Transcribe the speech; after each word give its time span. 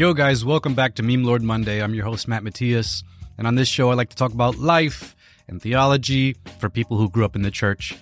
Yo, 0.00 0.14
guys, 0.14 0.46
welcome 0.46 0.74
back 0.74 0.94
to 0.94 1.02
Meme 1.02 1.24
Lord 1.24 1.42
Monday. 1.42 1.82
I'm 1.82 1.92
your 1.92 2.06
host, 2.06 2.26
Matt 2.26 2.42
Matias. 2.42 3.04
And 3.36 3.46
on 3.46 3.56
this 3.56 3.68
show, 3.68 3.90
I 3.90 3.94
like 3.94 4.08
to 4.08 4.16
talk 4.16 4.32
about 4.32 4.56
life 4.56 5.14
and 5.46 5.60
theology 5.60 6.36
for 6.58 6.70
people 6.70 6.96
who 6.96 7.10
grew 7.10 7.22
up 7.22 7.36
in 7.36 7.42
the 7.42 7.50
church. 7.50 7.94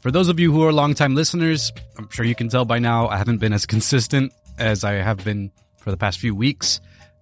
For 0.00 0.10
those 0.10 0.28
of 0.28 0.40
you 0.40 0.50
who 0.50 0.64
are 0.64 0.72
longtime 0.72 1.14
listeners, 1.14 1.70
I'm 1.96 2.10
sure 2.10 2.24
you 2.24 2.34
can 2.34 2.48
tell 2.48 2.64
by 2.64 2.80
now 2.80 3.06
I 3.06 3.16
haven't 3.16 3.38
been 3.38 3.52
as 3.52 3.64
consistent 3.64 4.32
as 4.58 4.82
I 4.82 4.94
have 4.94 5.22
been 5.24 5.52
for 5.78 5.92
the 5.92 5.96
past 5.96 6.18
few 6.18 6.34
weeks. 6.34 6.80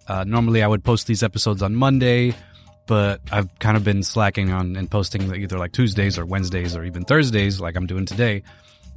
Uh, 0.08 0.24
normally, 0.24 0.62
I 0.62 0.68
would 0.68 0.84
post 0.84 1.06
these 1.06 1.22
episodes 1.22 1.60
on 1.60 1.74
Monday, 1.74 2.34
but 2.86 3.20
I've 3.30 3.50
kind 3.58 3.76
of 3.76 3.84
been 3.84 4.02
slacking 4.02 4.50
on 4.50 4.76
and 4.76 4.90
posting 4.90 5.34
either 5.34 5.58
like 5.58 5.72
Tuesdays 5.72 6.18
or 6.18 6.24
Wednesdays 6.24 6.74
or 6.74 6.82
even 6.82 7.04
Thursdays, 7.04 7.60
like 7.60 7.76
I'm 7.76 7.86
doing 7.86 8.06
today. 8.06 8.42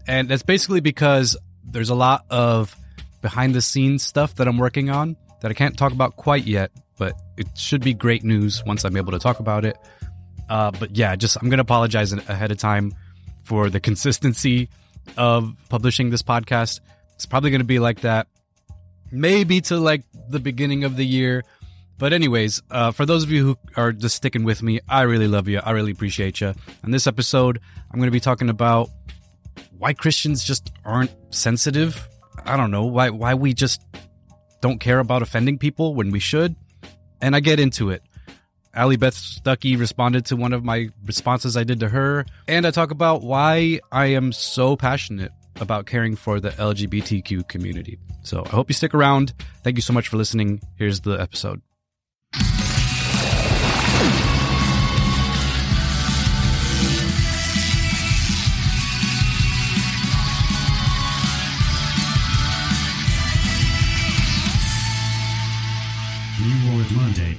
And 0.08 0.30
that's 0.30 0.44
basically 0.44 0.80
because 0.80 1.36
there's 1.66 1.90
a 1.90 1.96
lot 1.96 2.24
of 2.30 2.74
behind 3.22 3.56
the 3.56 3.62
scenes 3.62 4.04
stuff 4.04 4.36
that 4.36 4.48
I'm 4.48 4.58
working 4.58 4.90
on 4.90 5.16
that 5.42 5.52
I 5.52 5.54
can't 5.54 5.78
talk 5.78 5.92
about 5.92 6.16
quite 6.16 6.46
yet, 6.46 6.72
but 6.98 7.14
it 7.38 7.48
should 7.56 7.84
be 7.84 7.94
great 7.94 8.24
news 8.24 8.64
once 8.66 8.84
I'm 8.84 8.98
able 8.98 9.12
to 9.12 9.20
talk 9.20 9.40
about 9.40 9.66
it. 9.66 9.78
Uh, 10.50 10.72
but 10.72 10.96
yeah, 10.96 11.16
just 11.16 11.38
I'm 11.38 11.50
going 11.50 11.58
to 11.58 11.64
apologize 11.64 12.14
ahead 12.14 12.52
of 12.52 12.58
time 12.58 12.94
for 13.44 13.70
the 13.70 13.80
consistency 13.80 14.70
of 15.18 15.56
publishing 15.70 16.10
this 16.10 16.24
podcast. 16.24 16.80
It's 17.16 17.26
probably 17.26 17.50
going 17.50 17.62
to 17.62 17.66
be 17.66 17.80
like 17.80 18.02
that 18.02 18.28
maybe 19.12 19.62
to 19.62 19.78
like 19.78 20.04
the 20.30 20.40
beginning 20.40 20.84
of 20.84 20.96
the 20.96 21.06
year. 21.06 21.44
But 21.98 22.14
anyways, 22.14 22.62
uh, 22.70 22.92
for 22.92 23.06
those 23.06 23.24
of 23.24 23.32
you 23.32 23.44
who 23.44 23.58
are 23.76 23.92
just 23.92 24.16
sticking 24.16 24.44
with 24.44 24.62
me, 24.62 24.82
I 24.88 25.04
really 25.04 25.28
love 25.28 25.48
you. 25.48 25.60
I 25.64 25.72
really 25.72 25.92
appreciate 25.92 26.42
you. 26.42 26.54
In 26.84 26.92
this 26.92 27.08
episode, 27.08 27.60
I'm 27.92 28.00
going 28.00 28.08
to 28.08 28.12
be 28.12 28.20
talking 28.20 28.50
about 28.50 28.90
why 29.78 29.94
Christians 29.94 30.44
just 30.44 30.72
aren't 30.86 31.12
sensitive. 31.34 32.08
I 32.46 32.58
don't 32.58 32.72
know 32.72 32.86
why 32.86 33.10
why 33.10 33.34
we 33.34 33.54
just 33.54 33.82
don't 34.62 34.80
care 34.80 35.00
about 35.00 35.22
offending 35.22 35.58
people 35.58 35.94
when 35.96 36.12
we 36.12 36.20
should. 36.20 36.56
And 37.22 37.36
I 37.36 37.40
get 37.40 37.60
into 37.60 37.90
it. 37.90 38.04
Allie 38.74 38.98
Beth 38.98 39.16
Stuckey 39.16 39.78
responded 39.78 40.26
to 40.28 40.36
one 40.36 40.54
of 40.54 40.64
my 40.64 40.90
responses 41.04 41.58
I 41.58 41.64
did 41.64 41.80
to 41.80 41.90
her, 41.90 42.26
and 42.48 42.66
I 42.66 42.70
talk 42.70 42.92
about 42.92 43.24
why 43.24 43.80
I 43.92 44.08
am 44.08 44.32
so 44.32 44.76
passionate 44.76 45.32
about 45.60 45.88
caring 45.88 46.16
for 46.16 46.40
the 46.40 46.50
LGBTQ 46.52 47.48
community. 47.48 47.98
So 48.22 48.44
I 48.46 48.50
hope 48.50 48.70
you 48.70 48.76
stick 48.76 48.94
around. 48.94 49.34
Thank 49.64 49.78
you 49.78 49.82
so 49.82 49.94
much 49.94 50.10
for 50.10 50.18
listening. 50.18 50.62
Here's 50.76 51.02
the 51.02 51.14
episode. 51.14 51.62
Monday. 66.96 67.38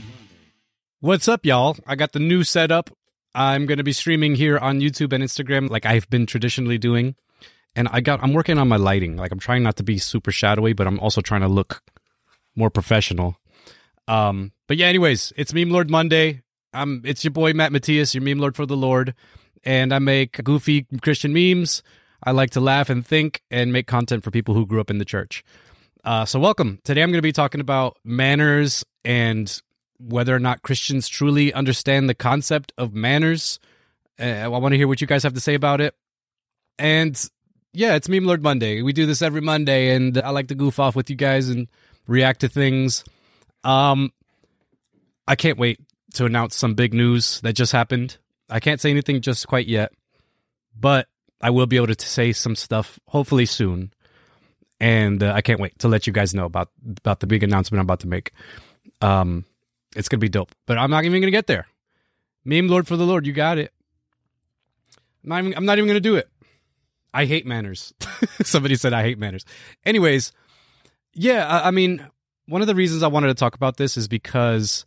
What's 1.01 1.29
up, 1.29 1.47
y'all? 1.47 1.77
I 1.87 1.95
got 1.95 2.13
the 2.13 2.19
new 2.19 2.45
setup. 2.45 2.91
I'm 3.35 3.67
going 3.67 3.79
to 3.79 3.85
be 3.85 3.93
streaming 3.93 4.35
here 4.35 4.59
on 4.59 4.81
YouTube 4.81 5.13
and 5.13 5.23
Instagram 5.23 5.71
like 5.71 5.87
I've 5.87 6.09
been 6.11 6.27
traditionally 6.27 6.79
doing. 6.79 7.15
And 7.75 7.89
I 7.93 8.01
got 8.01 8.23
I'm 8.23 8.33
working 8.33 8.59
on 8.59 8.69
my 8.69 8.77
lighting. 8.77 9.17
Like 9.17 9.31
I'm 9.33 9.39
trying 9.39 9.63
not 9.63 9.77
to 9.77 9.83
be 9.83 9.99
super 9.99 10.33
shadowy, 10.33 10.73
but 10.73 10.87
I'm 10.87 10.99
also 11.01 11.21
trying 11.21 11.43
to 11.43 11.49
look 11.49 11.83
more 12.57 12.71
professional. 12.71 13.37
Um, 14.09 14.53
but 14.67 14.77
yeah, 14.77 14.87
anyways, 14.87 15.33
it's 15.37 15.55
Meme 15.55 15.71
Lord 15.71 15.91
Monday. 15.91 16.43
I'm 16.73 17.03
it's 17.05 17.25
your 17.25 17.31
boy 17.31 17.53
Matt 17.53 17.73
Matias, 17.73 18.15
your 18.15 18.23
meme 18.23 18.39
lord 18.39 18.57
for 18.57 18.67
the 18.67 18.77
Lord, 18.77 19.15
and 19.65 19.95
I 19.95 19.99
make 19.99 20.43
goofy 20.43 20.87
Christian 21.01 21.33
memes. 21.33 21.83
I 22.23 22.33
like 22.33 22.51
to 22.51 22.61
laugh 22.61 22.91
and 22.91 23.07
think 23.07 23.43
and 23.51 23.73
make 23.73 23.87
content 23.87 24.25
for 24.25 24.31
people 24.31 24.55
who 24.55 24.67
grew 24.67 24.81
up 24.81 24.91
in 24.91 24.99
the 24.99 25.05
church. 25.05 25.45
Uh, 26.05 26.25
so 26.25 26.41
welcome. 26.41 26.81
Today 26.85 27.03
I'm 27.03 27.11
going 27.11 27.19
to 27.19 27.23
be 27.23 27.33
talking 27.33 27.61
about 27.61 27.97
manners 28.05 28.85
and 29.05 29.61
whether 29.99 30.35
or 30.35 30.39
not 30.39 30.63
Christians 30.63 31.09
truly 31.09 31.53
understand 31.53 32.09
the 32.09 32.15
concept 32.15 32.73
of 32.79 32.95
manners. 32.95 33.59
Uh, 34.21 34.25
I 34.25 34.49
want 34.49 34.73
to 34.73 34.77
hear 34.77 34.89
what 34.89 35.01
you 35.01 35.07
guys 35.07 35.23
have 35.23 35.35
to 35.35 35.41
say 35.41 35.55
about 35.55 35.81
it. 35.81 35.95
And 36.79 37.21
yeah, 37.73 37.95
it's 37.95 38.09
Meme 38.09 38.25
Lord 38.25 38.43
Monday. 38.43 38.83
We 38.83 38.93
do 38.93 39.07
this 39.07 39.23
every 39.23 39.41
Monday, 39.41 39.95
and 39.95 40.17
I 40.19 40.31
like 40.31 40.49
to 40.49 40.55
goof 40.55 40.79
off 40.79 40.97
with 40.97 41.11
you 41.11 41.17
guys 41.17 41.49
and 41.49 41.69
react 42.07 42.41
to 42.41 42.49
things. 42.49 43.05
Um, 43.65 44.13
I 45.27 45.37
can't 45.37 45.59
wait 45.59 45.81
to 46.15 46.25
announce 46.25 46.57
some 46.57 46.75
big 46.75 46.95
news 46.95 47.41
that 47.43 47.53
just 47.53 47.73
happened. 47.73 48.17
I 48.49 48.61
can't 48.61 48.81
say 48.81 48.91
anything 48.91 49.21
just 49.21 49.47
quite 49.47 49.67
yet, 49.67 49.93
but 50.79 51.09
I 51.41 51.51
will 51.51 51.67
be 51.67 51.77
able 51.77 51.95
to 51.95 52.07
say 52.07 52.33
some 52.33 52.57
stuff 52.57 52.99
hopefully 53.07 53.47
soon. 53.47 53.93
And 54.81 55.23
uh, 55.23 55.33
I 55.35 55.41
can't 55.41 55.61
wait 55.61 55.79
to 55.81 55.89
let 55.89 56.07
you 56.07 56.13
guys 56.13 56.35
know 56.35 56.45
about 56.45 56.71
about 56.99 57.21
the 57.21 57.27
big 57.27 57.43
announcement 57.43 57.81
I'm 57.81 57.87
about 57.87 58.01
to 58.01 58.09
make. 58.09 58.33
Um, 59.01 59.45
it's 59.97 60.09
gonna 60.09 60.21
be 60.21 60.29
dope. 60.29 60.55
But 60.67 60.79
I'm 60.79 60.91
not 60.91 61.05
even 61.05 61.21
gonna 61.21 61.31
get 61.31 61.47
there. 61.47 61.67
Meme 62.45 62.69
Lord 62.69 62.87
for 62.87 62.97
the 62.97 63.07
Lord, 63.07 63.27
you 63.27 63.33
got 63.33 63.59
it. 63.59 63.73
I'm 65.25 65.29
not 65.31 65.39
even, 65.41 65.57
I'm 65.57 65.65
not 65.67 65.79
even 65.79 65.89
gonna 65.89 66.01
do 66.01 66.17
it. 66.17 66.29
I 67.13 67.25
hate 67.25 67.47
manners. 67.47 67.93
Somebody 68.43 68.77
said 68.77 68.93
I 68.93 69.03
hate 69.03 69.19
manners. 69.19 69.45
Anyways, 69.85 70.33
yeah, 71.15 71.47
I, 71.47 71.69
I 71.69 71.71
mean, 71.71 72.07
one 72.47 72.61
of 72.61 72.67
the 72.67 72.75
reasons 72.75 73.03
I 73.03 73.09
wanted 73.09 73.29
to 73.29 73.35
talk 73.35 73.55
about 73.55 73.77
this 73.77 73.97
is 73.97 74.09
because 74.09 74.87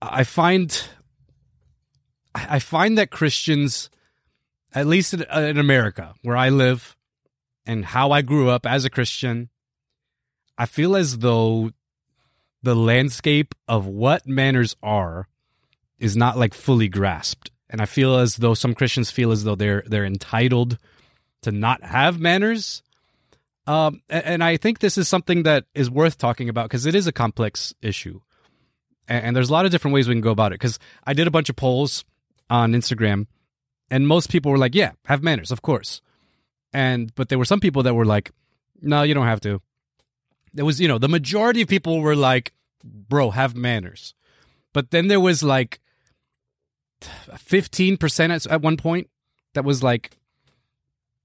I 0.00 0.24
find 0.24 0.82
I 2.34 2.58
find 2.60 2.96
that 2.98 3.10
Christians, 3.10 3.90
at 4.72 4.86
least 4.86 5.14
in, 5.14 5.22
in 5.22 5.58
America, 5.58 6.14
where 6.22 6.36
I 6.36 6.48
live, 6.48 6.96
and 7.66 7.84
how 7.84 8.12
I 8.12 8.22
grew 8.22 8.48
up 8.48 8.66
as 8.66 8.84
a 8.84 8.90
Christian, 8.90 9.48
I 10.56 10.66
feel 10.66 10.94
as 10.96 11.18
though 11.18 11.70
the 12.62 12.74
landscape 12.74 13.54
of 13.68 13.86
what 13.86 14.26
manners 14.26 14.76
are 14.82 15.28
is 15.98 16.16
not 16.16 16.38
like 16.38 16.54
fully 16.54 16.88
grasped. 16.88 17.50
And 17.68 17.80
I 17.80 17.86
feel 17.86 18.16
as 18.16 18.36
though 18.36 18.54
some 18.54 18.74
Christians 18.74 19.10
feel 19.10 19.30
as 19.30 19.44
though 19.44 19.54
they're 19.54 19.84
they're 19.86 20.04
entitled 20.04 20.78
to 21.42 21.52
not 21.52 21.82
have 21.82 22.18
manners. 22.18 22.82
Um, 23.66 24.02
and 24.08 24.42
I 24.42 24.56
think 24.56 24.80
this 24.80 24.98
is 24.98 25.08
something 25.08 25.44
that 25.44 25.66
is 25.74 25.90
worth 25.90 26.18
talking 26.18 26.48
about 26.48 26.64
because 26.64 26.86
it 26.86 26.94
is 26.94 27.06
a 27.06 27.12
complex 27.12 27.72
issue. 27.80 28.20
And 29.06 29.34
there's 29.34 29.50
a 29.50 29.52
lot 29.52 29.64
of 29.64 29.70
different 29.70 29.94
ways 29.94 30.08
we 30.08 30.14
can 30.14 30.20
go 30.20 30.30
about 30.30 30.52
it. 30.52 30.60
Because 30.60 30.78
I 31.04 31.14
did 31.14 31.26
a 31.26 31.30
bunch 31.32 31.48
of 31.48 31.56
polls 31.56 32.04
on 32.48 32.72
Instagram, 32.72 33.26
and 33.90 34.06
most 34.06 34.30
people 34.30 34.50
were 34.50 34.58
like, 34.58 34.74
"Yeah, 34.74 34.92
have 35.06 35.22
manners, 35.22 35.50
of 35.50 35.62
course." 35.62 36.00
And 36.72 37.14
but 37.14 37.28
there 37.28 37.38
were 37.38 37.44
some 37.44 37.60
people 37.60 37.82
that 37.84 37.94
were 37.94 38.04
like, 38.04 38.30
"No, 38.80 39.02
you 39.02 39.14
don't 39.14 39.26
have 39.26 39.40
to." 39.42 39.60
There 40.52 40.64
was, 40.64 40.80
you 40.80 40.88
know, 40.88 40.98
the 40.98 41.08
majority 41.08 41.62
of 41.62 41.68
people 41.68 42.00
were 42.00 42.16
like, 42.16 42.52
bro, 42.84 43.30
have 43.30 43.54
manners. 43.54 44.14
But 44.72 44.90
then 44.90 45.08
there 45.08 45.20
was 45.20 45.42
like 45.42 45.80
15% 47.02 48.30
at, 48.30 48.46
at 48.46 48.62
one 48.62 48.76
point 48.76 49.08
that 49.54 49.64
was 49.64 49.82
like, 49.82 50.16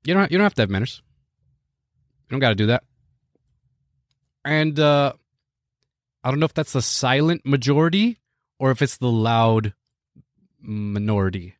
you 0.04 0.14
don't, 0.14 0.32
you 0.32 0.38
don't 0.38 0.46
have 0.46 0.54
to 0.56 0.62
have 0.62 0.70
manners. 0.70 1.02
You 2.28 2.34
don't 2.34 2.40
got 2.40 2.50
to 2.50 2.56
do 2.56 2.68
that. 2.68 2.84
And 4.44 4.80
uh, 4.80 5.14
I 6.24 6.30
don't 6.30 6.40
know 6.40 6.46
if 6.46 6.54
that's 6.54 6.74
the 6.74 6.82
silent 6.82 7.42
majority 7.46 8.20
or 8.60 8.72
if 8.72 8.82
it's 8.82 8.98
the 8.98 9.12
loud 9.12 9.74
minority. 10.62 11.56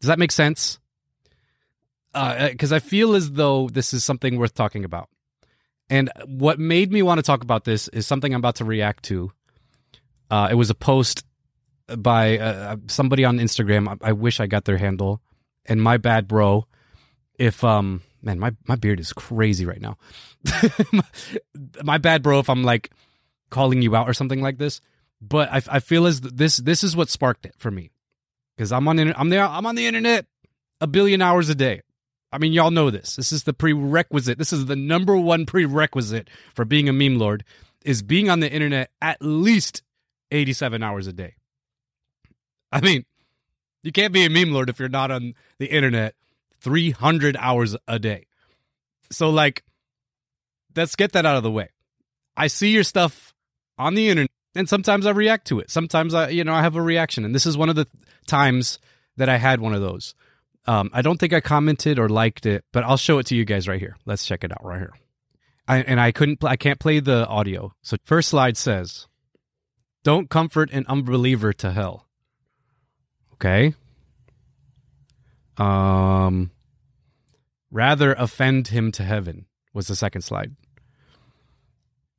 Does 0.00 0.08
that 0.08 0.18
make 0.18 0.32
sense? 0.32 0.78
Because 2.12 2.72
uh, 2.72 2.76
I 2.76 2.78
feel 2.78 3.14
as 3.14 3.32
though 3.32 3.68
this 3.68 3.92
is 3.92 4.04
something 4.04 4.38
worth 4.38 4.54
talking 4.54 4.84
about. 4.84 5.08
And 5.90 6.10
what 6.26 6.58
made 6.58 6.92
me 6.92 7.02
want 7.02 7.18
to 7.18 7.22
talk 7.22 7.42
about 7.42 7.64
this 7.64 7.88
is 7.88 8.06
something 8.06 8.32
I'm 8.32 8.40
about 8.40 8.56
to 8.56 8.64
react 8.64 9.04
to. 9.04 9.32
Uh, 10.30 10.48
it 10.50 10.54
was 10.54 10.70
a 10.70 10.74
post 10.74 11.24
by 11.96 12.38
uh, 12.38 12.76
somebody 12.88 13.24
on 13.24 13.38
Instagram. 13.38 13.88
I, 13.88 14.08
I, 14.08 14.12
wish 14.12 14.40
I 14.40 14.46
got 14.46 14.66
their 14.66 14.76
handle. 14.76 15.22
And 15.64 15.82
my 15.82 15.96
bad, 15.96 16.28
bro. 16.28 16.66
If 17.38 17.64
um, 17.64 18.02
man, 18.20 18.38
my 18.38 18.54
my 18.66 18.76
beard 18.76 19.00
is 19.00 19.12
crazy 19.12 19.64
right 19.64 19.80
now. 19.80 19.96
my 21.82 21.98
bad, 21.98 22.22
bro. 22.22 22.40
If 22.40 22.50
I'm 22.50 22.64
like 22.64 22.90
calling 23.50 23.80
you 23.80 23.96
out 23.96 24.08
or 24.08 24.12
something 24.12 24.42
like 24.42 24.58
this, 24.58 24.80
but 25.20 25.50
I, 25.50 25.62
I 25.70 25.80
feel 25.80 26.06
as 26.06 26.20
this 26.20 26.58
this 26.58 26.84
is 26.84 26.96
what 26.96 27.08
sparked 27.08 27.46
it 27.46 27.54
for 27.56 27.70
me 27.70 27.90
because 28.56 28.72
I'm 28.72 28.86
on 28.88 28.98
I'm 28.98 29.28
there 29.28 29.44
I'm 29.44 29.66
on 29.66 29.76
the 29.76 29.86
internet 29.86 30.26
a 30.80 30.86
billion 30.86 31.22
hours 31.22 31.48
a 31.48 31.54
day. 31.54 31.82
I 32.32 32.38
mean, 32.38 32.52
y'all 32.52 32.70
know 32.70 32.90
this. 32.90 33.16
This 33.16 33.32
is 33.32 33.44
the 33.44 33.52
prerequisite. 33.52 34.38
This 34.38 34.52
is 34.52 34.66
the 34.66 34.76
number 34.76 35.16
one 35.16 35.46
prerequisite 35.46 36.28
for 36.54 36.64
being 36.64 36.88
a 36.88 36.92
meme 36.92 37.18
lord 37.18 37.44
is 37.84 38.02
being 38.02 38.28
on 38.28 38.40
the 38.40 38.50
internet 38.50 38.90
at 39.00 39.18
least 39.20 39.82
87 40.30 40.82
hours 40.82 41.06
a 41.06 41.12
day. 41.12 41.36
I 42.70 42.80
mean, 42.80 43.04
you 43.82 43.92
can't 43.92 44.12
be 44.12 44.24
a 44.24 44.30
meme 44.30 44.52
lord 44.52 44.68
if 44.68 44.78
you're 44.78 44.88
not 44.88 45.10
on 45.10 45.34
the 45.58 45.66
internet 45.66 46.14
300 46.60 47.36
hours 47.38 47.76
a 47.86 47.98
day. 47.98 48.26
So, 49.10 49.30
like, 49.30 49.64
let's 50.76 50.96
get 50.96 51.12
that 51.12 51.24
out 51.24 51.36
of 51.36 51.42
the 51.42 51.50
way. 51.50 51.70
I 52.36 52.48
see 52.48 52.70
your 52.70 52.84
stuff 52.84 53.32
on 53.78 53.94
the 53.94 54.10
internet 54.10 54.30
and 54.54 54.68
sometimes 54.68 55.06
I 55.06 55.10
react 55.10 55.46
to 55.48 55.60
it. 55.60 55.70
Sometimes 55.70 56.14
I, 56.14 56.28
you 56.30 56.44
know, 56.44 56.52
I 56.52 56.62
have 56.62 56.76
a 56.76 56.82
reaction. 56.82 57.24
And 57.24 57.34
this 57.34 57.46
is 57.46 57.56
one 57.56 57.68
of 57.68 57.76
the 57.76 57.86
times 58.26 58.78
that 59.16 59.28
I 59.28 59.36
had 59.36 59.60
one 59.60 59.72
of 59.72 59.80
those. 59.80 60.14
Um, 60.68 60.90
I 60.92 61.00
don't 61.00 61.18
think 61.18 61.32
I 61.32 61.40
commented 61.40 61.98
or 61.98 62.10
liked 62.10 62.44
it, 62.44 62.62
but 62.72 62.84
I'll 62.84 62.98
show 62.98 63.18
it 63.18 63.26
to 63.28 63.34
you 63.34 63.46
guys 63.46 63.66
right 63.66 63.80
here. 63.80 63.96
Let's 64.04 64.26
check 64.26 64.44
it 64.44 64.52
out 64.52 64.62
right 64.62 64.78
here. 64.78 64.92
I, 65.66 65.78
and 65.78 65.98
I 65.98 66.12
couldn't, 66.12 66.44
I 66.44 66.56
can't 66.56 66.78
play 66.78 67.00
the 67.00 67.26
audio. 67.26 67.72
So 67.80 67.96
first 68.04 68.28
slide 68.28 68.58
says, 68.58 69.06
"Don't 70.04 70.28
comfort 70.28 70.70
an 70.70 70.84
unbeliever 70.86 71.54
to 71.54 71.72
hell." 71.72 72.06
Okay. 73.32 73.74
Um, 75.56 76.50
rather 77.70 78.12
offend 78.12 78.68
him 78.68 78.92
to 78.92 79.04
heaven 79.04 79.46
was 79.72 79.86
the 79.86 79.96
second 79.96 80.20
slide. 80.20 80.54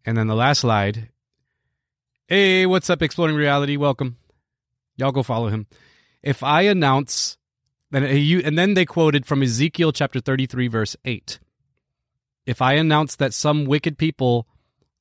And 0.05 0.17
then 0.17 0.25
the 0.25 0.35
last 0.35 0.61
slide. 0.61 1.09
Hey, 2.27 2.65
what's 2.65 2.89
up, 2.89 3.03
Exploring 3.03 3.35
Reality? 3.35 3.77
Welcome. 3.77 4.17
Y'all 4.97 5.11
go 5.11 5.21
follow 5.21 5.49
him. 5.49 5.67
If 6.23 6.41
I 6.41 6.63
announce, 6.63 7.37
and 7.91 8.57
then 8.57 8.73
they 8.73 8.85
quoted 8.85 9.25
from 9.25 9.41
Ezekiel 9.41 9.91
chapter 9.91 10.19
33, 10.19 10.67
verse 10.67 10.95
8. 11.05 11.39
If 12.45 12.61
I 12.61 12.73
announce 12.73 13.15
that 13.15 13.33
some 13.33 13.65
wicked 13.65 13.97
people 13.97 14.47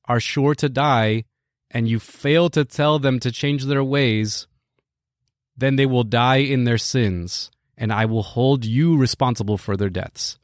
are 0.05 0.19
sure 0.19 0.55
to 0.55 0.69
die, 0.69 1.25
and 1.71 1.87
you 1.87 1.99
fail 1.99 2.49
to 2.49 2.65
tell 2.65 2.99
them 2.99 3.19
to 3.19 3.31
change 3.31 3.65
their 3.65 3.83
ways, 3.83 4.47
then 5.55 5.75
they 5.75 5.85
will 5.85 6.03
die 6.03 6.37
in 6.37 6.63
their 6.63 6.77
sins, 6.77 7.51
and 7.77 7.93
I 7.93 8.05
will 8.05 8.23
hold 8.23 8.65
you 8.65 8.97
responsible 8.97 9.57
for 9.57 9.77
their 9.77 9.89
deaths. 9.89 10.39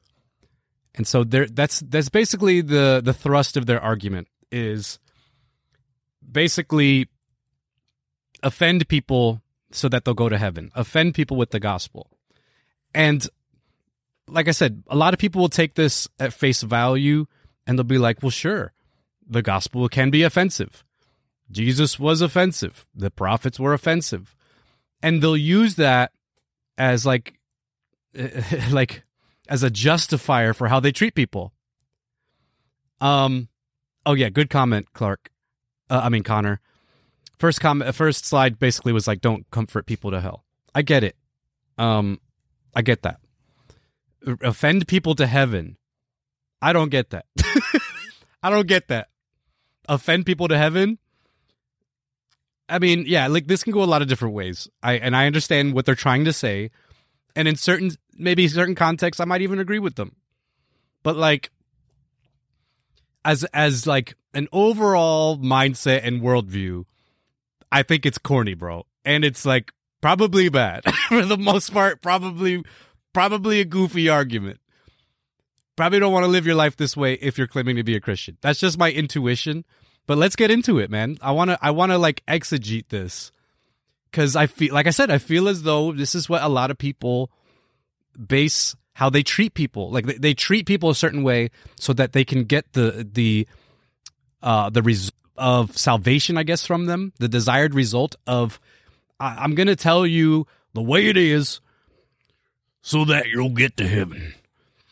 And 0.93 1.07
so 1.07 1.23
there 1.23 1.47
that's 1.47 1.81
that's 1.81 2.09
basically 2.09 2.61
the 2.61 3.01
the 3.03 3.13
thrust 3.13 3.57
of 3.57 3.65
their 3.65 3.81
argument 3.81 4.27
is 4.51 4.99
basically 6.31 7.09
offend 8.43 8.87
people 8.87 9.41
so 9.71 9.89
that 9.89 10.05
they'll 10.05 10.13
go 10.13 10.29
to 10.29 10.37
heaven. 10.37 10.71
Offend 10.73 11.15
people 11.15 11.35
with 11.35 11.51
the 11.51 11.59
gospel. 11.59 12.14
And 12.95 13.27
like 14.27 14.47
I 14.47 14.51
said, 14.51 14.83
a 14.87 14.95
lot 14.95 15.13
of 15.13 15.19
people 15.19 15.41
will 15.41 15.49
take 15.49 15.75
this 15.75 16.07
at 16.19 16.33
face 16.33 16.63
value 16.63 17.27
and 17.67 17.77
they'll 17.77 17.83
be 17.83 17.97
like, 17.97 18.23
well, 18.23 18.31
sure, 18.31 18.73
the 19.27 19.41
gospel 19.41 19.87
can 19.89 20.09
be 20.09 20.23
offensive. 20.23 20.83
Jesus 21.51 21.99
was 21.99 22.21
offensive. 22.21 22.87
The 22.95 23.11
prophets 23.11 23.59
were 23.59 23.73
offensive. 23.73 24.35
And 25.03 25.21
they'll 25.21 25.37
use 25.37 25.75
that 25.75 26.11
as 26.77 27.05
like, 27.05 27.37
like, 28.71 29.03
as 29.47 29.61
a 29.61 29.69
justifier 29.69 30.53
for 30.53 30.69
how 30.69 30.79
they 30.79 30.91
treat 30.91 31.13
people. 31.13 31.53
Um, 33.01 33.49
oh 34.05 34.13
yeah, 34.13 34.29
good 34.29 34.49
comment, 34.49 34.87
Clark. 34.93 35.29
Uh, 35.89 36.01
I 36.03 36.09
mean 36.09 36.23
Connor. 36.23 36.61
First 37.37 37.59
comment, 37.59 37.93
first 37.93 38.25
slide 38.25 38.57
basically 38.57 38.93
was 38.93 39.07
like, 39.07 39.21
"Don't 39.21 39.45
comfort 39.51 39.85
people 39.85 40.09
to 40.11 40.21
hell." 40.21 40.45
I 40.73 40.81
get 40.81 41.03
it. 41.03 41.15
Um, 41.77 42.19
I 42.75 42.81
get 42.81 43.03
that. 43.03 43.19
Offend 44.41 44.87
people 44.87 45.15
to 45.15 45.25
heaven. 45.25 45.77
I 46.61 46.73
don't 46.73 46.89
get 46.89 47.11
that. 47.11 47.25
I 48.43 48.49
don't 48.49 48.67
get 48.67 48.89
that. 48.89 49.09
Offend 49.87 50.25
people 50.25 50.47
to 50.47 50.57
heaven. 50.57 50.97
I 52.67 52.79
mean, 52.79 53.05
yeah, 53.07 53.27
like 53.27 53.47
this 53.47 53.63
can 53.63 53.71
go 53.73 53.83
a 53.83 53.85
lot 53.85 54.01
of 54.01 54.07
different 54.07 54.33
ways. 54.33 54.67
I 54.81 54.93
and 54.93 55.15
I 55.15 55.27
understand 55.27 55.73
what 55.73 55.85
they're 55.85 55.95
trying 55.95 56.25
to 56.25 56.33
say, 56.33 56.71
and 57.35 57.47
in 57.47 57.55
certain 57.55 57.91
maybe 58.17 58.47
certain 58.47 58.75
contexts, 58.75 59.21
I 59.21 59.25
might 59.25 59.41
even 59.41 59.59
agree 59.59 59.79
with 59.79 59.95
them. 59.95 60.15
But 61.03 61.15
like, 61.15 61.51
as 63.23 63.43
as 63.53 63.85
like 63.85 64.15
an 64.33 64.47
overall 64.51 65.37
mindset 65.37 66.01
and 66.03 66.21
worldview, 66.21 66.85
I 67.71 67.83
think 67.83 68.05
it's 68.05 68.17
corny, 68.17 68.55
bro. 68.55 68.87
And 69.03 69.23
it's 69.23 69.45
like 69.45 69.71
probably 70.05 70.49
bad 70.49 70.83
for 71.09 71.25
the 71.25 71.35
most 71.37 71.73
part. 71.73 71.99
Probably, 71.99 72.63
probably 73.11 73.59
a 73.59 73.65
goofy 73.65 74.07
argument. 74.07 74.59
Probably 75.75 75.99
don't 75.99 76.13
want 76.13 76.25
to 76.25 76.31
live 76.31 76.45
your 76.45 76.53
life 76.53 76.77
this 76.77 76.95
way 76.95 77.13
if 77.15 77.39
you're 77.39 77.47
claiming 77.47 77.77
to 77.77 77.83
be 77.83 77.95
a 77.95 77.99
Christian. 77.99 78.37
That's 78.41 78.59
just 78.59 78.77
my 78.77 78.91
intuition. 78.91 79.65
But 80.05 80.19
let's 80.19 80.35
get 80.35 80.51
into 80.51 80.77
it, 80.77 80.91
man. 80.91 81.17
I 81.23 81.31
wanna, 81.31 81.57
I 81.59 81.71
wanna 81.71 81.97
like 81.97 82.23
exegete 82.27 82.89
this 82.89 83.31
because 84.11 84.35
I 84.35 84.45
feel, 84.45 84.75
like 84.75 84.85
I 84.85 84.91
said, 84.91 85.09
I 85.09 85.17
feel 85.17 85.47
as 85.47 85.63
though 85.63 85.91
this 85.91 86.13
is 86.13 86.29
what 86.29 86.43
a 86.43 86.49
lot 86.49 86.69
of 86.69 86.77
people 86.77 87.31
base 88.15 88.75
how 88.93 89.09
they 89.09 89.23
treat 89.23 89.55
people. 89.55 89.89
Like 89.89 90.05
they, 90.05 90.17
they 90.19 90.33
treat 90.35 90.67
people 90.67 90.91
a 90.91 90.95
certain 90.95 91.23
way 91.23 91.49
so 91.79 91.93
that 91.93 92.13
they 92.13 92.23
can 92.23 92.43
get 92.43 92.73
the 92.73 93.09
the 93.11 93.47
uh 94.43 94.69
the 94.69 94.83
result 94.83 95.15
of 95.35 95.75
salvation, 95.75 96.37
I 96.37 96.43
guess, 96.43 96.63
from 96.63 96.85
them, 96.85 97.11
the 97.17 97.27
desired 97.27 97.73
result 97.73 98.15
of 98.27 98.59
I, 99.19 99.35
I'm 99.39 99.55
gonna 99.55 99.75
tell 99.75 100.05
you 100.05 100.47
the 100.73 100.81
way 100.81 101.07
it 101.07 101.17
is 101.17 101.61
so 102.81 103.05
that 103.05 103.27
you'll 103.27 103.49
get 103.49 103.77
to 103.77 103.87
heaven. 103.87 104.33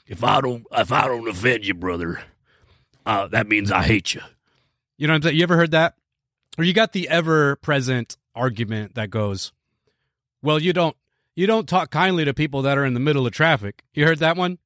If 0.08 0.24
I 0.24 0.42
don't 0.42 0.66
if 0.72 0.92
I 0.92 1.08
don't 1.08 1.28
offend 1.28 1.66
you, 1.66 1.74
brother, 1.74 2.22
uh, 3.06 3.28
that 3.28 3.48
means 3.48 3.72
I 3.72 3.84
hate 3.84 4.14
you. 4.14 4.22
You 4.98 5.08
know, 5.08 5.18
you 5.30 5.44
ever 5.44 5.56
heard 5.56 5.72
that? 5.72 5.96
Or 6.58 6.64
you 6.64 6.74
got 6.74 6.94
the 6.94 7.10
ever 7.10 7.56
present 7.58 8.18
argument 8.36 8.96
that 8.96 9.10
goes, 9.10 9.52
well, 10.42 10.60
you 10.60 10.74
don't 10.74 10.96
you 11.36 11.48
don't 11.48 11.68
talk 11.68 11.90
kindly 11.90 12.26
to 12.26 12.34
people 12.34 12.62
that 12.64 12.78
are 12.78 12.86
in 12.86 12.94
the 12.94 13.00
middle 13.00 13.26
of 13.26 13.34
traffic. 13.34 13.84
You 13.94 14.06
heard 14.06 14.20
that 14.20 14.38
one? 14.38 14.60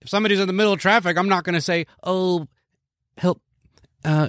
If 0.00 0.08
somebody's 0.08 0.40
in 0.40 0.46
the 0.46 0.52
middle 0.52 0.72
of 0.72 0.80
traffic, 0.80 1.16
I'm 1.16 1.28
not 1.28 1.44
going 1.44 1.54
to 1.54 1.60
say, 1.60 1.86
"Oh, 2.02 2.48
help, 3.16 3.40
uh, 4.04 4.28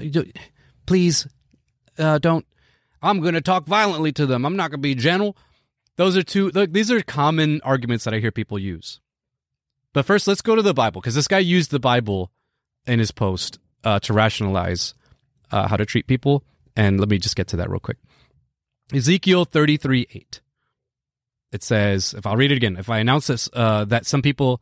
please, 0.86 1.28
uh, 1.98 2.20
don't." 2.20 2.46
I'm 3.04 3.20
going 3.20 3.34
to 3.34 3.42
talk 3.42 3.66
violently 3.66 4.12
to 4.14 4.26
them. 4.26 4.46
I'm 4.46 4.56
not 4.56 4.72
going 4.72 4.80
to 4.80 4.88
be 4.88 4.96
gentle. 4.96 5.38
Those 5.96 6.18
are 6.18 6.24
two. 6.24 6.50
Look, 6.50 6.72
these 6.72 6.90
are 6.90 7.02
common 7.02 7.62
arguments 7.62 8.06
that 8.06 8.14
I 8.14 8.20
hear 8.20 8.32
people 8.32 8.58
use. 8.58 9.00
But 9.94 10.06
first, 10.06 10.28
let's 10.28 10.42
go 10.42 10.56
to 10.56 10.62
the 10.62 10.74
Bible 10.74 11.02
because 11.02 11.14
this 11.14 11.28
guy 11.28 11.40
used 11.40 11.70
the 11.70 11.80
Bible 11.80 12.32
in 12.88 12.98
his 12.98 13.12
post 13.12 13.60
uh, 13.84 14.00
to 14.00 14.14
rationalize 14.14 14.96
uh, 15.52 15.68
how 15.68 15.78
to 15.78 15.86
treat 15.86 16.08
people. 16.08 16.44
And 16.76 17.00
let 17.00 17.10
me 17.10 17.20
just 17.20 17.36
get 17.36 17.48
to 17.50 17.58
that 17.58 17.70
real 17.70 17.80
quick. 17.80 17.98
Ezekiel 18.92 19.46
33 19.46 20.08
8 20.12 20.42
it 21.54 21.64
says, 21.64 22.16
if 22.18 22.26
I'll 22.26 22.36
read 22.36 22.52
it 22.52 22.58
again, 22.58 22.78
if 22.78 22.90
I 22.90 22.98
announce 22.98 23.28
this, 23.28 23.48
uh, 23.54 23.86
that 23.86 24.08
some 24.08 24.24
people, 24.24 24.60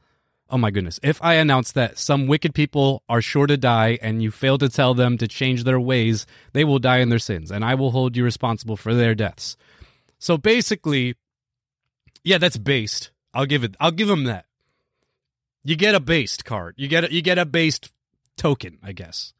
oh 0.51 0.57
my 0.57 0.69
goodness, 0.69 0.99
if 1.01 1.21
I 1.23 1.35
announce 1.35 1.71
that 1.71 1.97
some 1.97 2.27
wicked 2.27 2.53
people 2.53 3.03
are 3.09 3.21
sure 3.21 3.47
to 3.47 3.57
die 3.57 3.97
and 4.01 4.21
you 4.21 4.29
fail 4.31 4.57
to 4.57 4.69
tell 4.69 4.93
them 4.93 5.17
to 5.17 5.27
change 5.27 5.63
their 5.63 5.79
ways, 5.79 6.25
they 6.53 6.63
will 6.63 6.79
die 6.79 6.97
in 6.97 7.09
their 7.09 7.19
sins, 7.19 7.51
and 7.51 7.65
I 7.65 7.75
will 7.75 7.91
hold 7.91 8.15
you 8.15 8.23
responsible 8.23 8.77
for 8.77 8.93
their 8.93 9.15
deaths. 9.15 9.57
So 10.19 10.37
basically, 10.37 11.15
yeah, 12.23 12.37
that's 12.37 12.57
based. 12.57 13.11
I'll 13.33 13.45
give 13.45 13.63
it. 13.63 13.75
I'll 13.79 13.91
give 13.91 14.07
them 14.07 14.25
that. 14.25 14.45
You 15.63 15.75
get 15.75 15.95
a 15.95 15.99
based 15.99 16.45
card. 16.45 16.75
You 16.77 16.87
get 16.87 17.05
a, 17.05 17.13
you 17.13 17.21
get 17.21 17.37
a 17.37 17.45
based 17.45 17.91
token, 18.35 18.77
I 18.83 18.91
guess. 18.91 19.33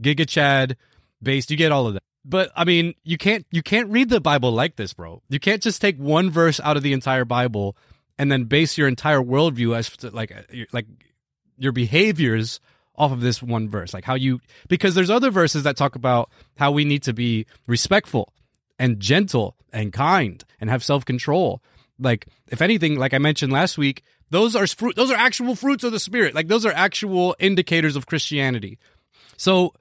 Giga 0.00 0.28
Chad 0.28 0.76
based. 1.22 1.50
You 1.50 1.56
get 1.56 1.72
all 1.72 1.86
of 1.86 1.94
that 1.94 2.02
but 2.24 2.52
I 2.54 2.64
mean, 2.64 2.94
you 3.02 3.16
can't 3.16 3.46
you 3.50 3.62
can't 3.62 3.88
read 3.88 4.10
the 4.10 4.20
Bible 4.20 4.52
like 4.52 4.76
this, 4.76 4.92
bro. 4.92 5.22
You 5.28 5.40
can't 5.40 5.62
just 5.62 5.80
take 5.80 5.96
one 5.96 6.30
verse 6.30 6.60
out 6.60 6.76
of 6.76 6.82
the 6.82 6.92
entire 6.92 7.24
Bible 7.24 7.76
and 8.20 8.30
then 8.30 8.44
base 8.44 8.76
your 8.76 8.86
entire 8.86 9.20
worldview 9.20 9.74
as 9.74 9.88
to, 9.96 10.10
like 10.10 10.30
uh, 10.30 10.42
like 10.72 10.84
your 11.56 11.72
behaviors 11.72 12.60
off 12.94 13.12
of 13.12 13.22
this 13.22 13.42
one 13.42 13.70
verse. 13.70 13.94
Like 13.94 14.04
how 14.04 14.14
you 14.14 14.40
because 14.68 14.94
there's 14.94 15.08
other 15.08 15.30
verses 15.30 15.62
that 15.62 15.78
talk 15.78 15.94
about 15.96 16.28
how 16.58 16.70
we 16.70 16.84
need 16.84 17.02
to 17.04 17.14
be 17.14 17.46
respectful 17.66 18.34
and 18.78 19.00
gentle 19.00 19.56
and 19.72 19.90
kind 19.90 20.44
and 20.60 20.68
have 20.68 20.84
self 20.84 21.06
control. 21.06 21.62
Like 21.98 22.26
if 22.48 22.60
anything, 22.60 22.98
like 22.98 23.14
I 23.14 23.18
mentioned 23.18 23.54
last 23.54 23.78
week, 23.78 24.02
those 24.28 24.54
are 24.54 24.66
fruit. 24.66 24.96
Those 24.96 25.10
are 25.10 25.16
actual 25.16 25.54
fruits 25.54 25.82
of 25.82 25.92
the 25.92 25.98
spirit. 25.98 26.34
Like 26.34 26.48
those 26.48 26.66
are 26.66 26.72
actual 26.72 27.34
indicators 27.38 27.96
of 27.96 28.04
Christianity. 28.04 28.78
So 29.38 29.72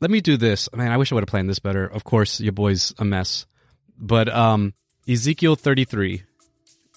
let 0.00 0.10
me 0.10 0.20
do 0.20 0.36
this. 0.36 0.68
Man, 0.74 0.90
I 0.90 0.96
wish 0.96 1.12
I 1.12 1.14
would 1.14 1.22
have 1.22 1.28
planned 1.28 1.48
this 1.48 1.60
better. 1.60 1.86
Of 1.86 2.02
course, 2.02 2.40
your 2.40 2.52
boy's 2.52 2.92
a 2.98 3.04
mess. 3.04 3.46
But 3.96 4.28
um 4.28 4.74
Ezekiel 5.08 5.54
33. 5.54 6.24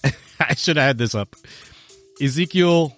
I 0.40 0.54
should 0.54 0.76
have 0.76 0.86
had 0.86 0.98
this 0.98 1.14
up. 1.14 1.34
Ezekiel 2.20 2.96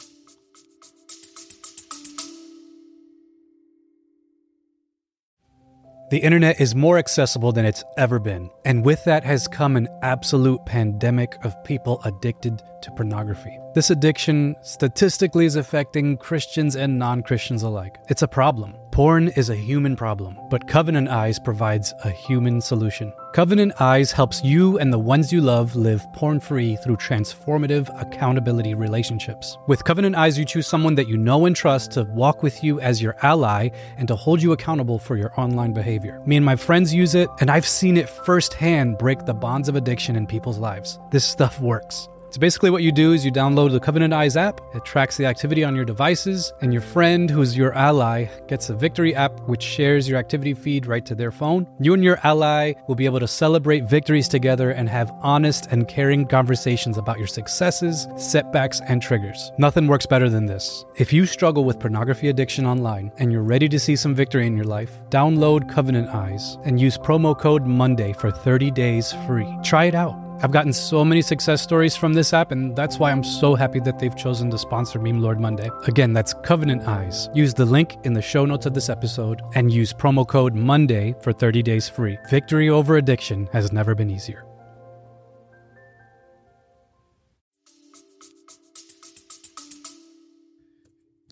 The 6.09 6.19
internet 6.19 6.61
is 6.61 6.77
more 6.77 6.99
accessible 6.99 7.51
than 7.51 7.65
it's 7.65 7.83
ever 7.97 8.21
been, 8.21 8.49
and 8.65 8.85
with 8.85 9.03
that 9.07 9.25
has 9.25 9.49
come 9.49 9.75
an 9.75 9.89
absolute 10.03 10.65
pandemic 10.65 11.35
of 11.43 11.65
people 11.65 12.01
addicted 12.05 12.63
to 12.83 12.93
pornography. 12.93 13.59
This 13.75 13.91
addiction 13.91 14.55
statistically 14.63 15.47
is 15.47 15.57
affecting 15.57 16.17
Christians 16.17 16.77
and 16.77 16.97
non 16.97 17.25
Christians 17.25 17.65
alike. 17.65 17.97
It's 18.09 18.23
a 18.23 18.29
problem. 18.29 18.77
Porn 18.97 19.29
is 19.37 19.51
a 19.51 19.55
human 19.55 19.95
problem, 19.95 20.39
but 20.49 20.69
Covenant 20.69 21.09
Eyes 21.09 21.39
provides 21.39 21.93
a 22.03 22.09
human 22.09 22.63
solution. 22.63 23.13
Covenant 23.35 23.79
Eyes 23.79 24.11
helps 24.11 24.43
you 24.43 24.79
and 24.79 24.91
the 24.91 24.99
ones 24.99 25.31
you 25.31 25.43
love 25.43 25.77
live 25.77 26.03
porn 26.15 26.41
free 26.41 26.77
through 26.77 26.97
transformative 26.97 27.91
accountability 28.01 28.73
relationships. 28.73 29.59
With 29.67 29.85
Covenant 29.85 30.17
Eyes, 30.17 30.39
you 30.39 30.47
choose 30.47 30.67
someone 30.67 30.95
that 30.95 31.09
you 31.09 31.19
know 31.19 31.45
and 31.45 31.55
trust 31.55 31.91
to 31.91 32.05
walk 32.05 32.43
with 32.43 32.65
you 32.65 32.81
as 32.81 33.03
your 33.03 33.17
ally 33.21 33.69
and 33.99 34.09
to 34.09 34.17
hold 34.17 34.41
you 34.41 34.53
accountable 34.53 34.99
for 34.99 35.19
your 35.19 35.39
online 35.39 35.75
behavior. 35.75 36.23
Me 36.25 36.37
and 36.37 36.47
my 36.47 36.57
friends 36.57 36.95
use 36.95 37.15
it, 37.15 37.29
and 37.41 37.51
I've 37.51 37.69
seen 37.69 37.99
it 37.99 38.09
firsthand 38.09 38.97
break 38.97 39.27
the 39.27 39.35
bonds 39.35 39.69
of 39.69 39.77
addiction 39.77 40.17
in 40.17 40.27
people's 40.27 40.57
lives. 40.57 40.99
This 41.11 41.27
stuff 41.27 41.61
works. 41.61 42.09
So 42.31 42.41
basically, 42.41 42.71
what 42.71 42.83
you 42.83 42.93
do 42.93 43.13
is 43.13 43.25
you 43.25 43.33
download 43.33 43.71
the 43.71 43.81
Covenant 43.81 44.13
Eyes 44.13 44.37
app. 44.37 44.61
It 44.75 44.85
tracks 44.85 45.17
the 45.17 45.27
activity 45.27 45.65
on 45.65 45.75
your 45.75 45.85
devices, 45.85 46.53
and 46.61 46.73
your 46.73 46.83
friend, 46.83 47.31
who's 47.31 47.57
your 47.57 47.73
ally, 47.75 48.27
gets 48.49 48.69
a 48.69 48.75
Victory 48.75 49.15
app 49.15 49.41
which 49.49 49.63
shares 49.63 50.09
your 50.09 50.19
activity 50.19 50.53
feed 50.53 50.87
right 50.87 51.07
to 51.07 51.15
their 51.15 51.31
phone. 51.31 51.67
You 51.81 51.95
and 51.95 52.05
your 52.05 52.19
ally 52.25 52.75
will 52.89 52.95
be 52.95 53.07
able 53.07 53.21
to 53.21 53.29
celebrate 53.29 53.85
victories 53.85 54.29
together 54.29 54.73
and 54.73 54.89
have 54.89 55.13
honest 55.23 55.69
and 55.71 55.89
caring 55.89 56.27
conversations 56.27 56.99
about 56.99 57.19
your 57.19 57.27
successes, 57.27 58.07
setbacks, 58.17 58.81
and 58.81 59.01
triggers. 59.01 59.53
Nothing 59.59 59.87
works 59.87 60.07
better 60.07 60.29
than 60.29 60.47
this. 60.47 60.85
If 60.97 61.13
you 61.13 61.27
struggle 61.27 61.65
with 61.65 61.81
pornography 61.81 62.29
addiction 62.29 62.67
online 62.67 63.13
and 63.19 63.33
you're 63.33 63.43
ready 63.43 63.69
to 63.69 63.79
see 63.79 63.97
some 63.97 64.15
victory 64.15 64.47
in 64.47 64.57
your 64.57 64.67
life, 64.67 65.01
download 65.11 65.73
Covenant 65.73 66.09
Eyes 66.09 66.59
and 66.65 66.81
use 66.81 66.99
promo 66.99 67.39
code 67.39 67.67
MONDAY 67.67 68.15
for 68.15 68.31
30 68.31 68.71
days 68.73 69.13
free. 69.27 69.49
Try 69.63 69.85
it 69.85 69.95
out. 69.95 70.26
I've 70.43 70.53
gotten 70.53 70.73
so 70.73 71.03
many 71.03 71.23
success 71.23 71.63
stories 71.63 71.97
from 71.97 72.13
this 72.13 72.35
app, 72.35 72.53
and 72.53 72.77
that's 72.77 72.99
why 72.99 73.11
I'm 73.11 73.25
so 73.25 73.55
happy 73.55 73.81
that 73.81 73.99
they've 73.99 74.15
chosen 74.15 74.51
to 74.51 74.59
sponsor 74.59 74.99
Meme 74.99 75.23
Lord 75.23 75.41
Monday. 75.41 75.71
Again, 75.85 76.13
that's 76.13 76.35
Covenant 76.45 76.87
Eyes. 76.87 77.31
Use 77.35 77.55
the 77.55 77.65
link 77.65 77.97
in 78.05 78.13
the 78.13 78.21
show 78.21 78.45
notes 78.45 78.67
of 78.67 78.75
this 78.75 78.91
episode 78.91 79.41
and 79.55 79.73
use 79.73 79.95
promo 79.95 80.29
code 80.29 80.55
MONDAY 80.55 81.15
for 81.23 81.33
30 81.33 81.63
days 81.63 81.89
free. 81.89 82.19
Victory 82.29 82.69
over 82.69 82.97
addiction 82.97 83.49
has 83.53 83.73
never 83.73 83.95
been 83.95 84.11
easier. 84.11 84.45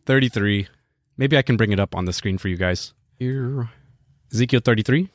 Thirty-three. 0.07 0.69
Maybe 1.17 1.39
I 1.39 1.43
can 1.43 1.57
bring 1.57 1.73
it 1.73 1.81
up 1.81 1.95
on 1.95 2.05
the 2.05 2.13
screen 2.13 2.37
for 2.37 2.49
you 2.49 2.57
guys. 2.57 2.93
Here, 3.19 3.71
Ezekiel 4.33 4.61
thirty-three, 4.63 5.09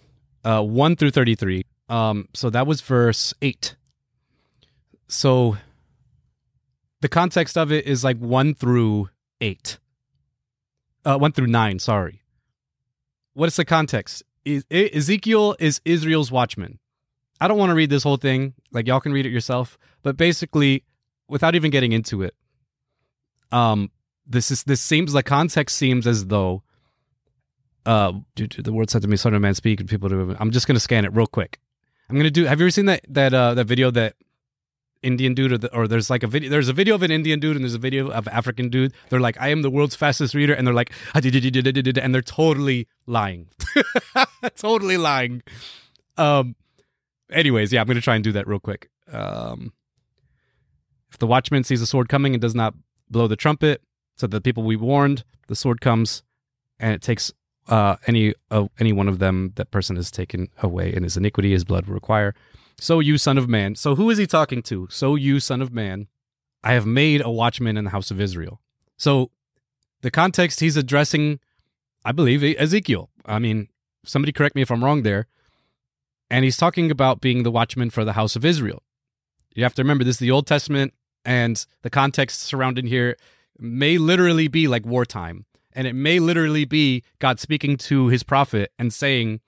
uh, 0.43 0.63
one 0.63 0.95
through 0.95 1.11
thirty-three. 1.11 1.63
Um, 1.89 2.27
so 2.33 2.49
that 2.49 2.65
was 2.65 2.81
verse 2.81 3.33
eight. 3.43 3.75
So 5.09 5.57
the 7.01 7.09
context 7.09 7.57
of 7.57 7.71
it 7.71 7.85
is 7.85 8.03
like 8.03 8.17
one 8.17 8.53
through 8.53 9.09
eight. 9.41 9.79
Uh, 11.03 11.17
one 11.17 11.31
through 11.31 11.47
nine, 11.47 11.79
sorry. 11.79 12.21
What 13.33 13.47
is 13.47 13.55
the 13.55 13.65
context? 13.65 14.23
E- 14.45 14.61
Ezekiel 14.71 15.55
is 15.59 15.81
Israel's 15.83 16.31
watchman. 16.31 16.77
I 17.41 17.47
don't 17.47 17.57
want 17.57 17.71
to 17.71 17.75
read 17.75 17.89
this 17.89 18.03
whole 18.03 18.17
thing. 18.17 18.53
Like 18.71 18.87
y'all 18.87 18.99
can 18.99 19.11
read 19.11 19.25
it 19.25 19.31
yourself. 19.31 19.77
But 20.03 20.15
basically, 20.15 20.83
without 21.27 21.55
even 21.55 21.71
getting 21.71 21.91
into 21.91 22.21
it, 22.21 22.35
um, 23.51 23.91
this 24.27 24.51
is 24.51 24.63
this 24.63 24.81
seems 24.81 25.13
the 25.13 25.23
context 25.23 25.75
seems 25.75 26.05
as 26.05 26.27
though 26.27 26.61
uh 27.85 28.13
the 28.35 28.71
word 28.71 28.89
said 28.89 29.01
to 29.01 29.07
me, 29.07 29.17
son 29.17 29.33
of 29.33 29.41
man 29.41 29.55
speak 29.55 29.79
and 29.79 29.89
people 29.89 30.07
do 30.09 30.35
I'm 30.39 30.51
just 30.51 30.67
gonna 30.67 30.79
scan 30.79 31.05
it 31.05 31.13
real 31.13 31.25
quick. 31.25 31.59
I'm 32.09 32.17
gonna 32.17 32.29
do 32.29 32.45
have 32.45 32.59
you 32.59 32.65
ever 32.65 32.71
seen 32.71 32.85
that 32.85 33.05
that 33.09 33.33
uh 33.33 33.55
that 33.55 33.65
video 33.65 33.89
that 33.91 34.15
Indian 35.01 35.33
dude 35.33 35.51
or, 35.51 35.57
the, 35.57 35.73
or 35.75 35.87
there's 35.87 36.09
like 36.09 36.23
a 36.23 36.27
video 36.27 36.49
there's 36.49 36.67
a 36.67 36.73
video 36.73 36.95
of 36.95 37.03
an 37.03 37.11
Indian 37.11 37.39
dude 37.39 37.55
and 37.55 37.63
there's 37.63 37.75
a 37.75 37.79
video 37.79 38.09
of 38.09 38.27
African 38.27 38.69
dude. 38.69 38.93
They're 39.09 39.19
like, 39.19 39.39
I 39.39 39.49
am 39.49 39.61
the 39.61 39.69
world's 39.69 39.95
fastest 39.95 40.33
reader, 40.33 40.53
and 40.53 40.67
they're 40.67 40.73
like 40.73 40.91
and 42.03 42.13
they're 42.13 42.21
totally 42.21 42.87
lying. 43.05 43.47
totally 44.55 44.97
lying. 44.97 45.41
Um 46.17 46.55
anyways, 47.31 47.71
yeah, 47.71 47.81
I'm 47.81 47.87
gonna 47.87 48.01
try 48.01 48.15
and 48.15 48.23
do 48.23 48.31
that 48.33 48.47
real 48.47 48.59
quick. 48.59 48.89
Um 49.11 49.73
if 51.11 51.17
the 51.17 51.27
watchman 51.27 51.63
sees 51.63 51.81
a 51.81 51.87
sword 51.87 52.09
coming 52.09 52.33
and 52.33 52.41
does 52.41 52.55
not 52.55 52.75
blow 53.09 53.27
the 53.27 53.35
trumpet, 53.35 53.81
so 54.15 54.27
the 54.27 54.41
people 54.41 54.63
we 54.63 54.75
warned, 54.75 55.23
the 55.47 55.55
sword 55.55 55.81
comes 55.81 56.23
and 56.79 56.93
it 56.93 57.01
takes 57.01 57.31
uh, 57.69 57.97
any 58.07 58.33
uh, 58.51 58.67
any 58.79 58.91
one 58.91 59.07
of 59.07 59.19
them 59.19 59.53
that 59.55 59.71
person 59.71 59.95
is 59.95 60.09
taken 60.11 60.49
away, 60.61 60.91
and 60.93 61.03
his 61.03 61.15
iniquity, 61.15 61.51
his 61.51 61.63
blood 61.63 61.85
will 61.85 61.93
require. 61.93 62.33
So 62.79 62.99
you, 62.99 63.17
son 63.17 63.37
of 63.37 63.47
man. 63.47 63.75
So 63.75 63.95
who 63.95 64.09
is 64.09 64.17
he 64.17 64.25
talking 64.25 64.61
to? 64.63 64.87
So 64.89 65.15
you, 65.15 65.39
son 65.39 65.61
of 65.61 65.73
man, 65.73 66.07
I 66.63 66.73
have 66.73 66.85
made 66.85 67.21
a 67.23 67.29
watchman 67.29 67.77
in 67.77 67.83
the 67.85 67.89
house 67.91 68.11
of 68.11 68.19
Israel. 68.21 68.61
So 68.97 69.31
the 70.01 70.11
context 70.11 70.59
he's 70.59 70.77
addressing, 70.77 71.39
I 72.05 72.11
believe, 72.11 72.43
Ezekiel. 72.43 73.09
I 73.25 73.39
mean, 73.39 73.67
somebody 74.05 74.31
correct 74.31 74.55
me 74.55 74.61
if 74.61 74.71
I'm 74.71 74.83
wrong 74.83 75.03
there. 75.03 75.27
And 76.29 76.45
he's 76.45 76.57
talking 76.57 76.91
about 76.91 77.21
being 77.21 77.43
the 77.43 77.51
watchman 77.51 77.89
for 77.89 78.05
the 78.05 78.13
house 78.13 78.35
of 78.35 78.45
Israel. 78.45 78.83
You 79.55 79.63
have 79.63 79.73
to 79.75 79.81
remember 79.81 80.03
this 80.03 80.15
is 80.15 80.19
the 80.19 80.31
Old 80.31 80.45
Testament, 80.47 80.93
and 81.25 81.65
the 81.81 81.89
context 81.89 82.41
surrounding 82.41 82.85
here 82.85 83.17
may 83.57 83.97
literally 83.97 84.47
be 84.47 84.67
like 84.67 84.85
wartime. 84.85 85.45
And 85.73 85.87
it 85.87 85.93
may 85.93 86.19
literally 86.19 86.65
be 86.65 87.03
God 87.19 87.39
speaking 87.39 87.77
to 87.77 88.07
his 88.07 88.23
prophet 88.23 88.71
and 88.77 88.93
saying, 88.93 89.41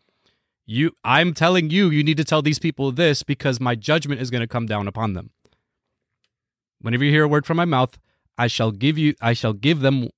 you 0.71 0.95
I'm 1.03 1.33
telling 1.33 1.69
you 1.69 1.89
you 1.89 2.03
need 2.03 2.17
to 2.17 2.23
tell 2.23 2.41
these 2.41 2.59
people 2.59 2.91
this 2.91 3.23
because 3.23 3.59
my 3.59 3.75
judgment 3.75 4.21
is 4.21 4.29
going 4.29 4.41
to 4.41 4.47
come 4.47 4.65
down 4.65 4.87
upon 4.87 5.13
them. 5.13 5.31
Whenever 6.79 7.03
you 7.03 7.11
hear 7.11 7.23
a 7.23 7.27
word 7.27 7.45
from 7.45 7.57
my 7.57 7.65
mouth, 7.65 7.99
I 8.37 8.47
shall 8.47 8.71
give 8.71 8.97
you 8.97 9.13
I 9.21 9.33
shall 9.33 9.53
give 9.53 9.81
them 9.81 10.09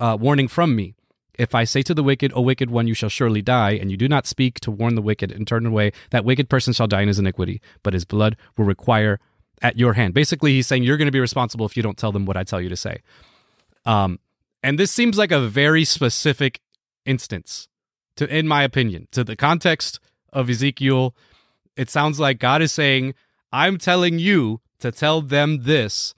uh, 0.00 0.16
warning 0.20 0.48
from 0.48 0.74
me. 0.74 0.94
If 1.38 1.54
I 1.54 1.64
say 1.64 1.82
to 1.82 1.94
the 1.94 2.02
wicked, 2.02 2.32
O 2.34 2.40
wicked 2.42 2.70
one, 2.70 2.86
you 2.86 2.94
shall 2.94 3.08
surely 3.08 3.40
die, 3.40 3.72
and 3.72 3.90
you 3.90 3.96
do 3.96 4.08
not 4.08 4.26
speak 4.26 4.60
to 4.60 4.70
warn 4.70 4.94
the 4.94 5.02
wicked 5.02 5.32
and 5.32 5.46
turn 5.46 5.64
away, 5.64 5.92
that 6.10 6.24
wicked 6.24 6.50
person 6.50 6.72
shall 6.72 6.86
die 6.86 7.00
in 7.02 7.08
his 7.08 7.18
iniquity, 7.18 7.62
but 7.82 7.94
his 7.94 8.04
blood 8.04 8.36
will 8.58 8.66
require 8.66 9.20
at 9.62 9.78
your 9.78 9.94
hand. 9.94 10.12
Basically, 10.12 10.52
he's 10.52 10.66
saying 10.66 10.82
you're 10.82 10.96
going 10.96 11.06
to 11.06 11.12
be 11.12 11.20
responsible 11.20 11.64
if 11.64 11.76
you 11.76 11.82
don't 11.82 11.96
tell 11.96 12.12
them 12.12 12.26
what 12.26 12.36
I 12.36 12.44
tell 12.44 12.60
you 12.60 12.68
to 12.68 12.76
say. 12.76 13.00
Um, 13.86 14.18
and 14.62 14.78
this 14.78 14.90
seems 14.90 15.16
like 15.16 15.32
a 15.32 15.40
very 15.40 15.84
specific 15.84 16.60
instance, 17.06 17.68
to 18.16 18.26
in 18.26 18.46
my 18.48 18.62
opinion, 18.62 19.08
to 19.12 19.24
the 19.24 19.36
context 19.36 20.00
of 20.32 20.50
Ezekiel. 20.50 21.14
It 21.76 21.90
sounds 21.90 22.20
like 22.20 22.38
God 22.38 22.62
is 22.62 22.72
saying, 22.72 23.14
"I'm 23.52 23.78
telling 23.78 24.18
you 24.18 24.60
to 24.80 24.90
tell 24.90 25.22
them 25.22 25.62
this, 25.62 26.14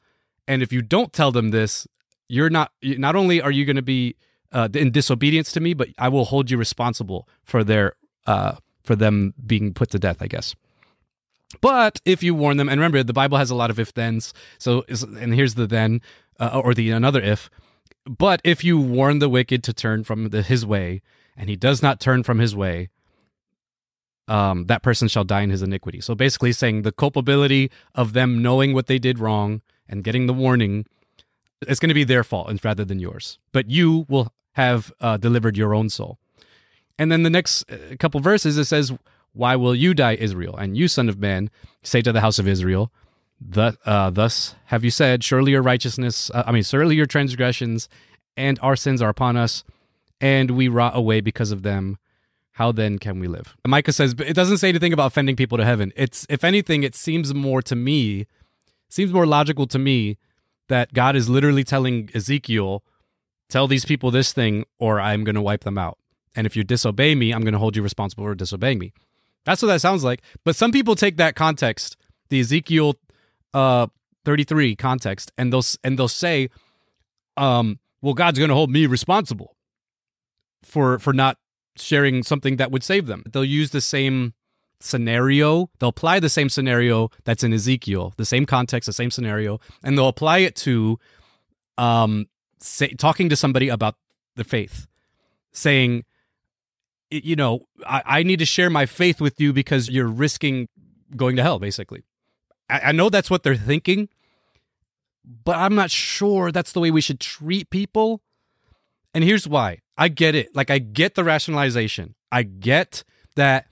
and 0.46 0.62
if 0.62 0.72
you 0.72 0.82
don't 0.82 1.12
tell 1.12 1.32
them 1.32 1.50
this, 1.50 1.86
you're 2.28 2.50
not. 2.50 2.72
Not 2.82 3.16
only 3.16 3.40
are 3.40 3.50
you 3.50 3.64
going 3.64 3.76
to 3.76 3.82
be 3.82 4.16
uh, 4.52 4.68
in 4.74 4.90
disobedience 4.90 5.52
to 5.52 5.60
me, 5.60 5.74
but 5.74 5.88
I 5.98 6.08
will 6.08 6.24
hold 6.24 6.50
you 6.50 6.56
responsible 6.58 7.28
for 7.44 7.64
their 7.64 7.94
uh, 8.26 8.56
for 8.82 8.96
them 8.96 9.34
being 9.46 9.74
put 9.74 9.90
to 9.90 9.98
death. 9.98 10.18
I 10.20 10.26
guess." 10.26 10.54
But 11.60 12.00
if 12.04 12.22
you 12.22 12.34
warn 12.34 12.56
them, 12.56 12.68
and 12.68 12.80
remember, 12.80 13.02
the 13.02 13.12
Bible 13.12 13.38
has 13.38 13.50
a 13.50 13.54
lot 13.54 13.70
of 13.70 13.78
if 13.78 13.90
thens. 13.90 14.32
So, 14.58 14.84
and 14.88 15.34
here's 15.34 15.54
the 15.54 15.66
then, 15.66 16.00
uh, 16.40 16.60
or 16.64 16.74
the 16.74 16.90
another 16.90 17.20
if. 17.20 17.50
But 18.04 18.40
if 18.42 18.64
you 18.64 18.80
warn 18.80 19.18
the 19.18 19.28
wicked 19.28 19.62
to 19.64 19.72
turn 19.72 20.02
from 20.02 20.30
the, 20.30 20.42
his 20.42 20.66
way, 20.66 21.02
and 21.36 21.48
he 21.48 21.56
does 21.56 21.82
not 21.82 22.00
turn 22.00 22.22
from 22.22 22.38
his 22.38 22.54
way, 22.54 22.90
um, 24.28 24.66
that 24.66 24.82
person 24.82 25.08
shall 25.08 25.24
die 25.24 25.42
in 25.42 25.50
his 25.50 25.62
iniquity. 25.62 26.00
So 26.00 26.14
basically, 26.14 26.52
saying 26.52 26.82
the 26.82 26.92
culpability 26.92 27.70
of 27.94 28.12
them 28.12 28.42
knowing 28.42 28.72
what 28.72 28.86
they 28.86 28.98
did 28.98 29.18
wrong 29.18 29.62
and 29.88 30.04
getting 30.04 30.26
the 30.26 30.32
warning, 30.32 30.86
it's 31.62 31.80
going 31.80 31.88
to 31.88 31.94
be 31.94 32.04
their 32.04 32.24
fault 32.24 32.64
rather 32.64 32.84
than 32.84 32.98
yours. 32.98 33.38
But 33.52 33.70
you 33.70 34.06
will 34.08 34.32
have 34.52 34.92
uh, 35.00 35.16
delivered 35.16 35.56
your 35.56 35.74
own 35.74 35.88
soul. 35.88 36.18
And 36.98 37.10
then 37.10 37.22
the 37.22 37.30
next 37.30 37.70
uh, 37.70 37.96
couple 37.98 38.20
verses, 38.20 38.58
it 38.58 38.66
says, 38.66 38.92
"Why 39.32 39.56
will 39.56 39.74
you 39.74 39.94
die, 39.94 40.14
Israel? 40.14 40.56
And 40.56 40.76
you, 40.76 40.88
son 40.88 41.08
of 41.08 41.18
man, 41.18 41.50
say 41.82 42.02
to 42.02 42.12
the 42.12 42.20
house 42.20 42.38
of 42.38 42.46
Israel." 42.46 42.92
Uh, 43.56 44.10
thus 44.10 44.54
have 44.66 44.84
you 44.84 44.90
said, 44.90 45.24
surely 45.24 45.52
your 45.52 45.62
righteousness, 45.62 46.30
uh, 46.30 46.44
I 46.46 46.52
mean, 46.52 46.62
surely 46.62 46.96
your 46.96 47.06
transgressions 47.06 47.88
and 48.36 48.58
our 48.62 48.76
sins 48.76 49.02
are 49.02 49.08
upon 49.08 49.36
us, 49.36 49.64
and 50.22 50.52
we 50.52 50.68
rot 50.68 50.96
away 50.96 51.20
because 51.20 51.52
of 51.52 51.62
them. 51.62 51.98
How 52.52 52.70
then 52.70 52.98
can 52.98 53.18
we 53.18 53.28
live? 53.28 53.56
And 53.64 53.70
Micah 53.70 53.92
says, 53.92 54.14
but 54.14 54.26
it 54.26 54.34
doesn't 54.34 54.58
say 54.58 54.68
anything 54.68 54.92
about 54.92 55.12
sending 55.12 55.36
people 55.36 55.58
to 55.58 55.64
heaven. 55.64 55.92
It's, 55.96 56.26
if 56.30 56.44
anything, 56.44 56.82
it 56.82 56.94
seems 56.94 57.34
more 57.34 57.60
to 57.62 57.74
me, 57.74 58.26
seems 58.88 59.12
more 59.12 59.26
logical 59.26 59.66
to 59.66 59.78
me 59.78 60.18
that 60.68 60.92
God 60.92 61.16
is 61.16 61.28
literally 61.28 61.64
telling 61.64 62.08
Ezekiel, 62.14 62.84
tell 63.48 63.66
these 63.66 63.84
people 63.84 64.10
this 64.10 64.32
thing, 64.32 64.64
or 64.78 65.00
I'm 65.00 65.24
going 65.24 65.34
to 65.34 65.42
wipe 65.42 65.64
them 65.64 65.78
out. 65.78 65.98
And 66.36 66.46
if 66.46 66.56
you 66.56 66.62
disobey 66.62 67.14
me, 67.14 67.32
I'm 67.32 67.42
going 67.42 67.52
to 67.52 67.58
hold 67.58 67.74
you 67.74 67.82
responsible 67.82 68.24
for 68.24 68.34
disobeying 68.34 68.78
me. 68.78 68.92
That's 69.44 69.60
what 69.60 69.68
that 69.68 69.80
sounds 69.80 70.04
like. 70.04 70.22
But 70.44 70.54
some 70.54 70.72
people 70.72 70.94
take 70.94 71.16
that 71.16 71.34
context, 71.34 71.96
the 72.28 72.40
Ezekiel 72.40 72.96
uh 73.54 73.86
33 74.24 74.76
context 74.76 75.32
and 75.36 75.52
they'll 75.52 75.64
and 75.84 75.98
they'll 75.98 76.08
say 76.08 76.48
um 77.36 77.78
well 78.00 78.14
God's 78.14 78.38
going 78.38 78.48
to 78.48 78.54
hold 78.54 78.70
me 78.70 78.86
responsible 78.86 79.56
for 80.62 80.98
for 80.98 81.12
not 81.12 81.38
sharing 81.76 82.22
something 82.22 82.56
that 82.56 82.70
would 82.70 82.82
save 82.82 83.06
them. 83.06 83.24
They'll 83.30 83.44
use 83.44 83.70
the 83.70 83.80
same 83.80 84.34
scenario. 84.80 85.70
They'll 85.78 85.90
apply 85.90 86.20
the 86.20 86.28
same 86.28 86.48
scenario 86.48 87.10
that's 87.24 87.44
in 87.44 87.52
Ezekiel, 87.52 88.14
the 88.16 88.24
same 88.24 88.46
context, 88.46 88.86
the 88.86 88.92
same 88.92 89.10
scenario, 89.10 89.60
and 89.82 89.96
they'll 89.96 90.08
apply 90.08 90.38
it 90.38 90.56
to 90.56 90.98
um 91.78 92.26
say, 92.60 92.88
talking 92.88 93.28
to 93.28 93.36
somebody 93.36 93.68
about 93.68 93.96
the 94.36 94.44
faith, 94.44 94.86
saying, 95.52 96.04
you 97.10 97.36
know, 97.36 97.66
I, 97.86 98.02
I 98.04 98.22
need 98.22 98.38
to 98.38 98.46
share 98.46 98.70
my 98.70 98.86
faith 98.86 99.20
with 99.20 99.40
you 99.40 99.52
because 99.52 99.90
you're 99.90 100.08
risking 100.08 100.68
going 101.16 101.36
to 101.36 101.42
hell, 101.42 101.58
basically. 101.58 102.04
I, 102.70 102.80
I 102.86 102.92
know 102.92 103.10
that's 103.10 103.30
what 103.30 103.42
they're 103.42 103.56
thinking, 103.56 104.08
but 105.44 105.56
I'm 105.56 105.74
not 105.74 105.90
sure 105.90 106.50
that's 106.50 106.72
the 106.72 106.80
way 106.80 106.90
we 106.90 107.00
should 107.00 107.20
treat 107.20 107.70
people. 107.70 108.22
And 109.14 109.22
here's 109.24 109.46
why. 109.46 109.80
I 109.96 110.08
get 110.08 110.34
it. 110.34 110.54
Like 110.54 110.70
I 110.70 110.78
get 110.78 111.14
the 111.14 111.24
rationalization. 111.24 112.14
I 112.30 112.42
get 112.44 113.04
that 113.36 113.66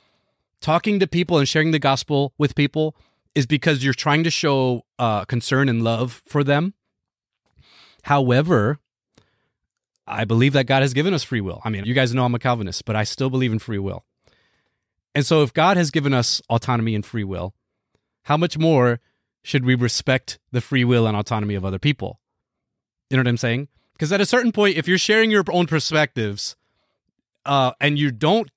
talking 0.61 1.01
to 1.01 1.07
people 1.07 1.39
and 1.39 1.49
sharing 1.49 1.71
the 1.71 1.79
gospel 1.79 2.35
with 2.39 2.55
people 2.55 2.95
is 3.35 3.47
because 3.47 3.85
you're 3.85 3.95
trying 3.95 4.25
to 4.25 4.31
show 4.31 4.85
uh, 4.99 5.25
concern 5.25 5.69
and 5.69 5.83
love 5.83 6.23
for 6.27 6.45
them. 6.45 6.75
However, 8.03 8.79
I 10.07 10.25
believe 10.25 10.53
that 10.55 10.67
God 10.67 10.83
has 10.83 10.93
given 10.93 11.15
us 11.15 11.23
free 11.23 11.41
will. 11.41 11.61
I 11.65 11.71
mean, 11.71 11.85
you 11.85 11.95
guys 11.95 12.15
know 12.15 12.25
I'm 12.25 12.35
a 12.35 12.39
Calvinist, 12.39 12.85
but 12.85 12.97
I 12.97 13.05
still 13.05 13.31
believe 13.31 13.53
in 13.53 13.59
free 13.59 13.79
will. 13.79 14.05
And 15.15 15.25
so, 15.25 15.43
if 15.43 15.53
God 15.53 15.77
has 15.77 15.91
given 15.91 16.15
us 16.15 16.41
autonomy 16.49 16.95
and 16.95 17.05
free 17.05 17.25
will, 17.25 17.55
how 18.25 18.37
much 18.37 18.59
more 18.59 19.01
should 19.43 19.65
we 19.65 19.75
respect 19.75 20.39
the 20.53 20.61
free 20.61 20.85
will 20.85 21.07
and 21.07 21.17
autonomy 21.17 21.55
of 21.55 21.65
other 21.65 21.79
people? 21.79 22.21
You 23.09 23.17
know 23.17 23.23
what 23.23 23.29
I'm 23.29 23.37
saying? 23.37 23.69
Because 24.01 24.13
at 24.13 24.21
a 24.23 24.25
certain 24.25 24.51
point, 24.51 24.79
if 24.79 24.89
you're 24.89 24.97
sharing 24.97 25.31
your 25.31 25.45
own 25.51 25.67
perspectives, 25.67 26.57
uh, 27.45 27.73
and 27.83 27.99
you 27.99 28.11
don't 28.11 28.51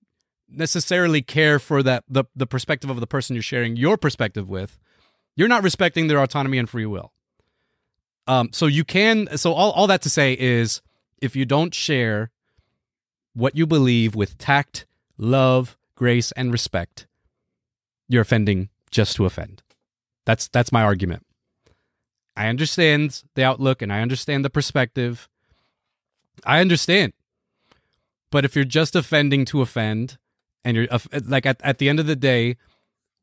necessarily 0.50 1.22
care 1.22 1.60
for 1.60 1.84
that 1.84 2.06
the, 2.08 2.24
the 2.34 2.48
perspective 2.48 2.90
of 2.90 3.02
the 3.02 3.08
person 3.08 3.36
you're 3.36 3.44
sharing 3.44 3.76
your 3.76 3.98
perspective 3.98 4.48
with, 4.48 4.80
you're 5.36 5.50
not 5.50 5.62
respecting 5.62 6.08
their 6.08 6.24
autonomy 6.24 6.58
and 6.58 6.70
free 6.70 6.86
will. 6.86 7.12
Um, 8.26 8.52
so 8.54 8.68
you 8.68 8.86
can 8.86 9.36
so 9.36 9.52
all, 9.52 9.72
all 9.72 9.86
that 9.88 10.02
to 10.04 10.10
say 10.10 10.32
is 10.40 10.82
if 11.22 11.36
you 11.36 11.44
don't 11.44 11.74
share 11.74 12.32
what 13.34 13.58
you 13.58 13.68
believe 13.68 14.16
with 14.16 14.38
tact, 14.38 14.86
love, 15.18 15.76
grace, 15.96 16.32
and 16.38 16.54
respect, 16.54 17.06
you're 18.08 18.22
offending 18.22 18.70
just 18.92 19.18
to 19.18 19.26
offend. 19.26 19.62
That's 20.24 20.48
that's 20.48 20.72
my 20.72 20.84
argument. 20.84 21.26
I 22.34 22.48
understand 22.48 23.24
the 23.36 23.44
outlook 23.44 23.82
and 23.82 23.92
I 23.92 24.00
understand 24.00 24.46
the 24.46 24.50
perspective. 24.50 25.28
I 26.46 26.60
understand. 26.60 27.14
But 28.32 28.46
if 28.46 28.56
you're 28.56 28.66
just 28.66 28.96
offending 28.96 29.46
to 29.46 29.62
offend, 29.62 30.18
and 30.66 30.76
you're 30.76 30.88
like 31.26 31.46
at, 31.46 31.62
at 31.64 31.78
the 31.78 31.90
end 31.90 32.00
of 32.00 32.08
the 32.08 32.16
day, 32.16 32.58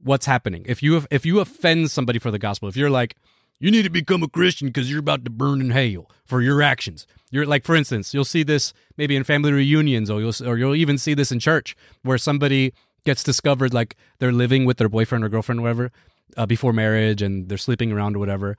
what's 0.03 0.27
happening? 0.27 0.65
If 0.67 0.83
you 0.83 1.05
if 1.11 1.27
you 1.27 1.41
offend 1.41 1.91
somebody 1.91 2.19
for 2.19 2.31
the 2.31 2.39
gospel, 2.39 2.69
if 2.69 2.77
you're 2.77 2.91
like, 2.91 3.17
you 3.59 3.71
need 3.71 3.83
to 3.83 3.91
become 3.91 4.23
a 4.23 4.29
Christian 4.29 4.69
because 4.69 4.91
you're 4.91 5.01
about 5.01 5.25
to 5.25 5.31
burn 5.31 5.61
in 5.61 5.71
hell 5.71 6.11
for 6.25 6.41
your 6.41 6.63
actions. 6.63 7.07
You're 7.31 7.47
like, 7.47 7.65
for 7.65 7.77
instance, 7.77 8.15
you'll 8.15 8.25
see 8.25 8.43
this 8.43 8.73
maybe 8.97 9.17
in 9.17 9.25
family 9.25 9.53
reunions, 9.53 10.11
or 10.11 10.21
you'll 10.21 10.49
or 10.49 10.57
you'll 10.57 10.75
even 10.75 10.99
see 10.99 11.15
this 11.15 11.31
in 11.31 11.39
church 11.39 11.77
where 12.03 12.19
somebody 12.19 12.73
gets 13.05 13.23
discovered 13.23 13.73
like 13.73 13.97
they're 14.19 14.33
living 14.33 14.65
with 14.65 14.79
their 14.79 14.89
boyfriend 14.89 15.25
or 15.25 15.29
girlfriend 15.29 15.61
or 15.61 15.63
whatever 15.63 15.93
uh, 16.37 16.47
before 16.47 16.73
marriage, 16.73 17.23
and 17.23 17.49
they're 17.49 17.59
sleeping 17.59 17.93
around 17.93 18.17
or 18.17 18.19
whatever, 18.19 18.57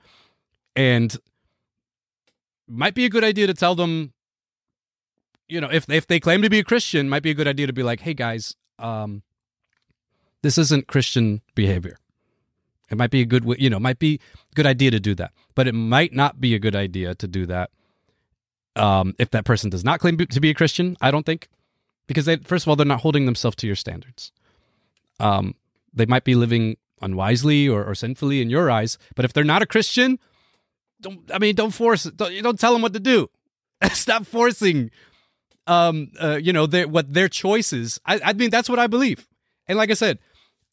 and 0.76 1.16
might 2.68 2.94
be 2.94 3.04
a 3.04 3.10
good 3.10 3.24
idea 3.24 3.46
to 3.46 3.54
tell 3.54 3.74
them 3.74 4.12
you 5.52 5.60
know, 5.60 5.68
if 5.70 5.88
if 5.90 6.06
they 6.06 6.18
claim 6.18 6.42
to 6.42 6.50
be 6.50 6.58
a 6.58 6.64
Christian, 6.64 7.08
might 7.08 7.22
be 7.22 7.30
a 7.30 7.34
good 7.34 7.48
idea 7.48 7.66
to 7.66 7.72
be 7.72 7.82
like, 7.82 8.00
"Hey 8.00 8.14
guys, 8.14 8.56
um, 8.78 9.22
this 10.42 10.58
isn't 10.58 10.88
Christian 10.88 11.40
behavior. 11.54 11.98
It 12.90 12.98
might 12.98 13.10
be 13.10 13.22
a 13.22 13.24
good, 13.24 13.44
you 13.58 13.70
know, 13.70 13.80
might 13.80 13.98
be 13.98 14.20
a 14.50 14.54
good 14.54 14.66
idea 14.66 14.90
to 14.90 15.00
do 15.00 15.14
that, 15.14 15.32
but 15.54 15.66
it 15.66 15.72
might 15.72 16.12
not 16.12 16.40
be 16.40 16.54
a 16.54 16.58
good 16.58 16.76
idea 16.76 17.14
to 17.14 17.26
do 17.26 17.46
that 17.46 17.70
um, 18.76 19.14
if 19.18 19.30
that 19.30 19.44
person 19.44 19.70
does 19.70 19.84
not 19.84 20.00
claim 20.00 20.18
to 20.18 20.40
be 20.40 20.50
a 20.50 20.54
Christian. 20.54 20.96
I 21.00 21.10
don't 21.10 21.24
think, 21.24 21.48
because 22.06 22.26
they, 22.26 22.36
first 22.36 22.64
of 22.64 22.68
all, 22.68 22.76
they're 22.76 22.84
not 22.84 23.00
holding 23.00 23.24
themselves 23.24 23.56
to 23.56 23.66
your 23.66 23.76
standards. 23.76 24.32
Um, 25.20 25.54
they 25.94 26.06
might 26.06 26.24
be 26.24 26.34
living 26.34 26.76
unwisely 27.00 27.68
or, 27.68 27.84
or 27.84 27.94
sinfully 27.94 28.42
in 28.42 28.50
your 28.50 28.70
eyes, 28.70 28.98
but 29.14 29.24
if 29.24 29.32
they're 29.32 29.44
not 29.44 29.62
a 29.62 29.66
Christian, 29.66 30.18
don't. 31.00 31.20
I 31.32 31.38
mean, 31.38 31.54
don't 31.54 31.70
force. 31.70 32.04
Don't, 32.04 32.42
don't 32.42 32.60
tell 32.60 32.72
them 32.72 32.82
what 32.82 32.92
to 32.92 33.00
do. 33.00 33.30
Stop 33.92 34.26
forcing 34.26 34.90
um, 35.66 36.10
uh, 36.20 36.38
you 36.42 36.52
know, 36.52 36.66
their, 36.66 36.88
what 36.88 37.12
their 37.12 37.28
choices. 37.28 38.00
I, 38.06 38.20
I 38.24 38.32
mean, 38.32 38.50
that's 38.50 38.68
what 38.68 38.78
I 38.78 38.86
believe. 38.86 39.28
And 39.66 39.78
like 39.78 39.90
I 39.90 39.94
said, 39.94 40.18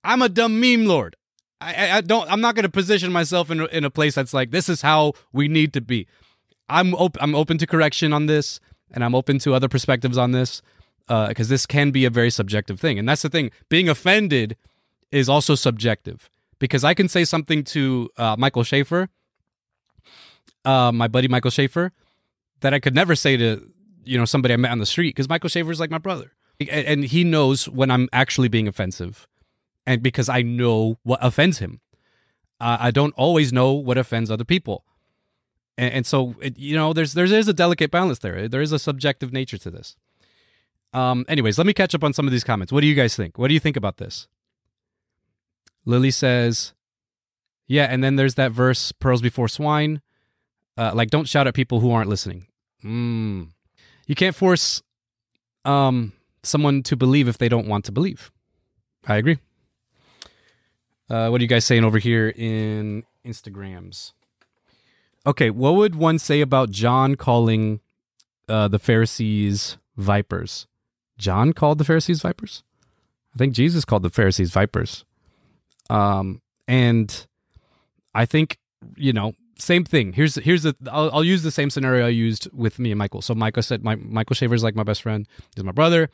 I'm 0.04 0.22
a 0.22 0.30
dumb 0.30 0.60
meme 0.60 0.86
lord. 0.86 1.16
I, 1.62 1.98
I 1.98 2.02
don't. 2.02 2.32
I'm 2.32 2.42
not 2.42 2.56
going 2.56 2.64
to 2.64 2.70
position 2.70 3.12
myself 3.12 3.52
in 3.52 3.62
in 3.68 3.84
a 3.84 3.90
place 3.90 4.16
that's 4.16 4.34
like 4.34 4.52
this 4.52 4.70
is 4.70 4.82
how 4.82 5.14
we 5.34 5.48
need 5.48 5.74
to 5.74 5.82
be. 5.82 6.08
I'm 6.70 6.96
open. 6.96 7.22
I'm 7.22 7.36
open 7.36 7.58
to 7.58 7.68
correction 7.68 8.14
on 8.14 8.28
this, 8.28 8.60
and 8.92 9.04
I'm 9.04 9.14
open 9.14 9.40
to 9.40 9.54
other 9.54 9.68
perspectives 9.68 10.18
on 10.18 10.32
this, 10.32 10.62
Uh 11.10 11.28
because 11.28 11.50
uh, 11.50 11.54
this 11.54 11.66
can 11.66 11.92
be 11.92 12.06
a 12.06 12.10
very 12.10 12.32
subjective 12.32 12.80
thing. 12.80 12.98
And 12.98 13.10
that's 13.10 13.24
the 13.24 13.30
thing. 13.30 13.52
Being 13.68 13.90
offended 13.90 14.56
is 15.12 15.28
also 15.28 15.56
subjective 15.56 16.30
because 16.60 16.84
I 16.86 16.94
can 16.94 17.10
say 17.10 17.26
something 17.26 17.64
to 17.66 18.10
uh, 18.16 18.36
Michael 18.38 18.64
Schaefer, 18.64 19.10
uh, 20.64 20.92
my 20.94 21.10
buddy 21.10 21.28
Michael 21.28 21.52
Schaefer, 21.52 21.92
that 22.62 22.74
I 22.74 22.80
could 22.80 22.96
never 22.96 23.16
say 23.16 23.36
to 23.36 23.70
you 24.10 24.18
know 24.18 24.26
somebody 24.26 24.54
I 24.54 24.58
met 24.58 24.72
on 24.72 24.80
the 24.80 24.86
street 24.86 25.16
because 25.16 25.30
Michael 25.30 25.50
Shaver 25.50 25.72
is 25.72 25.80
like 25.80 25.92
my 25.92 26.00
brother, 26.00 26.32
and 26.70 27.04
he 27.04 27.24
knows 27.24 27.70
when 27.70 27.92
I'm 27.92 28.10
actually 28.12 28.48
being 28.48 28.68
offensive, 28.68 29.28
and 29.86 30.02
because 30.02 30.28
I 30.28 30.42
know 30.42 30.98
what 31.04 31.20
offends 31.22 31.60
him. 31.60 31.80
Uh, 32.60 32.78
I 32.80 32.92
don't 32.92 33.14
always 33.16 33.54
know 33.54 33.72
what 33.74 33.98
offends 33.98 34.30
other 34.30 34.44
people, 34.44 34.84
and, 35.78 35.94
and 35.94 36.06
so 36.06 36.36
it, 36.42 36.58
you 36.58 36.76
know 36.76 36.92
there's 36.92 37.14
there 37.14 37.26
is 37.26 37.48
a 37.48 37.54
delicate 37.54 37.92
balance 37.92 38.20
there. 38.20 38.48
There 38.48 38.62
is 38.62 38.72
a 38.72 38.80
subjective 38.80 39.32
nature 39.32 39.58
to 39.60 39.70
this. 39.70 39.96
Um. 40.92 41.24
Anyways, 41.28 41.58
let 41.58 41.68
me 41.68 41.74
catch 41.74 41.94
up 41.94 42.04
on 42.04 42.14
some 42.14 42.26
of 42.26 42.32
these 42.32 42.44
comments. 42.44 42.74
What 42.74 42.82
do 42.82 42.88
you 42.88 42.96
guys 42.96 43.16
think? 43.16 43.38
What 43.38 43.48
do 43.48 43.54
you 43.54 43.60
think 43.60 43.78
about 43.78 43.98
this? 43.98 44.28
Lily 45.86 46.12
says, 46.12 46.74
"Yeah," 47.68 47.86
and 47.86 48.04
then 48.04 48.16
there's 48.16 48.36
that 48.36 48.52
verse, 48.52 48.92
"Pearls 48.92 49.22
before 49.22 49.48
swine." 49.48 50.02
Uh, 50.76 50.94
like, 50.96 51.10
don't 51.10 51.28
shout 51.28 51.46
at 51.46 51.54
people 51.54 51.82
who 51.82 51.92
aren't 51.92 52.10
listening. 52.10 52.48
Hmm 52.82 53.44
you 54.10 54.16
can't 54.16 54.36
force 54.36 54.82
um, 55.66 56.14
someone 56.42 56.82
to 56.82 56.96
believe 56.96 57.28
if 57.28 57.38
they 57.38 57.48
don't 57.48 57.68
want 57.68 57.86
to 57.86 57.92
believe. 57.92 58.32
I 59.08 59.18
agree. 59.18 59.38
Uh, 61.08 61.30
what 61.30 61.40
are 61.40 61.44
you 61.44 61.48
guys 61.48 61.64
saying 61.64 61.86
over 61.86 62.00
here 62.00 62.30
in 62.30 63.04
Instagrams? 63.24 64.14
Okay, 65.28 65.52
what 65.52 65.76
would 65.76 65.94
one 65.94 66.18
say 66.18 66.42
about 66.42 66.72
John 66.72 67.16
calling 67.16 67.82
uh, 68.48 68.68
the 68.68 68.80
Pharisees 68.80 69.78
vipers? 69.96 70.66
John 71.20 71.54
called 71.54 71.78
the 71.78 71.86
Pharisees 71.86 72.22
vipers? 72.22 72.64
I 73.36 73.38
think 73.38 73.54
Jesus 73.54 73.86
called 73.86 74.02
the 74.02 74.10
Pharisees 74.10 74.50
vipers. 74.50 75.06
Um, 75.88 76.42
and 76.68 77.28
I 78.16 78.26
think, 78.26 78.58
you 78.96 79.14
know, 79.14 79.34
same 79.60 79.84
thing. 79.84 80.14
Here's 80.14 80.36
here's 80.36 80.64
the 80.64 80.76
I'll, 80.92 81.10
I'll, 81.12 81.24
use 81.24 81.44
the 81.44 81.52
same 81.52 81.70
scenario 81.70 82.06
I 82.06 82.10
used 82.10 82.50
with 82.54 82.80
me 82.80 82.92
and 82.92 82.98
Michael. 82.98 83.22
So 83.22 83.36
Michael 83.36 83.64
said 83.64 83.84
my 83.84 83.96
Michael 83.96 84.36
Shaver 84.36 84.56
is 84.56 84.64
like 84.64 84.76
my 84.76 84.84
best 84.84 85.02
friend. 85.02 85.28
He's 85.56 85.64
my 85.64 85.72
brother, 85.72 86.10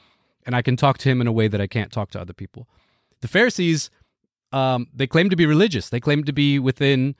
and 0.45 0.55
I 0.55 0.61
can 0.61 0.75
talk 0.75 0.97
to 0.99 1.09
him 1.09 1.21
in 1.21 1.27
a 1.27 1.31
way 1.31 1.47
that 1.47 1.61
I 1.61 1.67
can't 1.67 1.91
talk 1.91 2.11
to 2.11 2.21
other 2.21 2.33
people. 2.33 2.67
The 3.21 3.27
Pharisees, 3.27 3.89
um, 4.51 4.87
they 4.93 5.07
claim 5.07 5.29
to 5.29 5.35
be 5.35 5.45
religious. 5.45 5.89
They 5.89 5.99
claim 5.99 6.23
to 6.25 6.33
be 6.33 6.59
within 6.59 7.15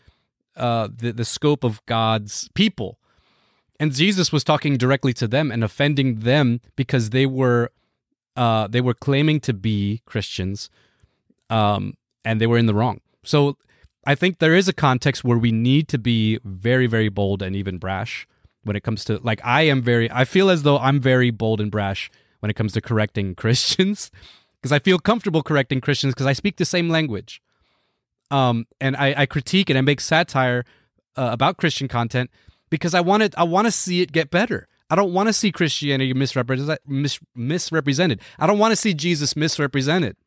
uh, 0.56 0.90
the 0.94 1.12
the 1.12 1.26
scope 1.26 1.64
of 1.64 1.86
God's 1.86 2.50
people, 2.54 3.00
and 3.80 3.94
Jesus 3.94 4.32
was 4.32 4.44
talking 4.44 4.78
directly 4.78 5.14
to 5.14 5.28
them 5.28 5.52
and 5.52 5.64
offending 5.64 6.20
them 6.20 6.62
because 6.76 7.12
they 7.12 7.26
were 7.26 7.72
uh, 8.36 8.68
they 8.68 8.82
were 8.82 8.94
claiming 8.94 9.40
to 9.42 9.54
be 9.54 10.02
Christians, 10.06 10.70
um, 11.50 11.96
and 12.24 12.42
they 12.42 12.48
were 12.48 12.58
in 12.58 12.66
the 12.66 12.74
wrong. 12.74 13.02
So 13.24 13.58
I 14.06 14.16
think 14.16 14.38
there 14.38 14.56
is 14.56 14.68
a 14.68 14.74
context 14.74 15.24
where 15.24 15.38
we 15.38 15.52
need 15.52 15.88
to 15.90 15.98
be 15.98 16.40
very, 16.44 16.88
very 16.88 17.10
bold 17.10 17.42
and 17.42 17.56
even 17.56 17.78
brash 17.78 18.28
when 18.64 18.76
it 18.76 18.84
comes 18.84 19.06
to 19.06 19.20
like 19.20 19.40
I 19.44 19.64
am 19.64 19.82
very 19.82 20.10
I 20.12 20.26
feel 20.26 20.50
as 20.50 20.64
though 20.64 20.78
I'm 20.78 21.00
very 21.00 21.32
bold 21.32 21.62
and 21.62 21.72
brash 21.72 22.12
when 22.40 22.50
it 22.50 22.56
comes 22.56 22.74
to 22.74 22.82
correcting 22.82 23.36
Christians 23.44 24.12
because 24.62 24.72
I 24.72 24.80
feel 24.80 25.00
comfortable 25.00 25.44
correcting 25.44 25.82
Christians 25.82 26.14
because 26.14 26.26
I 26.26 26.34
speak 26.34 26.58
the 26.58 26.66
same 26.66 26.90
language. 26.90 27.42
Um, 28.32 28.66
and 28.82 28.96
I, 28.96 29.14
I 29.16 29.26
critique 29.28 29.70
and 29.70 29.78
I 29.78 29.82
make 29.82 30.02
satire 30.02 30.66
uh, 31.16 31.30
about 31.32 31.58
Christian 31.58 31.88
content 31.88 32.32
because 32.72 32.94
I 32.96 33.02
want 33.02 33.24
it. 33.24 33.36
I 33.38 33.44
want 33.44 33.68
to 33.68 33.72
see 33.72 34.02
it 34.02 34.12
get 34.12 34.32
better. 34.32 34.68
I 34.90 34.96
don't 34.96 35.14
want 35.14 35.28
to 35.28 35.34
see 35.34 35.52
Christianity 35.52 36.14
misrepresented. 36.14 36.80
Mis- 36.88 37.20
misrepresented. 37.36 38.22
I 38.40 38.48
don't 38.48 38.60
want 38.60 38.72
to 38.72 38.76
see 38.76 38.94
Jesus 38.94 39.36
misrepresented. 39.36 40.18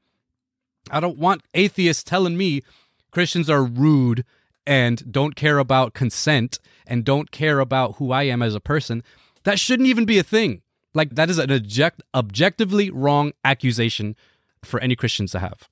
I 0.90 1.00
don't 1.00 1.18
want 1.18 1.42
atheists 1.54 2.04
telling 2.04 2.36
me 2.36 2.62
Christians 3.10 3.48
are 3.48 3.64
rude 3.64 4.24
and 4.66 5.10
don't 5.10 5.34
care 5.34 5.58
about 5.58 5.94
consent 5.94 6.58
and 6.86 7.04
don't 7.04 7.30
care 7.30 7.58
about 7.58 7.96
who 7.96 8.12
I 8.12 8.24
am 8.24 8.42
as 8.42 8.54
a 8.54 8.60
person, 8.60 9.02
that 9.44 9.58
shouldn't 9.58 9.88
even 9.88 10.04
be 10.04 10.18
a 10.18 10.22
thing. 10.22 10.62
Like 10.94 11.14
that 11.14 11.30
is 11.30 11.38
an 11.38 11.50
object, 11.50 12.02
objectively 12.14 12.90
wrong 12.90 13.32
accusation 13.44 14.16
for 14.62 14.80
any 14.80 14.96
Christians 14.96 15.32
to 15.32 15.38
have. 15.38 15.68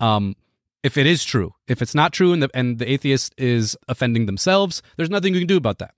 Um, 0.00 0.36
if 0.82 0.96
it 0.96 1.06
is 1.06 1.24
true, 1.24 1.54
if 1.66 1.80
it's 1.80 1.94
not 1.94 2.12
true, 2.12 2.32
and 2.32 2.42
the 2.42 2.50
and 2.54 2.78
the 2.78 2.90
atheist 2.90 3.34
is 3.38 3.76
offending 3.88 4.26
themselves, 4.26 4.82
there's 4.96 5.10
nothing 5.10 5.34
you 5.34 5.40
can 5.40 5.46
do 5.46 5.56
about 5.56 5.78
that. 5.78 5.94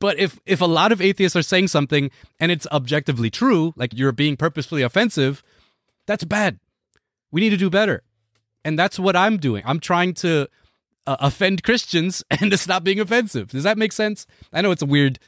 But 0.00 0.18
if 0.18 0.38
if 0.46 0.60
a 0.60 0.66
lot 0.66 0.92
of 0.92 1.00
atheists 1.00 1.36
are 1.36 1.42
saying 1.42 1.68
something 1.68 2.10
and 2.40 2.50
it's 2.52 2.66
objectively 2.72 3.30
true, 3.30 3.72
like 3.76 3.92
you're 3.94 4.12
being 4.12 4.36
purposefully 4.36 4.82
offensive, 4.82 5.42
that's 6.06 6.24
bad. 6.24 6.58
We 7.30 7.40
need 7.40 7.50
to 7.50 7.56
do 7.56 7.70
better 7.70 8.02
and 8.68 8.78
that's 8.78 8.98
what 8.98 9.16
I'm 9.16 9.38
doing. 9.38 9.62
I'm 9.64 9.80
trying 9.80 10.12
to 10.14 10.46
uh, 11.06 11.16
offend 11.20 11.62
Christians 11.62 12.22
and 12.30 12.50
to 12.50 12.58
stop 12.58 12.84
being 12.84 13.00
offensive. 13.00 13.48
Does 13.48 13.64
that 13.64 13.78
make 13.78 13.92
sense? 13.92 14.26
I 14.52 14.60
know 14.60 14.70
it's 14.70 14.82
a 14.82 14.86
weird 14.86 15.18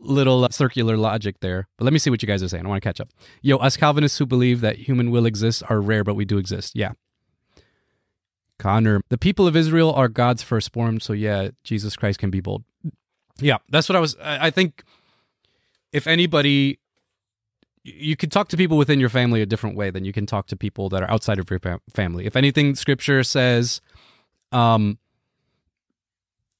little 0.00 0.44
uh, 0.44 0.50
circular 0.50 0.96
logic 0.96 1.40
there, 1.40 1.66
but 1.76 1.84
let 1.84 1.92
me 1.92 1.98
see 1.98 2.08
what 2.08 2.22
you 2.22 2.28
guys 2.28 2.40
are 2.40 2.48
saying. 2.48 2.64
I 2.64 2.68
want 2.68 2.80
to 2.80 2.88
catch 2.88 3.00
up. 3.00 3.08
Yo, 3.42 3.56
us 3.56 3.76
Calvinists 3.76 4.16
who 4.16 4.26
believe 4.26 4.60
that 4.60 4.76
human 4.76 5.10
will 5.10 5.26
exists 5.26 5.60
are 5.62 5.80
rare, 5.80 6.04
but 6.04 6.14
we 6.14 6.24
do 6.24 6.38
exist. 6.38 6.76
Yeah. 6.76 6.92
Connor, 8.60 9.00
the 9.08 9.18
people 9.18 9.48
of 9.48 9.56
Israel 9.56 9.92
are 9.92 10.08
God's 10.08 10.44
firstborn, 10.44 11.00
so 11.00 11.12
yeah, 11.12 11.48
Jesus 11.64 11.96
Christ 11.96 12.20
can 12.20 12.30
be 12.30 12.40
bold. 12.40 12.62
Yeah, 13.40 13.58
that's 13.68 13.88
what 13.88 13.96
I 13.96 14.00
was. 14.00 14.16
I 14.22 14.50
think 14.50 14.84
if 15.92 16.06
anybody, 16.06 16.78
you 17.84 18.16
can 18.16 18.30
talk 18.30 18.48
to 18.48 18.56
people 18.56 18.78
within 18.78 18.98
your 18.98 19.10
family 19.10 19.42
a 19.42 19.46
different 19.46 19.76
way 19.76 19.90
than 19.90 20.04
you 20.04 20.12
can 20.12 20.26
talk 20.26 20.46
to 20.48 20.56
people 20.56 20.88
that 20.88 21.02
are 21.02 21.10
outside 21.10 21.38
of 21.38 21.50
your 21.50 21.60
family. 21.92 22.26
If 22.26 22.34
anything, 22.34 22.74
Scripture 22.74 23.22
says, 23.22 23.82
um, 24.52 24.98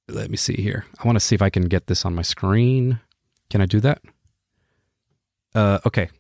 let 0.08 0.30
me 0.30 0.36
see 0.36 0.54
here. 0.54 0.84
I 0.98 1.06
want 1.06 1.16
to 1.16 1.20
see 1.20 1.34
if 1.34 1.42
I 1.42 1.48
can 1.48 1.64
get 1.64 1.86
this 1.86 2.04
on 2.04 2.14
my 2.14 2.22
screen. 2.22 3.00
Can 3.48 3.62
I 3.62 3.66
do 3.66 3.80
that? 3.80 4.02
Uh, 5.54 5.78
okay. 5.86 6.10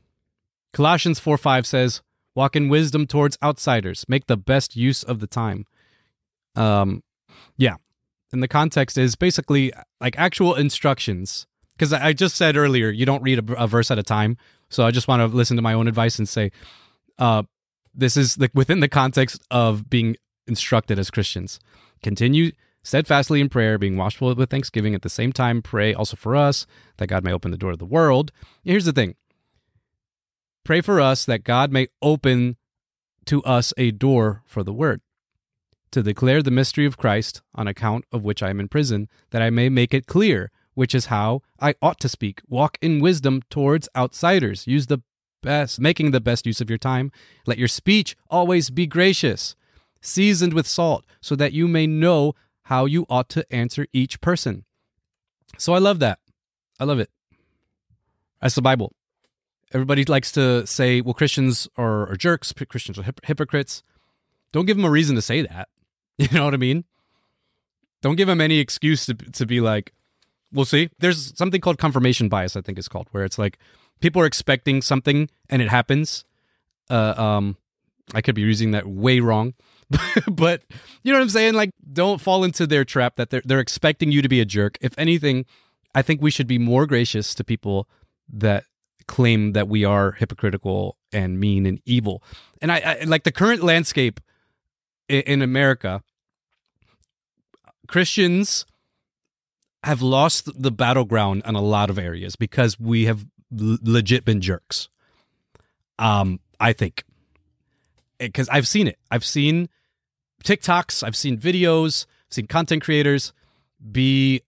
Colossians 0.72 1.20
4 1.20 1.36
5 1.36 1.66
says, 1.66 2.02
Walk 2.34 2.56
in 2.56 2.68
wisdom 2.68 3.06
towards 3.06 3.38
outsiders. 3.42 4.04
Make 4.08 4.26
the 4.26 4.36
best 4.36 4.74
use 4.74 5.02
of 5.02 5.20
the 5.20 5.26
time. 5.26 5.66
Um, 6.56 7.02
yeah. 7.56 7.76
And 8.32 8.42
the 8.42 8.48
context 8.48 8.98
is 8.98 9.14
basically 9.14 9.72
like 10.00 10.18
actual 10.18 10.54
instructions. 10.54 11.46
Because 11.76 11.92
I 11.92 12.12
just 12.12 12.36
said 12.36 12.56
earlier, 12.56 12.90
you 12.90 13.04
don't 13.04 13.22
read 13.22 13.50
a, 13.50 13.64
a, 13.64 13.66
verse 13.66 13.90
at 13.90 13.98
a 13.98 14.02
time. 14.02 14.36
So 14.68 14.84
I 14.84 14.90
just 14.90 15.08
want 15.08 15.20
to 15.20 15.26
listen 15.26 15.56
to 15.56 15.62
my 15.62 15.74
own 15.74 15.88
advice 15.88 16.18
and 16.18 16.28
say, 16.28 16.50
uh, 17.18 17.44
this 17.94 18.16
is 18.16 18.38
like 18.38 18.50
within 18.54 18.80
the 18.80 18.88
context 18.88 19.42
of 19.50 19.88
being 19.88 20.16
instructed 20.46 20.98
as 20.98 21.10
Christians. 21.10 21.60
Continue 22.02 22.52
steadfastly 22.82 23.40
in 23.40 23.48
prayer, 23.48 23.78
being 23.78 23.96
watchful 23.96 24.34
with 24.34 24.50
thanksgiving. 24.50 24.94
At 24.94 25.02
the 25.02 25.08
same 25.08 25.32
time, 25.32 25.62
pray 25.62 25.94
also 25.94 26.16
for 26.16 26.36
us 26.36 26.66
that 26.98 27.08
God 27.08 27.24
may 27.24 27.32
open 27.32 27.50
the 27.50 27.56
door 27.56 27.72
of 27.72 27.78
the 27.78 27.84
world. 27.84 28.30
Here's 28.62 28.84
the 28.84 28.92
thing 28.92 29.16
pray 30.64 30.80
for 30.80 31.00
us 31.00 31.24
that 31.24 31.44
God 31.44 31.70
may 31.70 31.88
open 32.00 32.56
to 33.26 33.42
us 33.42 33.72
a 33.76 33.90
door 33.90 34.42
for 34.46 34.62
the 34.62 34.72
word, 34.72 35.00
to 35.90 36.02
declare 36.02 36.42
the 36.42 36.50
mystery 36.50 36.86
of 36.86 36.96
Christ, 36.96 37.42
on 37.54 37.68
account 37.68 38.04
of 38.12 38.22
which 38.22 38.42
I 38.42 38.50
am 38.50 38.60
in 38.60 38.68
prison, 38.68 39.08
that 39.30 39.42
I 39.42 39.50
may 39.50 39.68
make 39.68 39.94
it 39.94 40.06
clear, 40.06 40.50
which 40.74 40.94
is 40.94 41.06
how 41.06 41.42
I 41.60 41.74
ought 41.80 42.00
to 42.00 42.08
speak. 42.08 42.40
Walk 42.48 42.78
in 42.80 43.00
wisdom 43.00 43.42
towards 43.50 43.88
outsiders. 43.96 44.66
Use 44.66 44.86
the 44.86 45.02
best, 45.42 45.80
making 45.80 46.10
the 46.10 46.20
best 46.20 46.46
use 46.46 46.60
of 46.60 46.68
your 46.68 46.78
time. 46.78 47.12
Let 47.46 47.58
your 47.58 47.68
speech 47.68 48.16
always 48.30 48.70
be 48.70 48.86
gracious, 48.86 49.54
seasoned 50.00 50.54
with 50.54 50.66
salt, 50.66 51.04
so 51.20 51.36
that 51.36 51.52
you 51.52 51.68
may 51.68 51.86
know 51.86 52.34
how 52.64 52.86
you 52.86 53.06
ought 53.08 53.28
to 53.30 53.46
answer 53.52 53.86
each 53.92 54.20
person. 54.20 54.64
So 55.58 55.74
I 55.74 55.78
love 55.78 55.98
that. 56.00 56.18
I 56.80 56.84
love 56.84 56.98
it. 56.98 57.10
That's 58.40 58.54
the 58.54 58.62
Bible. 58.62 58.92
Everybody 59.72 60.04
likes 60.04 60.32
to 60.32 60.66
say, 60.66 61.00
well, 61.00 61.14
Christians 61.14 61.68
are, 61.76 62.08
are 62.10 62.16
jerks, 62.16 62.52
Christians 62.68 62.98
are 62.98 63.02
hip- 63.02 63.24
hypocrites. 63.24 63.82
Don't 64.52 64.66
give 64.66 64.76
them 64.76 64.84
a 64.84 64.90
reason 64.90 65.16
to 65.16 65.22
say 65.22 65.42
that. 65.42 65.68
You 66.16 66.28
know 66.30 66.44
what 66.44 66.54
I 66.54 66.58
mean? 66.58 66.84
Don't 68.00 68.14
give 68.14 68.28
them 68.28 68.40
any 68.40 68.60
excuse 68.60 69.04
to, 69.06 69.14
to 69.14 69.46
be 69.46 69.60
like, 69.60 69.92
we'll 70.54 70.64
see. 70.64 70.88
There's 70.98 71.36
something 71.36 71.60
called 71.60 71.78
confirmation 71.78 72.28
bias, 72.28 72.56
I 72.56 72.60
think 72.60 72.78
it's 72.78 72.88
called, 72.88 73.08
where 73.10 73.24
it's 73.24 73.38
like 73.38 73.58
people 74.00 74.22
are 74.22 74.26
expecting 74.26 74.80
something 74.80 75.28
and 75.50 75.60
it 75.60 75.68
happens. 75.68 76.24
Uh, 76.88 77.14
um, 77.16 77.56
I 78.14 78.20
could 78.20 78.34
be 78.34 78.42
using 78.42 78.70
that 78.70 78.86
way 78.86 79.20
wrong. 79.20 79.54
but 80.30 80.62
you 81.02 81.12
know 81.12 81.18
what 81.18 81.24
I'm 81.24 81.28
saying? 81.28 81.54
Like, 81.54 81.70
don't 81.92 82.20
fall 82.20 82.44
into 82.44 82.66
their 82.66 82.84
trap 82.84 83.16
that 83.16 83.30
they're 83.30 83.42
they're 83.44 83.60
expecting 83.60 84.10
you 84.10 84.22
to 84.22 84.28
be 84.28 84.40
a 84.40 84.44
jerk. 84.44 84.78
If 84.80 84.98
anything, 84.98 85.44
I 85.94 86.02
think 86.02 86.22
we 86.22 86.30
should 86.30 86.46
be 86.46 86.58
more 86.58 86.86
gracious 86.86 87.34
to 87.34 87.44
people 87.44 87.88
that 88.32 88.64
claim 89.06 89.52
that 89.52 89.68
we 89.68 89.84
are 89.84 90.12
hypocritical 90.12 90.96
and 91.12 91.38
mean 91.38 91.66
and 91.66 91.80
evil. 91.84 92.22
And 92.62 92.72
I, 92.72 92.98
I 93.00 93.04
like 93.04 93.24
the 93.24 93.32
current 93.32 93.62
landscape 93.62 94.20
in, 95.08 95.20
in 95.22 95.42
America. 95.42 96.02
Christians 97.86 98.64
have 99.84 100.00
lost 100.02 100.48
the 100.60 100.70
battleground 100.70 101.42
on 101.44 101.54
a 101.54 101.60
lot 101.60 101.90
of 101.90 101.98
areas 101.98 102.36
because 102.36 102.80
we 102.80 103.04
have 103.04 103.26
l- 103.58 103.78
legit 103.82 104.24
been 104.24 104.40
jerks. 104.40 104.88
Um, 105.98 106.40
I 106.58 106.72
think 106.72 107.04
because 108.18 108.48
I've 108.48 108.66
seen 108.66 108.88
it. 108.88 108.98
I've 109.10 109.24
seen 109.24 109.68
TikToks, 110.42 111.02
I've 111.02 111.16
seen 111.16 111.38
videos, 111.38 112.06
I've 112.28 112.34
seen 112.34 112.46
content 112.46 112.82
creators 112.82 113.32
be 113.92 114.42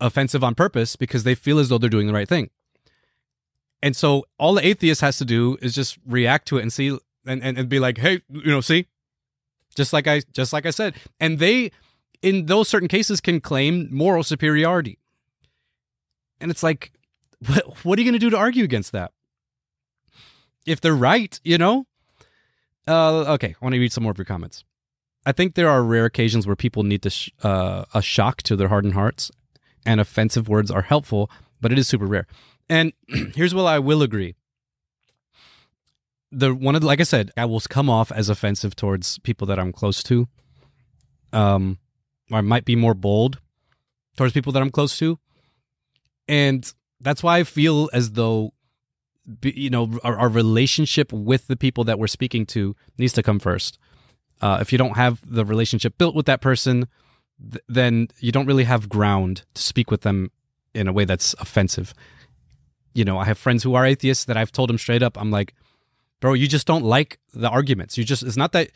offensive 0.00 0.42
on 0.42 0.54
purpose 0.54 0.96
because 0.96 1.24
they 1.24 1.34
feel 1.34 1.58
as 1.58 1.68
though 1.68 1.78
they're 1.78 1.88
doing 1.88 2.08
the 2.08 2.12
right 2.12 2.28
thing. 2.28 2.50
And 3.82 3.94
so 3.94 4.24
all 4.38 4.54
the 4.54 4.66
atheist 4.66 5.00
has 5.02 5.18
to 5.18 5.24
do 5.24 5.56
is 5.62 5.74
just 5.74 5.98
react 6.04 6.48
to 6.48 6.58
it 6.58 6.62
and 6.62 6.72
see 6.72 6.98
and, 7.26 7.42
and, 7.42 7.56
and 7.56 7.68
be 7.68 7.78
like, 7.78 7.98
hey, 7.98 8.22
you 8.28 8.50
know, 8.50 8.60
see? 8.60 8.86
Just 9.76 9.92
like 9.92 10.08
I 10.08 10.22
just 10.32 10.52
like 10.52 10.66
I 10.66 10.70
said. 10.70 10.94
And 11.20 11.38
they 11.38 11.70
in 12.22 12.46
those 12.46 12.68
certain 12.68 12.88
cases 12.88 13.20
can 13.20 13.40
claim 13.40 13.88
moral 13.90 14.22
superiority. 14.22 14.98
And 16.40 16.50
it's 16.50 16.62
like, 16.62 16.92
what, 17.82 17.98
are 17.98 18.02
you 18.02 18.08
going 18.08 18.12
to 18.12 18.18
do 18.18 18.30
to 18.30 18.36
argue 18.36 18.64
against 18.64 18.92
that? 18.92 19.12
If 20.66 20.80
they're 20.80 20.96
right, 20.96 21.38
you 21.44 21.58
know? 21.58 21.86
Uh, 22.88 23.32
okay, 23.34 23.54
I 23.60 23.64
want 23.64 23.74
to 23.74 23.80
read 23.80 23.92
some 23.92 24.02
more 24.02 24.12
of 24.12 24.18
your 24.18 24.24
comments. 24.24 24.64
I 25.24 25.32
think 25.32 25.54
there 25.54 25.68
are 25.68 25.82
rare 25.82 26.04
occasions 26.04 26.46
where 26.46 26.56
people 26.56 26.84
need 26.84 27.10
sh- 27.10 27.30
uh, 27.42 27.84
a 27.92 28.00
shock 28.00 28.42
to 28.42 28.54
their 28.54 28.68
hardened 28.68 28.94
hearts, 28.94 29.30
and 29.84 30.00
offensive 30.00 30.48
words 30.48 30.70
are 30.70 30.82
helpful, 30.82 31.30
but 31.60 31.72
it 31.72 31.78
is 31.78 31.88
super 31.88 32.06
rare. 32.06 32.26
And 32.68 32.92
here's 33.34 33.54
what 33.54 33.64
I 33.64 33.80
will 33.80 34.02
agree: 34.02 34.36
the 36.30 36.54
one 36.54 36.76
of 36.76 36.80
the, 36.80 36.86
like 36.86 37.00
I 37.00 37.04
said, 37.04 37.32
I 37.36 37.44
will 37.44 37.60
come 37.60 37.90
off 37.90 38.12
as 38.12 38.28
offensive 38.28 38.76
towards 38.76 39.18
people 39.18 39.48
that 39.48 39.58
I'm 39.58 39.72
close 39.72 40.02
to. 40.04 40.28
Um, 41.32 41.78
or 42.30 42.38
I 42.38 42.40
might 42.40 42.64
be 42.64 42.76
more 42.76 42.94
bold 42.94 43.40
towards 44.16 44.32
people 44.32 44.52
that 44.52 44.62
I'm 44.62 44.70
close 44.70 44.98
to, 44.98 45.18
and 46.28 46.72
that's 47.00 47.22
why 47.22 47.38
I 47.38 47.44
feel 47.44 47.90
as 47.92 48.12
though 48.12 48.52
you 49.42 49.70
know 49.70 49.98
our, 50.04 50.16
our, 50.16 50.28
relationship 50.28 51.12
with 51.12 51.48
the 51.48 51.56
people 51.56 51.82
that 51.84 51.98
we're 51.98 52.06
speaking 52.06 52.46
to 52.46 52.76
needs 52.98 53.12
to 53.14 53.22
come 53.22 53.38
first. 53.38 53.78
Uh, 54.40 54.58
if 54.60 54.70
you 54.70 54.78
don't 54.78 54.96
have 54.96 55.20
the 55.26 55.44
relationship 55.44 55.98
built 55.98 56.14
with 56.14 56.26
that 56.26 56.40
person 56.40 56.86
th- 57.50 57.64
then 57.68 58.08
you 58.20 58.30
don't 58.30 58.46
really 58.46 58.64
have 58.64 58.88
ground 58.88 59.44
to 59.54 59.62
speak 59.62 59.90
with 59.90 60.02
them 60.02 60.30
in 60.74 60.86
a 60.86 60.92
way 60.92 61.04
that's 61.04 61.34
offensive. 61.40 61.92
You 62.94 63.04
know 63.04 63.18
i 63.18 63.24
have 63.24 63.36
friends 63.36 63.62
who 63.62 63.74
are 63.74 63.84
atheists 63.84 64.24
that 64.24 64.38
i've 64.38 64.52
told 64.52 64.70
them 64.70 64.78
straight 64.78 65.02
up 65.02 65.20
i'm 65.20 65.30
like 65.30 65.52
bro 66.20 66.32
you 66.32 66.48
just 66.48 66.66
don't 66.66 66.84
like 66.84 67.18
the 67.32 67.48
arguments. 67.48 67.96
You 67.98 68.04
just 68.04 68.22
it's 68.22 68.36
not 68.36 68.52
that 68.52 68.70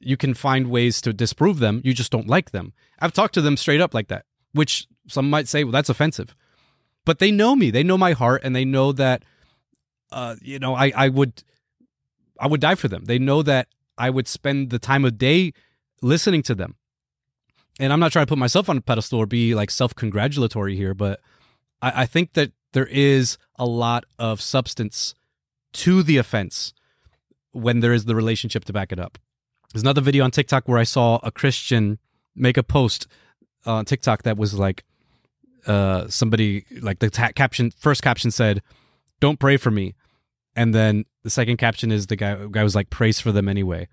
you 0.00 0.16
can 0.16 0.34
find 0.34 0.70
ways 0.70 1.00
to 1.00 1.12
disprove 1.12 1.58
them 1.58 1.80
you 1.84 1.92
just 1.94 2.12
don't 2.12 2.26
like 2.26 2.50
them 2.50 2.72
i've 3.00 3.12
talked 3.12 3.34
to 3.34 3.40
them 3.40 3.56
straight 3.56 3.80
up 3.80 3.94
like 3.94 4.08
that 4.08 4.24
which 4.52 4.86
some 5.08 5.28
might 5.30 5.46
say 5.46 5.62
well 5.64 5.72
that's 5.72 5.88
offensive 5.88 6.34
but 7.04 7.18
they 7.18 7.30
know 7.30 7.54
me 7.54 7.70
they 7.70 7.82
know 7.82 7.98
my 7.98 8.12
heart 8.12 8.42
and 8.44 8.54
they 8.54 8.64
know 8.64 8.92
that 8.92 9.22
uh, 10.12 10.36
you 10.40 10.58
know, 10.58 10.74
I, 10.74 10.92
I 10.94 11.08
would, 11.08 11.42
I 12.38 12.46
would 12.46 12.60
die 12.60 12.74
for 12.74 12.88
them. 12.88 13.04
They 13.04 13.18
know 13.18 13.42
that 13.42 13.68
I 13.96 14.10
would 14.10 14.28
spend 14.28 14.70
the 14.70 14.78
time 14.78 15.04
of 15.04 15.18
day 15.18 15.52
listening 16.02 16.42
to 16.44 16.54
them. 16.54 16.76
And 17.78 17.92
I'm 17.92 18.00
not 18.00 18.12
trying 18.12 18.26
to 18.26 18.30
put 18.30 18.38
myself 18.38 18.68
on 18.68 18.76
a 18.76 18.80
pedestal 18.80 19.20
or 19.20 19.26
be 19.26 19.54
like 19.54 19.70
self 19.70 19.94
congratulatory 19.94 20.76
here, 20.76 20.94
but 20.94 21.20
I, 21.80 22.02
I 22.02 22.06
think 22.06 22.34
that 22.34 22.52
there 22.72 22.86
is 22.86 23.38
a 23.56 23.64
lot 23.64 24.04
of 24.18 24.40
substance 24.40 25.14
to 25.72 26.02
the 26.02 26.18
offense 26.18 26.74
when 27.52 27.80
there 27.80 27.92
is 27.92 28.04
the 28.04 28.14
relationship 28.14 28.64
to 28.66 28.72
back 28.72 28.92
it 28.92 28.98
up. 28.98 29.18
There's 29.72 29.82
another 29.82 30.00
video 30.00 30.24
on 30.24 30.30
TikTok 30.30 30.66
where 30.66 30.78
I 30.78 30.84
saw 30.84 31.20
a 31.22 31.30
Christian 31.30 31.98
make 32.34 32.56
a 32.56 32.62
post 32.62 33.06
on 33.64 33.84
TikTok 33.84 34.24
that 34.24 34.36
was 34.36 34.54
like, 34.54 34.84
uh, 35.66 36.08
somebody 36.08 36.64
like 36.80 36.98
the 36.98 37.10
ta- 37.10 37.32
caption, 37.34 37.70
first 37.70 38.02
caption 38.02 38.30
said, 38.30 38.62
"Don't 39.20 39.38
pray 39.38 39.56
for 39.56 39.70
me," 39.70 39.94
and 40.56 40.74
then 40.74 41.04
the 41.22 41.30
second 41.30 41.58
caption 41.58 41.92
is 41.92 42.06
the 42.06 42.16
guy 42.16 42.46
guy 42.50 42.62
was 42.62 42.74
like 42.74 42.90
praise 42.90 43.20
for 43.20 43.30
them 43.30 43.48
anyway. 43.48 43.86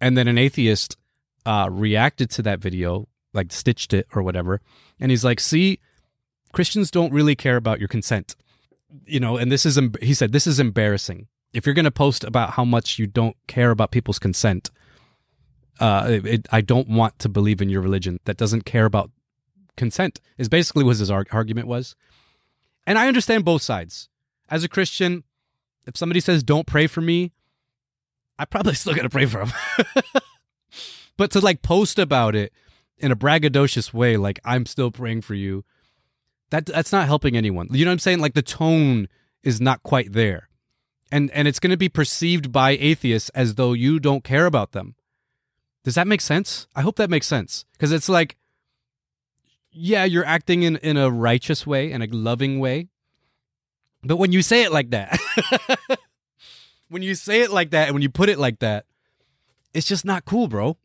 And 0.00 0.18
then 0.18 0.28
an 0.28 0.38
atheist 0.38 0.96
uh 1.46 1.68
reacted 1.70 2.28
to 2.30 2.42
that 2.42 2.58
video 2.58 3.08
like 3.32 3.52
stitched 3.52 3.94
it 3.94 4.06
or 4.14 4.22
whatever. 4.22 4.60
And 4.98 5.10
he's 5.10 5.24
like 5.24 5.40
see 5.40 5.78
christians 6.52 6.90
don't 6.90 7.12
really 7.12 7.36
care 7.36 7.56
about 7.56 7.78
your 7.78 7.88
consent. 7.88 8.34
You 9.06 9.20
know 9.20 9.36
and 9.36 9.50
this 9.52 9.64
is 9.64 9.78
he 10.02 10.12
said 10.12 10.32
this 10.32 10.46
is 10.46 10.58
embarrassing. 10.58 11.28
If 11.52 11.64
you're 11.64 11.74
going 11.74 11.84
to 11.84 11.90
post 11.90 12.24
about 12.24 12.50
how 12.50 12.64
much 12.64 12.98
you 12.98 13.06
don't 13.06 13.36
care 13.46 13.70
about 13.70 13.92
people's 13.92 14.18
consent 14.18 14.70
uh 15.80 16.20
it, 16.24 16.46
i 16.50 16.60
don't 16.60 16.88
want 16.88 17.18
to 17.18 17.28
believe 17.28 17.60
in 17.60 17.68
your 17.68 17.80
religion 17.80 18.18
that 18.24 18.36
doesn't 18.36 18.64
care 18.64 18.84
about 18.84 19.10
consent 19.76 20.20
is 20.38 20.48
basically 20.48 20.82
what 20.82 20.96
his 20.96 21.10
argument 21.10 21.66
was 21.66 21.94
and 22.86 22.98
i 22.98 23.08
understand 23.08 23.44
both 23.44 23.62
sides 23.62 24.08
as 24.48 24.64
a 24.64 24.68
christian 24.68 25.22
if 25.86 25.96
somebody 25.96 26.20
says 26.20 26.42
don't 26.42 26.66
pray 26.66 26.86
for 26.86 27.00
me, 27.00 27.32
I 28.38 28.44
probably 28.44 28.74
still 28.74 28.94
gotta 28.94 29.08
pray 29.08 29.26
for 29.26 29.44
them. 29.44 29.52
but 31.16 31.30
to 31.30 31.40
like 31.40 31.62
post 31.62 31.98
about 31.98 32.34
it 32.34 32.52
in 32.98 33.12
a 33.12 33.16
braggadocious 33.16 33.94
way, 33.94 34.16
like 34.16 34.40
I'm 34.44 34.66
still 34.66 34.90
praying 34.90 35.22
for 35.22 35.34
you, 35.34 35.64
that 36.50 36.66
that's 36.66 36.92
not 36.92 37.06
helping 37.06 37.36
anyone. 37.36 37.68
You 37.70 37.84
know 37.84 37.90
what 37.90 37.94
I'm 37.94 37.98
saying? 38.00 38.18
Like 38.18 38.34
the 38.34 38.42
tone 38.42 39.08
is 39.42 39.60
not 39.60 39.82
quite 39.82 40.12
there. 40.12 40.48
And 41.12 41.30
and 41.30 41.46
it's 41.46 41.60
gonna 41.60 41.76
be 41.76 41.88
perceived 41.88 42.50
by 42.50 42.72
atheists 42.72 43.28
as 43.30 43.54
though 43.54 43.72
you 43.72 44.00
don't 44.00 44.24
care 44.24 44.46
about 44.46 44.72
them. 44.72 44.96
Does 45.86 45.94
that 45.94 46.08
make 46.08 46.20
sense? 46.20 46.66
I 46.74 46.82
hope 46.82 46.96
that 46.96 47.08
makes 47.08 47.28
sense 47.28 47.64
because 47.74 47.92
it's 47.92 48.08
like, 48.08 48.36
yeah, 49.70 50.02
you're 50.02 50.24
acting 50.24 50.64
in 50.64 50.78
in 50.78 50.96
a 50.96 51.08
righteous 51.08 51.64
way 51.64 51.92
and 51.92 52.02
a 52.02 52.08
loving 52.08 52.58
way, 52.58 52.88
but 54.02 54.16
when 54.16 54.32
you 54.32 54.42
say 54.42 54.64
it 54.64 54.72
like 54.72 54.90
that, 54.90 55.16
when 56.88 57.02
you 57.02 57.14
say 57.14 57.42
it 57.42 57.52
like 57.52 57.70
that, 57.70 57.86
and 57.86 57.94
when 57.94 58.02
you 58.02 58.08
put 58.08 58.28
it 58.28 58.36
like 58.36 58.58
that, 58.58 58.86
it's 59.74 59.86
just 59.86 60.04
not 60.04 60.24
cool, 60.24 60.48
bro. 60.48 60.76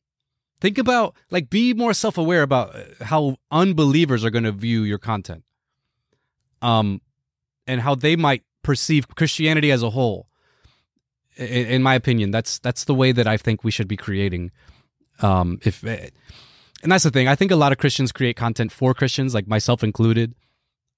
Think 0.59 0.77
about 0.77 1.15
like 1.31 1.49
be 1.49 1.73
more 1.73 1.95
self-aware 1.95 2.43
about 2.43 2.75
uh, 2.75 2.83
how 3.05 3.37
unbelievers 3.49 4.23
are 4.23 4.29
going 4.29 4.43
to 4.43 4.51
view 4.51 4.83
your 4.83 4.99
content. 4.99 5.43
Um 6.61 7.01
and 7.65 7.81
how 7.81 7.95
they 7.95 8.15
might 8.15 8.43
perceive 8.61 9.07
Christianity 9.07 9.71
as 9.71 9.81
a 9.81 9.89
whole. 9.89 10.27
In, 11.37 11.47
in 11.47 11.81
my 11.81 11.95
opinion, 11.95 12.29
that's 12.29 12.59
that's 12.59 12.83
the 12.83 12.93
way 12.93 13.11
that 13.11 13.25
I 13.25 13.37
think 13.37 13.63
we 13.63 13.71
should 13.71 13.87
be 13.87 13.97
creating 13.97 14.51
um 15.21 15.59
if 15.63 15.83
and 15.83 16.91
that's 16.91 17.03
the 17.03 17.11
thing. 17.11 17.27
I 17.27 17.35
think 17.35 17.51
a 17.51 17.55
lot 17.55 17.71
of 17.71 17.77
Christians 17.77 18.11
create 18.11 18.35
content 18.35 18.71
for 18.71 18.93
Christians, 18.93 19.33
like 19.33 19.47
myself 19.47 19.83
included. 19.83 20.33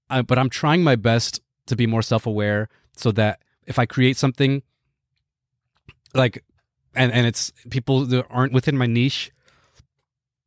Uh, 0.09 0.21
but 0.21 0.39
I'm 0.39 0.49
trying 0.49 0.83
my 0.83 0.95
best 0.95 1.41
to 1.67 1.75
be 1.75 1.87
more 1.87 2.01
self-aware 2.01 2.69
so 2.95 3.11
that 3.11 3.41
if 3.65 3.79
I 3.79 3.85
create 3.85 4.17
something 4.17 4.63
like 6.13 6.43
and 6.95 7.11
and 7.11 7.25
it's 7.27 7.51
people 7.69 8.05
that 8.05 8.25
aren't 8.29 8.53
within 8.53 8.77
my 8.77 8.85
niche 8.85 9.31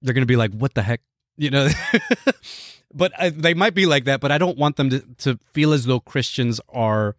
they're 0.03 0.15
to 0.15 0.27
be 0.27 0.37
like, 0.37 0.53
what 0.53 0.75
the 0.75 0.83
heck? 0.83 1.01
You 1.37 1.51
know? 1.51 1.69
but 2.95 3.13
I, 3.19 3.31
they 3.31 3.55
might 3.55 3.75
be 3.75 3.87
like 3.87 4.05
that, 4.05 4.21
but 4.21 4.33
I 4.33 4.39
don't 4.39 4.59
want 4.59 4.77
them 4.77 4.91
to, 4.91 5.01
to 5.19 5.39
feel 5.53 5.73
as 5.73 5.85
though 5.85 6.01
Christians 6.01 6.61
are 6.69 7.17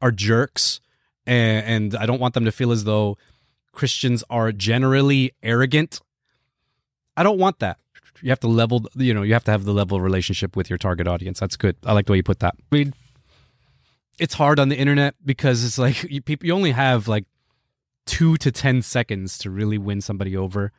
are 0.00 0.10
jerks. 0.10 0.80
And, 1.26 1.66
and 1.94 2.02
I 2.02 2.06
don't 2.06 2.20
want 2.20 2.34
them 2.34 2.46
to 2.46 2.52
feel 2.52 2.72
as 2.72 2.84
though 2.84 3.18
Christians 3.72 4.24
are 4.30 4.52
generally 4.52 5.32
arrogant. 5.42 6.00
I 7.16 7.22
don't 7.22 7.38
want 7.38 7.58
that. 7.60 7.78
You 8.22 8.30
have 8.30 8.40
to 8.40 8.48
level, 8.48 8.84
you 8.96 9.14
know, 9.14 9.22
you 9.22 9.32
have 9.32 9.44
to 9.44 9.50
have 9.50 9.64
the 9.64 9.72
level 9.72 9.96
of 9.96 10.02
relationship 10.02 10.56
with 10.56 10.68
your 10.68 10.78
target 10.78 11.08
audience. 11.08 11.40
That's 11.40 11.56
good. 11.56 11.76
I 11.84 11.92
like 11.92 12.06
the 12.06 12.12
way 12.12 12.18
you 12.18 12.22
put 12.22 12.40
that. 12.40 12.54
I 12.70 12.76
mean, 12.76 12.94
it's 14.18 14.34
hard 14.34 14.58
on 14.58 14.68
the 14.68 14.76
internet 14.76 15.14
because 15.24 15.64
it's 15.64 15.78
like 15.78 16.02
you, 16.04 16.20
people, 16.20 16.46
you 16.46 16.54
only 16.54 16.72
have 16.72 17.08
like 17.08 17.24
two 18.04 18.36
to 18.38 18.52
10 18.52 18.82
seconds 18.82 19.38
to 19.38 19.50
really 19.50 19.78
win 19.78 20.00
somebody 20.00 20.36
over. 20.36 20.72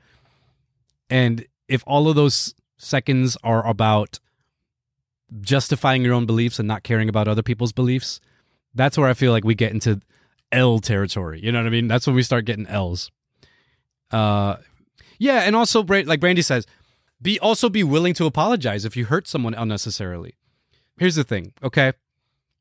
And 1.09 1.45
if 1.67 1.83
all 1.87 2.07
of 2.07 2.15
those 2.15 2.53
seconds 2.77 3.37
are 3.43 3.65
about 3.65 4.19
justifying 5.39 6.03
your 6.03 6.13
own 6.13 6.25
beliefs 6.25 6.59
and 6.59 6.67
not 6.67 6.83
caring 6.83 7.09
about 7.09 7.27
other 7.27 7.43
people's 7.43 7.71
beliefs, 7.71 8.19
that's 8.75 8.97
where 8.97 9.09
I 9.09 9.13
feel 9.13 9.31
like 9.31 9.45
we 9.45 9.55
get 9.55 9.71
into 9.71 10.01
L 10.51 10.79
territory. 10.79 11.39
You 11.41 11.51
know 11.51 11.59
what 11.59 11.67
I 11.67 11.71
mean? 11.71 11.87
That's 11.87 12.07
when 12.07 12.15
we 12.15 12.23
start 12.23 12.45
getting 12.45 12.67
L's. 12.67 13.11
Uh, 14.11 14.57
yeah, 15.17 15.41
and 15.41 15.55
also, 15.55 15.83
like 15.83 16.19
Brandy 16.19 16.41
says, 16.41 16.65
be 17.21 17.39
also 17.39 17.69
be 17.69 17.83
willing 17.83 18.13
to 18.15 18.25
apologize 18.25 18.85
if 18.85 18.97
you 18.97 19.05
hurt 19.05 19.27
someone 19.27 19.53
unnecessarily. 19.53 20.35
Here's 20.97 21.15
the 21.15 21.23
thing, 21.23 21.53
okay? 21.63 21.93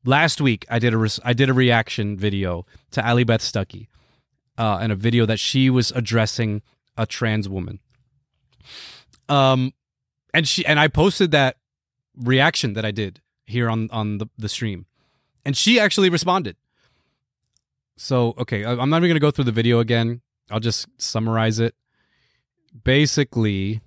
Last 0.05 0.41
week 0.41 0.65
I 0.69 0.79
did 0.79 0.93
a 0.93 0.97
re- 0.97 1.09
I 1.23 1.33
did 1.33 1.49
a 1.49 1.53
reaction 1.53 2.17
video 2.17 2.65
to 2.91 3.05
Allie 3.05 3.23
Beth 3.23 3.41
Stuckey, 3.41 3.87
uh, 4.57 4.79
and 4.81 4.91
a 4.91 4.95
video 4.95 5.25
that 5.25 5.39
she 5.39 5.69
was 5.69 5.91
addressing 5.91 6.61
a 6.97 7.05
trans 7.05 7.49
woman. 7.49 7.79
Um, 9.29 9.73
and 10.33 10.47
she 10.47 10.65
and 10.65 10.79
I 10.79 10.87
posted 10.87 11.31
that 11.31 11.57
reaction 12.15 12.73
that 12.73 12.85
I 12.85 12.91
did 12.91 13.21
here 13.45 13.69
on 13.69 13.89
on 13.91 14.17
the, 14.17 14.27
the 14.37 14.49
stream, 14.49 14.85
and 15.45 15.55
she 15.57 15.79
actually 15.79 16.09
responded. 16.09 16.55
So 18.01 18.33
okay, 18.39 18.65
I'm 18.65 18.89
not 18.89 18.97
even 18.97 19.09
gonna 19.11 19.19
go 19.19 19.29
through 19.29 19.45
the 19.45 19.51
video 19.51 19.79
again. 19.79 20.21
I'll 20.49 20.59
just 20.59 20.87
summarize 20.97 21.59
it. 21.59 21.75
Basically, 22.83 23.81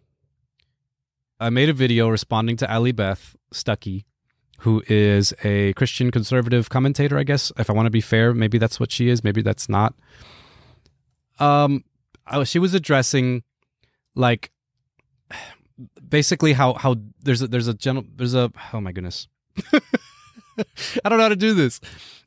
I 1.40 1.50
made 1.50 1.68
a 1.68 1.72
video 1.72 2.08
responding 2.08 2.56
to 2.58 2.70
Allie 2.70 2.92
Beth 2.92 3.34
Stuckey, 3.52 4.04
who 4.60 4.84
is 4.86 5.34
a 5.42 5.72
Christian 5.72 6.12
conservative 6.12 6.70
commentator, 6.70 7.18
I 7.18 7.24
guess. 7.24 7.50
If 7.58 7.68
I 7.68 7.72
want 7.72 7.86
to 7.86 7.90
be 7.90 8.00
fair, 8.00 8.32
maybe 8.32 8.56
that's 8.56 8.78
what 8.78 8.92
she 8.92 9.08
is, 9.08 9.24
maybe 9.24 9.42
that's 9.42 9.68
not. 9.68 9.94
Um, 11.40 11.82
she 12.44 12.60
was 12.60 12.72
addressing 12.72 13.42
like 14.14 14.52
basically 16.08 16.52
how 16.52 16.74
how 16.74 16.94
there's 17.20 17.42
a, 17.42 17.48
there's 17.48 17.66
a 17.66 17.74
general 17.74 18.06
there's 18.14 18.34
a 18.34 18.52
oh 18.72 18.80
my 18.80 18.92
goodness 18.92 19.26
I 21.04 21.08
don't 21.08 21.18
know 21.18 21.24
how 21.24 21.28
to 21.30 21.36
do 21.36 21.54
this. 21.54 21.80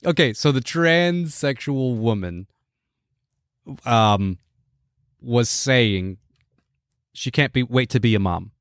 Okay, 0.05 0.33
so 0.33 0.51
the 0.51 0.62
transsexual 0.62 1.97
woman 1.97 2.47
um 3.86 4.38
was 5.21 5.49
saying 5.49 6.17
she 7.13 7.31
can't 7.31 7.51
be 7.51 7.63
wait 7.63 7.89
to 7.89 7.99
be 7.99 8.15
a 8.15 8.19
mom. 8.19 8.51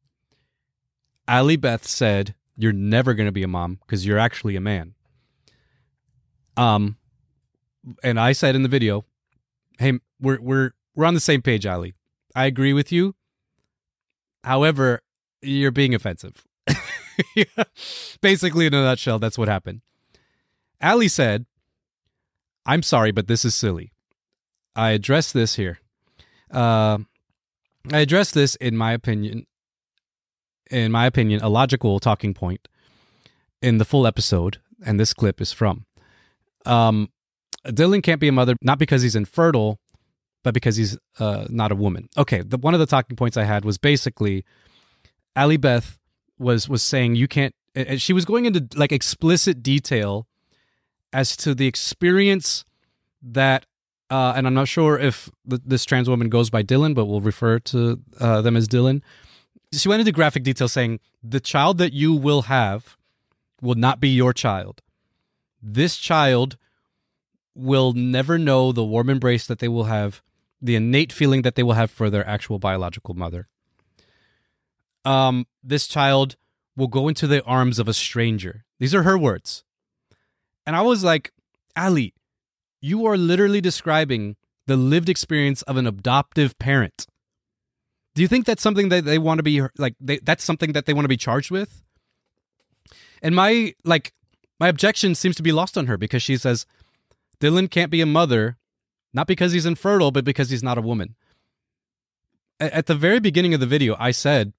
Allie 1.29 1.57
Beth 1.57 1.87
said 1.87 2.35
you're 2.57 2.73
never 2.73 3.15
going 3.15 3.27
to 3.27 3.33
be 3.33 3.43
a 3.43 3.49
mom 3.49 3.79
because 3.87 4.07
you're 4.07 4.19
actually 4.19 4.57
a 4.57 4.61
man. 4.61 4.95
Um 6.57 6.97
and 8.03 8.19
I 8.19 8.33
said 8.33 8.57
in 8.57 8.63
the 8.63 8.69
video, 8.69 9.05
"Hey, 9.79 9.99
we're 10.21 10.41
we're 10.41 10.71
we're 10.95 11.05
on 11.05 11.15
the 11.15 11.21
same 11.21 11.43
page, 11.43 11.67
Allie. 11.67 11.95
I 12.35 12.47
agree 12.47 12.73
with 12.73 12.91
you. 12.91 13.15
However, 14.43 15.03
you're 15.43 15.71
being 15.71 15.95
offensive. 15.95 16.45
Basically, 18.21 18.67
in 18.67 18.75
a 18.75 18.83
nutshell, 18.83 19.19
that's 19.19 19.39
what 19.39 19.49
happened. 19.49 19.83
Allie 20.81 21.09
said, 21.09 21.47
I'm 22.65 22.83
sorry, 22.83 23.13
but 23.13 23.29
this 23.29 23.45
is 23.45 23.55
silly. 23.55 23.93
I 24.75 24.91
address 24.91 25.33
this 25.33 25.55
here. 25.55 25.79
Uh, 26.51 26.99
I 27.93 27.99
address 27.99 28.31
this, 28.33 28.57
in 28.57 28.77
my 28.77 28.93
opinion, 28.93 29.47
in 30.71 30.93
my 30.93 31.07
opinion, 31.07 31.43
a 31.43 31.49
logical 31.49 31.99
talking 32.01 32.35
point 32.35 32.69
in 33.63 33.79
the 33.79 33.85
full 33.85 34.07
episode, 34.07 34.59
and 34.85 34.99
this 34.99 35.15
clip 35.15 35.41
is 35.41 35.53
from. 35.53 35.87
Um, 36.65 37.11
Dylan 37.65 38.03
can't 38.03 38.21
be 38.21 38.29
a 38.29 38.33
mother 38.33 38.57
not 38.63 38.79
because 38.79 39.03
he's 39.03 39.17
infertile, 39.17 39.79
but 40.43 40.55
because 40.55 40.77
he's 40.77 40.99
uh, 41.19 41.47
not 41.49 41.73
a 41.73 41.77
woman. 41.77 42.09
Okay, 42.17 42.43
the, 42.43 42.59
one 42.59 42.75
of 42.75 42.81
the 42.81 42.87
talking 42.87 43.17
points 43.17 43.37
I 43.37 43.45
had 43.45 43.65
was 43.65 43.79
basically 43.79 44.45
Allie 45.35 45.57
Beth 45.57 45.99
was 46.39 46.69
was 46.69 46.83
saying 46.83 47.15
you 47.15 47.29
can't. 47.29 47.55
And 47.75 48.01
she 48.01 48.13
was 48.13 48.25
going 48.25 48.47
into 48.47 48.67
like 48.75 48.91
explicit 48.91 49.63
detail 49.63 50.27
as 51.13 51.37
to 51.39 51.55
the 51.55 51.67
experience 51.67 52.65
that, 53.23 53.67
uh, 54.11 54.35
and 54.37 54.47
I'm 54.47 54.55
not 54.55 54.69
sure 54.69 54.99
if 54.99 55.31
this 55.45 55.85
trans 55.85 56.09
woman 56.09 56.29
goes 56.29 56.51
by 56.51 56.63
Dylan, 56.63 56.95
but 56.95 57.07
we'll 57.07 57.21
refer 57.21 57.59
to 57.61 58.01
uh, 58.21 58.43
them 58.43 58.57
as 58.57 58.69
Dylan. 58.69 59.03
She 59.73 59.89
went 59.89 60.01
into 60.01 60.13
graphic 60.13 60.43
detail 60.43 60.69
saying 60.69 61.01
the 61.23 61.41
child 61.41 61.79
that 61.79 61.93
you 61.93 62.15
will 62.15 62.43
have 62.43 62.97
will 63.61 63.75
not 63.75 64.01
be 64.01 64.09
your 64.09 64.33
child. 64.33 64.83
This 65.63 65.97
child 65.97 66.57
will 67.55 67.93
never 67.95 68.39
know 68.39 68.71
the 68.71 68.85
warm 68.85 69.09
embrace 69.09 69.47
that 69.47 69.59
they 69.59 69.69
will 69.69 69.85
have 69.85 70.23
the 70.61 70.77
innate 70.77 71.13
feeling 71.13 71.43
that 71.43 71.55
they 71.55 71.63
will 71.63 71.73
have 71.73 71.91
for 71.91 72.11
their 72.11 72.27
actual 72.27 72.59
biological 72.59 73.15
mother. 73.15 73.49
Um, 75.05 75.47
this 75.63 75.87
child 75.87 76.37
will 76.77 76.89
go 76.89 77.09
into 77.09 77.27
the 77.27 77.43
arms 77.45 77.79
of 77.79 77.89
a 77.89 77.95
stranger. 77.95 78.65
These 78.79 78.95
are 78.95 79.03
her 79.03 79.17
words. 79.17 79.65
And 80.67 80.75
I 80.75 80.83
was 80.83 81.05
like, 81.05 81.33
Allie, 81.77 82.15
you 82.81 83.07
are 83.07 83.17
literally 83.17 83.61
describing 83.61 84.37
the 84.67 84.77
lived 84.77 85.09
experience 85.09 85.63
of 85.63 85.77
an 85.77 85.87
adoptive 85.87 86.59
parent. 86.59 87.07
Do 88.15 88.23
you 88.23 88.29
think 88.29 88.47
that's 88.47 88.63
something 88.63 88.89
that 88.89 89.05
they 89.05 89.19
want 89.19 89.39
to 89.39 89.43
be 89.43 89.63
like 89.79 89.95
they, 90.01 90.19
that's 90.19 90.43
something 90.43 90.73
that 90.73 90.87
they 90.87 90.95
want 90.95 91.05
to 91.05 91.09
be 91.09 91.17
charged 91.17 91.51
with? 91.51 91.83
And 93.23 93.35
my 93.35 93.75
like 93.85 94.13
my 94.59 94.69
objection 94.69 95.15
seems 95.15 95.37
to 95.37 95.43
be 95.43 95.53
lost 95.53 95.77
on 95.77 95.87
her 95.87 95.97
because 95.97 96.23
she 96.23 96.37
says 96.37 96.67
Dylan 97.41 97.71
can't 97.71 97.91
be 97.91 98.01
a 98.01 98.07
mother 98.07 98.57
not 99.17 99.27
because 99.27 99.53
he's 99.53 99.65
infertile, 99.65 100.11
but 100.11 100.27
because 100.27 100.51
he's 100.51 100.63
not 100.63 100.77
a 100.77 100.83
woman. 100.83 101.17
At 102.61 102.85
the 102.85 102.95
very 102.95 103.19
beginning 103.19 103.55
of 103.55 103.61
the 103.61 103.67
video, 103.67 103.97
I 103.99 104.11
said, 104.11 104.53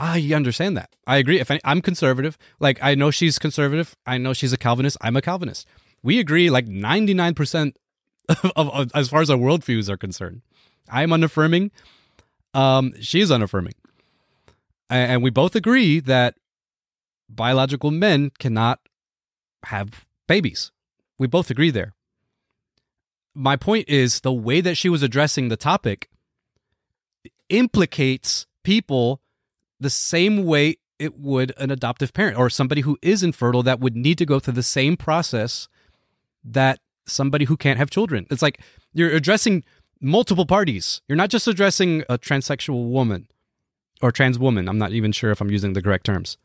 I 0.00 0.32
understand 0.34 0.76
that. 0.76 0.90
I 1.06 1.18
agree. 1.18 1.38
If 1.40 1.50
I, 1.50 1.60
I'm 1.64 1.82
conservative, 1.82 2.38
like 2.58 2.78
I 2.82 2.94
know 2.94 3.10
she's 3.10 3.38
conservative, 3.38 3.96
I 4.06 4.18
know 4.18 4.32
she's 4.32 4.52
a 4.52 4.56
Calvinist. 4.56 4.96
I'm 5.00 5.16
a 5.16 5.22
Calvinist. 5.22 5.66
We 6.02 6.18
agree 6.18 6.48
like 6.48 6.66
99% 6.66 7.74
of, 8.28 8.70
of, 8.70 8.90
as 8.94 9.08
far 9.10 9.20
as 9.20 9.30
our 9.30 9.36
worldviews 9.36 9.88
are 9.88 9.98
concerned. 9.98 10.42
I'm 10.88 11.12
unaffirming. 11.12 11.70
Um, 12.54 12.94
she's 13.00 13.30
unaffirming, 13.30 13.74
and 14.88 15.22
we 15.22 15.30
both 15.30 15.54
agree 15.54 16.00
that 16.00 16.34
biological 17.28 17.92
men 17.92 18.32
cannot 18.40 18.80
have 19.66 20.04
babies. 20.26 20.72
We 21.16 21.28
both 21.28 21.48
agree 21.50 21.70
there 21.70 21.94
my 23.34 23.56
point 23.56 23.88
is 23.88 24.20
the 24.20 24.32
way 24.32 24.60
that 24.60 24.76
she 24.76 24.88
was 24.88 25.02
addressing 25.02 25.48
the 25.48 25.56
topic 25.56 26.08
implicates 27.48 28.46
people 28.64 29.20
the 29.80 29.90
same 29.90 30.44
way 30.44 30.76
it 30.98 31.18
would 31.18 31.52
an 31.56 31.70
adoptive 31.70 32.12
parent 32.12 32.38
or 32.38 32.50
somebody 32.50 32.82
who 32.82 32.98
is 33.00 33.22
infertile 33.22 33.62
that 33.62 33.80
would 33.80 33.96
need 33.96 34.18
to 34.18 34.26
go 34.26 34.38
through 34.38 34.52
the 34.52 34.62
same 34.62 34.96
process 34.96 35.66
that 36.44 36.78
somebody 37.06 37.46
who 37.46 37.56
can't 37.56 37.78
have 37.78 37.90
children. 37.90 38.26
It's 38.30 38.42
like 38.42 38.60
you're 38.92 39.10
addressing 39.10 39.64
multiple 40.00 40.46
parties. 40.46 41.00
You're 41.08 41.16
not 41.16 41.30
just 41.30 41.48
addressing 41.48 42.04
a 42.08 42.18
transsexual 42.18 42.90
woman 42.90 43.28
or 44.02 44.12
trans 44.12 44.38
woman. 44.38 44.68
I'm 44.68 44.78
not 44.78 44.92
even 44.92 45.12
sure 45.12 45.30
if 45.30 45.40
I'm 45.40 45.50
using 45.50 45.72
the 45.72 45.82
correct 45.82 46.06
terms. 46.06 46.36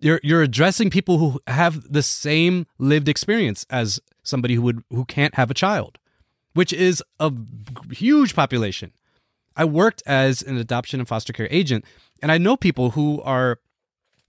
You're 0.00 0.20
you're 0.22 0.42
addressing 0.42 0.90
people 0.90 1.18
who 1.18 1.40
have 1.46 1.92
the 1.92 2.02
same 2.02 2.66
lived 2.78 3.08
experience 3.08 3.66
as 3.70 4.00
somebody 4.22 4.54
who 4.54 4.62
would 4.62 4.82
who 4.90 5.04
can't 5.04 5.34
have 5.34 5.50
a 5.50 5.54
child, 5.54 5.98
which 6.54 6.72
is 6.72 7.02
a 7.18 7.32
huge 7.90 8.34
population. 8.34 8.92
I 9.60 9.64
worked 9.66 10.02
as 10.06 10.40
an 10.40 10.56
adoption 10.56 11.00
and 11.00 11.06
foster 11.06 11.34
care 11.34 11.46
agent, 11.50 11.84
and 12.22 12.32
I 12.32 12.38
know 12.38 12.56
people 12.56 12.92
who 12.92 13.20
are 13.20 13.58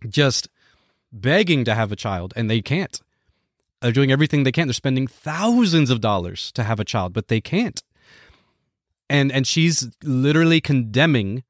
just 0.10 0.50
begging 1.10 1.64
to 1.64 1.74
have 1.74 1.90
a 1.90 1.96
child 1.96 2.34
and 2.36 2.50
they 2.50 2.62
can't. 2.62 3.00
They're 3.80 3.94
doing 3.94 4.12
everything 4.12 4.44
they 4.44 4.52
can. 4.52 4.68
They're 4.68 4.74
spending 4.74 5.08
thousands 5.08 5.90
of 5.90 6.02
dollars 6.02 6.52
to 6.52 6.64
have 6.64 6.82
a 6.82 6.84
child, 6.84 7.14
but 7.14 7.30
they 7.30 7.40
can't. 7.40 7.82
And 9.10 9.32
and 9.32 9.48
she's 9.48 9.90
literally 10.04 10.60
condemning 10.60 11.44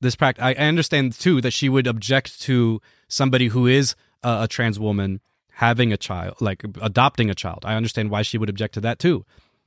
this 0.00 0.16
practice. 0.16 0.42
I 0.42 0.54
understand 0.54 1.12
too 1.12 1.42
that 1.42 1.52
she 1.52 1.68
would 1.68 1.86
object 1.86 2.40
to 2.42 2.80
somebody 3.08 3.48
who 3.48 3.66
is 3.66 3.94
a, 4.22 4.44
a 4.44 4.48
trans 4.48 4.80
woman 4.80 5.20
having 5.56 5.92
a 5.92 5.98
child, 5.98 6.40
like 6.40 6.64
adopting 6.80 7.28
a 7.28 7.34
child. 7.34 7.58
I 7.66 7.74
understand 7.74 8.08
why 8.08 8.22
she 8.22 8.38
would 8.38 8.48
object 8.48 8.72
to 8.72 8.80
that 8.80 8.98
too. 8.98 9.26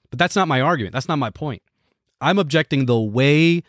But 0.10 0.18
that's 0.18 0.36
not 0.36 0.48
my 0.48 0.62
argument. 0.62 0.94
That's 0.94 1.08
not 1.08 1.20
my 1.20 1.30
point. 1.30 1.62
I'm 2.26 2.40
objecting 2.40 2.88
the 2.88 3.00
way, 3.00 3.62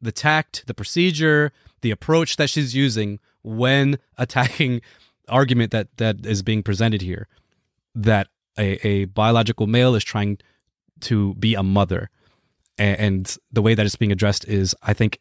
the 0.00 0.12
tact, 0.12 0.68
the 0.68 0.72
procedure, 0.72 1.50
the 1.80 1.90
approach 1.90 2.36
that 2.36 2.48
she's 2.48 2.72
using 2.72 3.18
when 3.42 3.98
attacking 4.16 4.82
argument 5.28 5.72
that 5.72 5.88
that 5.96 6.24
is 6.24 6.42
being 6.42 6.62
presented 6.62 7.02
here 7.02 7.26
that 7.94 8.28
a, 8.56 8.86
a 8.86 9.04
biological 9.06 9.66
male 9.66 9.96
is 9.96 10.04
trying 10.04 10.38
to 11.00 11.34
be 11.34 11.54
a 11.54 11.62
mother. 11.64 12.08
And, 12.78 13.00
and 13.00 13.36
the 13.50 13.62
way 13.62 13.74
that 13.74 13.84
it's 13.84 13.96
being 13.96 14.12
addressed 14.12 14.46
is 14.46 14.76
i 14.82 14.92
think 14.92 15.20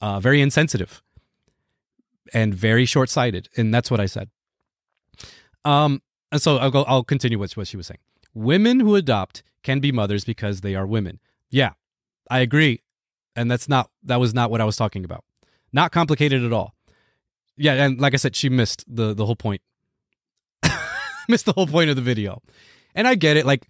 uh, 0.00 0.20
very 0.20 0.40
insensitive 0.40 1.02
and 2.32 2.54
very 2.54 2.84
short-sighted 2.86 3.48
and 3.56 3.74
that's 3.74 3.90
what 3.90 4.00
i 4.00 4.06
said. 4.06 4.30
Um 5.64 6.00
and 6.32 6.40
so 6.40 6.56
i'll 6.56 6.70
go 6.70 6.84
i'll 6.84 7.04
continue 7.04 7.38
with 7.38 7.56
what 7.56 7.68
she 7.68 7.76
was 7.76 7.86
saying. 7.86 8.00
Women 8.32 8.80
who 8.80 8.94
adopt 8.96 9.42
can 9.62 9.80
be 9.80 9.92
mothers 9.92 10.24
because 10.24 10.62
they 10.62 10.74
are 10.74 10.86
women. 10.86 11.20
Yeah 11.50 11.72
i 12.30 12.40
agree. 12.40 12.82
And 13.36 13.50
that's 13.50 13.68
not 13.68 13.90
that 14.04 14.20
was 14.20 14.34
not 14.34 14.50
what 14.50 14.60
i 14.60 14.64
was 14.64 14.76
talking 14.76 15.04
about. 15.04 15.24
Not 15.72 15.92
complicated 15.92 16.44
at 16.44 16.52
all. 16.52 16.74
Yeah 17.56 17.74
and 17.74 18.00
like 18.00 18.14
i 18.14 18.16
said 18.16 18.36
she 18.36 18.48
missed 18.48 18.84
the 18.88 19.14
the 19.14 19.26
whole 19.26 19.36
point. 19.36 19.62
Missed 21.28 21.44
the 21.44 21.52
whole 21.52 21.66
point 21.66 21.90
of 21.90 21.96
the 21.96 22.02
video. 22.02 22.42
And 22.94 23.06
i 23.06 23.14
get 23.14 23.36
it 23.36 23.46
like 23.46 23.68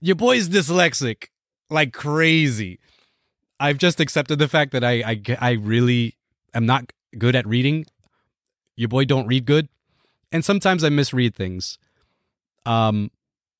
your 0.00 0.16
boy's 0.16 0.48
dyslexic 0.48 1.28
like 1.70 1.92
crazy. 1.92 2.78
I've 3.58 3.78
just 3.78 4.00
accepted 4.00 4.38
the 4.38 4.48
fact 4.48 4.72
that 4.72 4.82
I, 4.82 5.02
I, 5.06 5.36
I 5.40 5.50
really 5.52 6.16
am 6.54 6.66
not 6.66 6.92
good 7.16 7.36
at 7.36 7.46
reading. 7.46 7.86
Your 8.76 8.88
boy 8.88 9.04
don't 9.04 9.26
read 9.26 9.44
good, 9.44 9.68
and 10.32 10.44
sometimes 10.44 10.82
I 10.82 10.88
misread 10.88 11.34
things. 11.34 11.78
Um, 12.64 13.10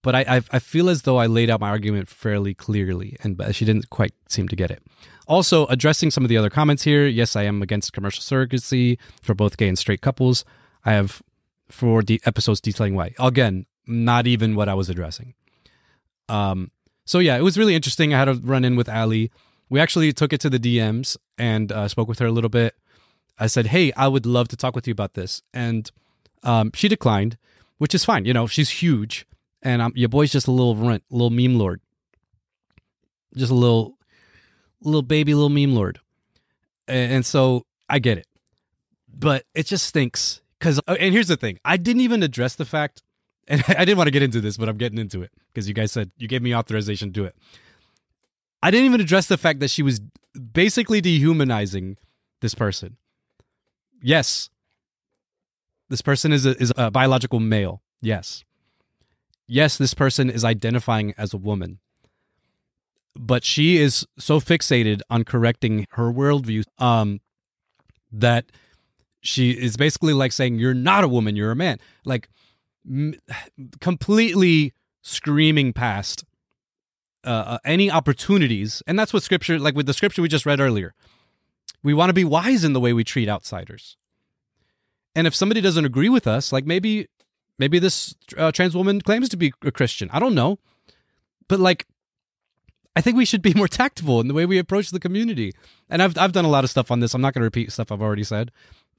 but 0.03 0.15
I, 0.15 0.21
I, 0.21 0.43
I 0.53 0.59
feel 0.59 0.89
as 0.89 1.03
though 1.03 1.19
I 1.19 1.27
laid 1.27 1.51
out 1.51 1.61
my 1.61 1.69
argument 1.69 2.09
fairly 2.09 2.55
clearly, 2.55 3.17
and 3.23 3.37
but 3.37 3.55
she 3.55 3.65
didn't 3.65 3.91
quite 3.91 4.15
seem 4.29 4.49
to 4.49 4.57
get 4.57 4.71
it. 4.71 4.83
Also, 5.27 5.67
addressing 5.67 6.11
some 6.11 6.25
of 6.25 6.29
the 6.29 6.37
other 6.37 6.51
comments 6.51 6.83
here. 6.83 7.07
Yes, 7.07 7.37
I 7.37 7.45
am 7.45 7.63
against 7.63 7.93
commercial 7.93 8.23
surrogacy 8.23 8.99
for 9.23 9.35
both 9.35 9.57
gay 9.57 9.69
and 9.69 9.79
straight 9.79 10.01
couples. 10.01 10.45
I 10.85 10.93
have 10.93 11.23
for 11.69 12.03
the 12.03 12.21
episodes 12.25 12.61
detailing 12.61 12.95
why. 12.95 13.15
Again, 13.19 13.67
not 13.87 14.27
even 14.27 14.57
what 14.57 14.69
I 14.69 14.75
was 14.75 14.89
addressing. 14.89 15.35
Um. 16.29 16.71
So 17.05 17.19
yeah, 17.19 17.37
it 17.37 17.43
was 17.43 17.59
really 17.59 17.75
interesting. 17.75 18.15
I 18.15 18.19
had 18.19 18.29
a 18.29 18.35
run 18.35 18.65
in 18.65 18.77
with 18.77 18.89
Allie 18.89 19.31
we 19.71 19.81
actually 19.81 20.13
took 20.13 20.33
it 20.33 20.41
to 20.43 20.51
the 20.51 20.59
DMs 20.59 21.17
and 21.39 21.73
uh, 21.73 21.89
spoke 21.89 22.09
with 22.09 22.19
her 22.19 22.27
a 22.27 22.33
little 22.33 22.51
bit. 22.51 22.75
I 23.39 23.47
said, 23.47 23.69
"Hey, 23.69 23.93
I 23.93 24.09
would 24.09 24.27
love 24.27 24.49
to 24.49 24.57
talk 24.57 24.75
with 24.75 24.87
you 24.87 24.93
about 24.93 25.15
this," 25.15 25.41
and 25.55 25.91
um, 26.43 26.73
she 26.75 26.89
declined, 26.89 27.39
which 27.79 27.95
is 27.95 28.05
fine. 28.05 28.27
You 28.27 28.35
know, 28.35 28.47
she's 28.47 28.69
huge, 28.69 29.25
and 29.63 29.83
um, 29.83 29.93
your 29.95 30.09
boy's 30.09 30.33
just 30.33 30.47
a 30.47 30.51
little 30.51 30.75
runt, 30.75 31.03
little 31.11 31.31
meme 31.31 31.57
lord, 31.57 31.81
just 33.37 33.53
a 33.53 33.55
little, 33.55 33.97
little 34.83 35.03
baby, 35.03 35.35
little 35.35 35.49
meme 35.49 35.75
lord, 35.75 36.01
and, 36.89 37.13
and 37.13 37.27
so 37.27 37.67
I 37.89 37.99
get 37.99 38.19
it, 38.19 38.27
but 39.13 39.45
it 39.55 39.67
just 39.67 39.87
stinks 39.87 40.41
because. 40.59 40.81
Uh, 40.87 40.97
and 40.99 41.13
here's 41.13 41.29
the 41.29 41.37
thing: 41.37 41.59
I 41.65 41.77
didn't 41.77 42.03
even 42.03 42.23
address 42.23 42.57
the 42.57 42.65
fact, 42.65 43.03
and 43.49 43.63
I 43.69 43.85
didn't 43.85 43.99
want 43.99 44.09
to 44.09 44.13
get 44.13 44.23
into 44.23 44.41
this, 44.41 44.57
but 44.57 44.69
I'm 44.69 44.79
getting 44.79 44.99
into 44.99 45.23
it 45.23 45.31
because 45.53 45.69
you 45.69 45.75
guys 45.75 45.93
said 45.93 46.11
you 46.17 46.29
gave 46.29 46.43
me 46.43 46.55
authorization 46.55 47.09
to 47.09 47.13
do 47.13 47.25
it. 47.25 47.35
I 48.63 48.71
didn't 48.71 48.87
even 48.87 49.01
address 49.01 49.27
the 49.27 49.39
fact 49.39 49.61
that 49.61 49.71
she 49.71 49.83
was 49.83 50.01
basically 50.53 51.01
dehumanizing 51.01 51.97
this 52.41 52.55
person. 52.55 52.97
Yes. 54.03 54.51
This 55.89 56.03
person 56.03 56.33
is 56.33 56.47
a, 56.47 56.51
is 56.61 56.73
a 56.77 56.91
biological 56.91 57.41
male. 57.41 57.83
Yes. 58.01 58.45
Yes, 59.53 59.77
this 59.77 59.95
person 59.95 60.31
is 60.31 60.45
identifying 60.45 61.13
as 61.19 61.35
a 61.35 61.37
woman. 61.37 61.81
But 63.17 63.45
she 63.45 63.79
is 63.79 64.07
so 64.17 64.39
fixated 64.39 65.01
on 65.11 65.25
correcting 65.25 65.89
her 65.91 66.13
worldview 66.13 66.63
um, 66.79 67.21
that 68.13 68.45
she 69.21 69.51
is 69.51 69.77
basically 69.77 70.13
like 70.13 70.31
saying, 70.31 70.61
You're 70.61 70.73
not 70.73 71.03
a 71.03 71.09
woman, 71.09 71.35
you're 71.35 71.51
a 71.51 71.57
man. 71.57 71.81
Like, 72.05 72.29
m- 72.89 73.17
completely 73.81 74.73
screaming 75.03 75.73
past 75.73 76.25
uh, 77.25 77.31
uh, 77.31 77.59
any 77.65 77.91
opportunities, 77.91 78.85
and 78.87 78.97
that's 78.97 79.13
what 79.13 79.25
scripture, 79.25 79.59
like 79.59 79.75
with 79.75 79.87
the 79.87 79.93
scripture 79.93 80.23
we 80.23 80.29
just 80.29 80.47
read 80.47 80.61
earlier, 80.61 80.95
we 81.83 81.93
want 81.93 82.11
to 82.11 82.15
be 82.15 82.25
wise 82.25 82.63
in 82.63 82.73
the 82.73 82.81
way 82.81 82.93
we 82.93 83.03
treat 83.03 83.29
outsiders. 83.29 83.97
And 85.17 85.27
if 85.27 85.35
somebody 85.35 85.61
doesn't 85.61 85.85
agree 85.85 86.09
with 86.09 86.29
us, 86.29 86.53
like 86.53 86.67
maybe 86.67 87.09
maybe 87.61 87.79
this 87.79 88.17
uh, 88.37 88.51
trans 88.51 88.75
woman 88.75 89.01
claims 89.01 89.29
to 89.29 89.37
be 89.37 89.53
a 89.63 89.71
Christian, 89.71 90.11
I 90.13 90.19
don't 90.19 90.35
know, 90.35 90.59
but 91.47 91.61
like 91.61 91.87
I 92.97 93.01
think 93.01 93.17
we 93.17 93.25
should 93.25 93.43
be 93.43 93.55
more 93.57 93.69
tactful 93.69 94.21
in 94.21 94.27
the 94.27 94.35
way 94.35 94.47
we 94.47 94.59
approach 94.59 94.91
the 94.91 94.99
community. 94.99 95.53
And 95.89 96.03
I've 96.03 96.19
I've 96.19 96.33
done 96.33 96.45
a 96.45 96.51
lot 96.51 96.65
of 96.65 96.71
stuff 96.71 96.91
on 96.91 96.99
this. 96.99 97.15
I'm 97.15 97.21
not 97.21 97.35
going 97.35 97.43
to 97.43 97.47
repeat 97.47 97.71
stuff 97.71 97.93
I've 97.93 98.03
already 98.03 98.25
said. 98.25 98.51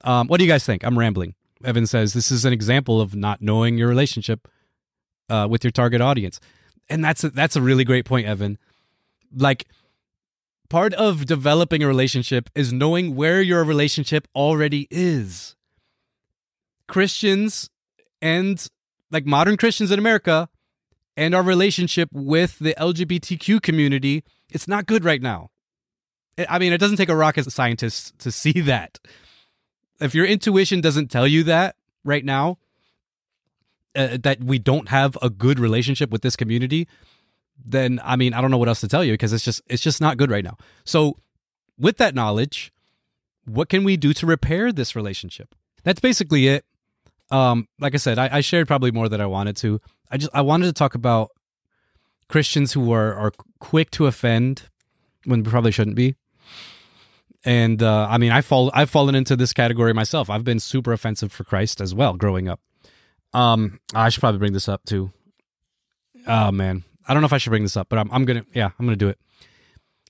Um, 0.06 0.28
what 0.28 0.38
do 0.38 0.45
you 0.45 0.52
guys 0.52 0.65
think? 0.65 0.86
I'm 0.86 0.97
rambling. 0.97 1.36
Evan 1.63 1.86
says 1.86 2.13
this 2.13 2.32
is 2.32 2.45
an 2.45 2.54
example 2.54 3.02
of 3.02 3.15
not 3.15 3.41
knowing 3.41 3.78
your 3.78 3.89
relationship 3.89 4.47
uh, 5.30 5.47
with 5.50 5.63
your 5.63 5.71
target 5.71 6.02
audience 6.02 6.39
and 6.91 7.04
that's 7.04 7.24
a, 7.24 7.30
that's 7.30 7.56
a 7.56 7.62
really 7.62 7.84
great 7.84 8.06
point, 8.06 8.28
Evan. 8.28 8.58
Like 9.36 9.65
part 10.69 10.93
of 10.93 11.26
developing 11.26 11.82
a 11.82 11.88
relationship 11.88 12.50
is 12.54 12.74
knowing 12.74 13.15
where 13.15 13.41
your 13.41 13.63
relationship 13.63 14.28
already 14.36 14.88
is. 14.91 15.56
Christians 16.88 17.69
and 18.22 18.66
like 19.12 19.26
modern 19.26 19.58
Christians 19.58 19.92
in 19.92 20.00
America 20.00 20.50
and 21.18 21.36
our 21.36 21.44
relationship 21.44 22.10
with 22.12 22.60
the 22.60 22.74
LGBTQ 22.78 23.62
community, 23.62 24.24
it's 24.50 24.68
not 24.68 24.86
good 24.86 25.04
right 25.04 25.22
now. 25.22 25.50
I 26.50 26.60
mean, 26.60 26.74
it 26.74 26.80
doesn't 26.80 26.98
take 26.98 27.10
a 27.10 27.16
rocket 27.16 27.52
scientist 27.52 28.18
to 28.20 28.32
see 28.32 28.52
that. 28.62 29.00
If 30.00 30.16
your 30.16 30.26
intuition 30.26 30.82
doesn't 30.82 31.10
tell 31.12 31.28
you 31.28 31.44
that 31.44 31.76
right 32.04 32.26
now, 32.26 32.58
uh, 33.96 34.18
that 34.24 34.44
we 34.44 34.58
don't 34.58 34.90
have 34.90 35.18
a 35.22 35.30
good 35.30 35.60
relationship 35.60 36.10
with 36.12 36.22
this 36.22 36.36
community, 36.36 36.88
then 37.64 38.00
I 38.04 38.16
mean, 38.16 38.34
I 38.34 38.42
don't 38.42 38.50
know 38.50 38.58
what 38.58 38.70
else 38.70 38.80
to 38.82 38.88
tell 38.88 39.04
you 39.04 39.14
because 39.14 39.34
it's 39.34 39.44
just 39.44 39.62
it's 39.68 39.84
just 39.84 40.02
not 40.02 40.18
good 40.18 40.32
right 40.32 40.44
now. 40.44 40.58
So, 40.86 41.18
with 41.78 41.98
that 41.98 42.16
knowledge, 42.16 42.72
what 43.46 43.70
can 43.70 43.84
we 43.84 43.98
do 43.98 44.14
to 44.14 44.26
repair 44.26 44.72
this 44.72 44.96
relationship? 44.96 45.54
That's 45.84 46.00
basically 46.00 46.48
it. 46.48 46.66
Um, 47.32 47.67
like 47.80 47.94
I 47.94 47.98
said, 47.98 48.20
I, 48.20 48.30
I 48.38 48.41
shared 48.41 48.67
probably 48.67 48.91
more 48.91 49.10
than 49.10 49.22
I 49.22 49.26
wanted 49.26 49.56
to. 49.58 49.80
I 50.12 50.17
just 50.17 50.32
I 50.34 50.41
wanted 50.41 50.65
to 50.65 50.74
talk 50.74 50.96
about 50.96 51.32
Christians 52.28 52.74
who 52.74 52.91
are 52.91 53.13
are 53.13 53.32
quick 53.60 53.89
to 53.91 54.06
offend 54.06 54.70
when 55.26 55.44
probably 55.44 55.72
shouldn't 55.72 55.96
be. 55.96 56.15
And 57.44 57.82
uh, 57.82 58.08
I 58.10 58.17
mean, 58.17 58.32
I 58.32 58.41
fall 58.41 58.70
I've 58.74 58.89
fallen 58.89 59.15
into 59.15 59.36
this 59.36 59.54
category 59.54 59.94
myself. 59.94 60.30
I've 60.30 60.44
been 60.44 60.60
super 60.60 60.91
offensive 60.94 61.32
for 61.32 61.44
Christ 61.44 61.82
as 61.82 61.96
well 61.96 62.13
growing 62.13 62.48
up. 62.48 62.60
Um, 63.34 63.79
I 63.94 64.10
should 64.10 64.19
probably 64.19 64.40
bring 64.40 64.54
this 64.54 64.67
up 64.67 64.84
too. 64.86 65.12
Oh 66.27 66.52
man, 66.52 66.84
I 67.08 67.13
don't 67.13 67.21
know 67.21 67.25
if 67.25 67.34
I 67.34 67.38
should 67.38 67.50
bring 67.50 67.63
this 67.63 67.77
up, 67.77 67.88
but 67.90 67.98
I'm 67.98 68.12
I'm 68.12 68.25
gonna 68.25 68.46
yeah 68.54 68.71
I'm 68.77 68.86
gonna 68.86 68.96
do 68.96 69.10
it. 69.10 69.17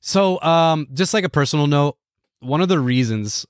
So 0.02 0.42
um, 0.42 0.88
just 0.94 1.14
like 1.14 1.24
a 1.24 1.30
personal 1.30 1.68
note, 1.68 1.98
one 2.40 2.62
of 2.62 2.68
the 2.68 2.80
reasons 2.80 3.46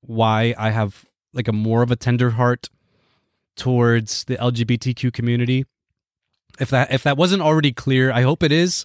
why 0.00 0.54
I 0.58 0.70
have 0.70 1.04
like 1.34 1.48
a 1.48 1.52
more 1.52 1.82
of 1.82 1.90
a 1.90 1.96
tender 1.96 2.30
heart 2.30 2.68
towards 3.56 4.24
the 4.24 4.36
LGBTQ 4.36 5.12
community, 5.12 5.66
if 6.60 6.70
that 6.70 6.92
if 6.92 7.02
that 7.04 7.16
wasn't 7.16 7.42
already 7.42 7.72
clear, 7.72 8.12
I 8.12 8.22
hope 8.22 8.42
it 8.42 8.52
is. 8.52 8.84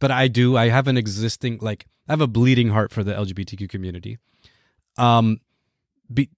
But 0.00 0.10
I 0.10 0.28
do. 0.28 0.56
I 0.56 0.68
have 0.68 0.88
an 0.88 0.96
existing 0.96 1.58
like 1.60 1.86
I 2.08 2.12
have 2.12 2.20
a 2.20 2.26
bleeding 2.26 2.68
heart 2.70 2.92
for 2.92 3.02
the 3.04 3.12
LGBTQ 3.12 3.68
community. 3.68 4.18
Um, 4.96 5.40
be, 6.12 6.30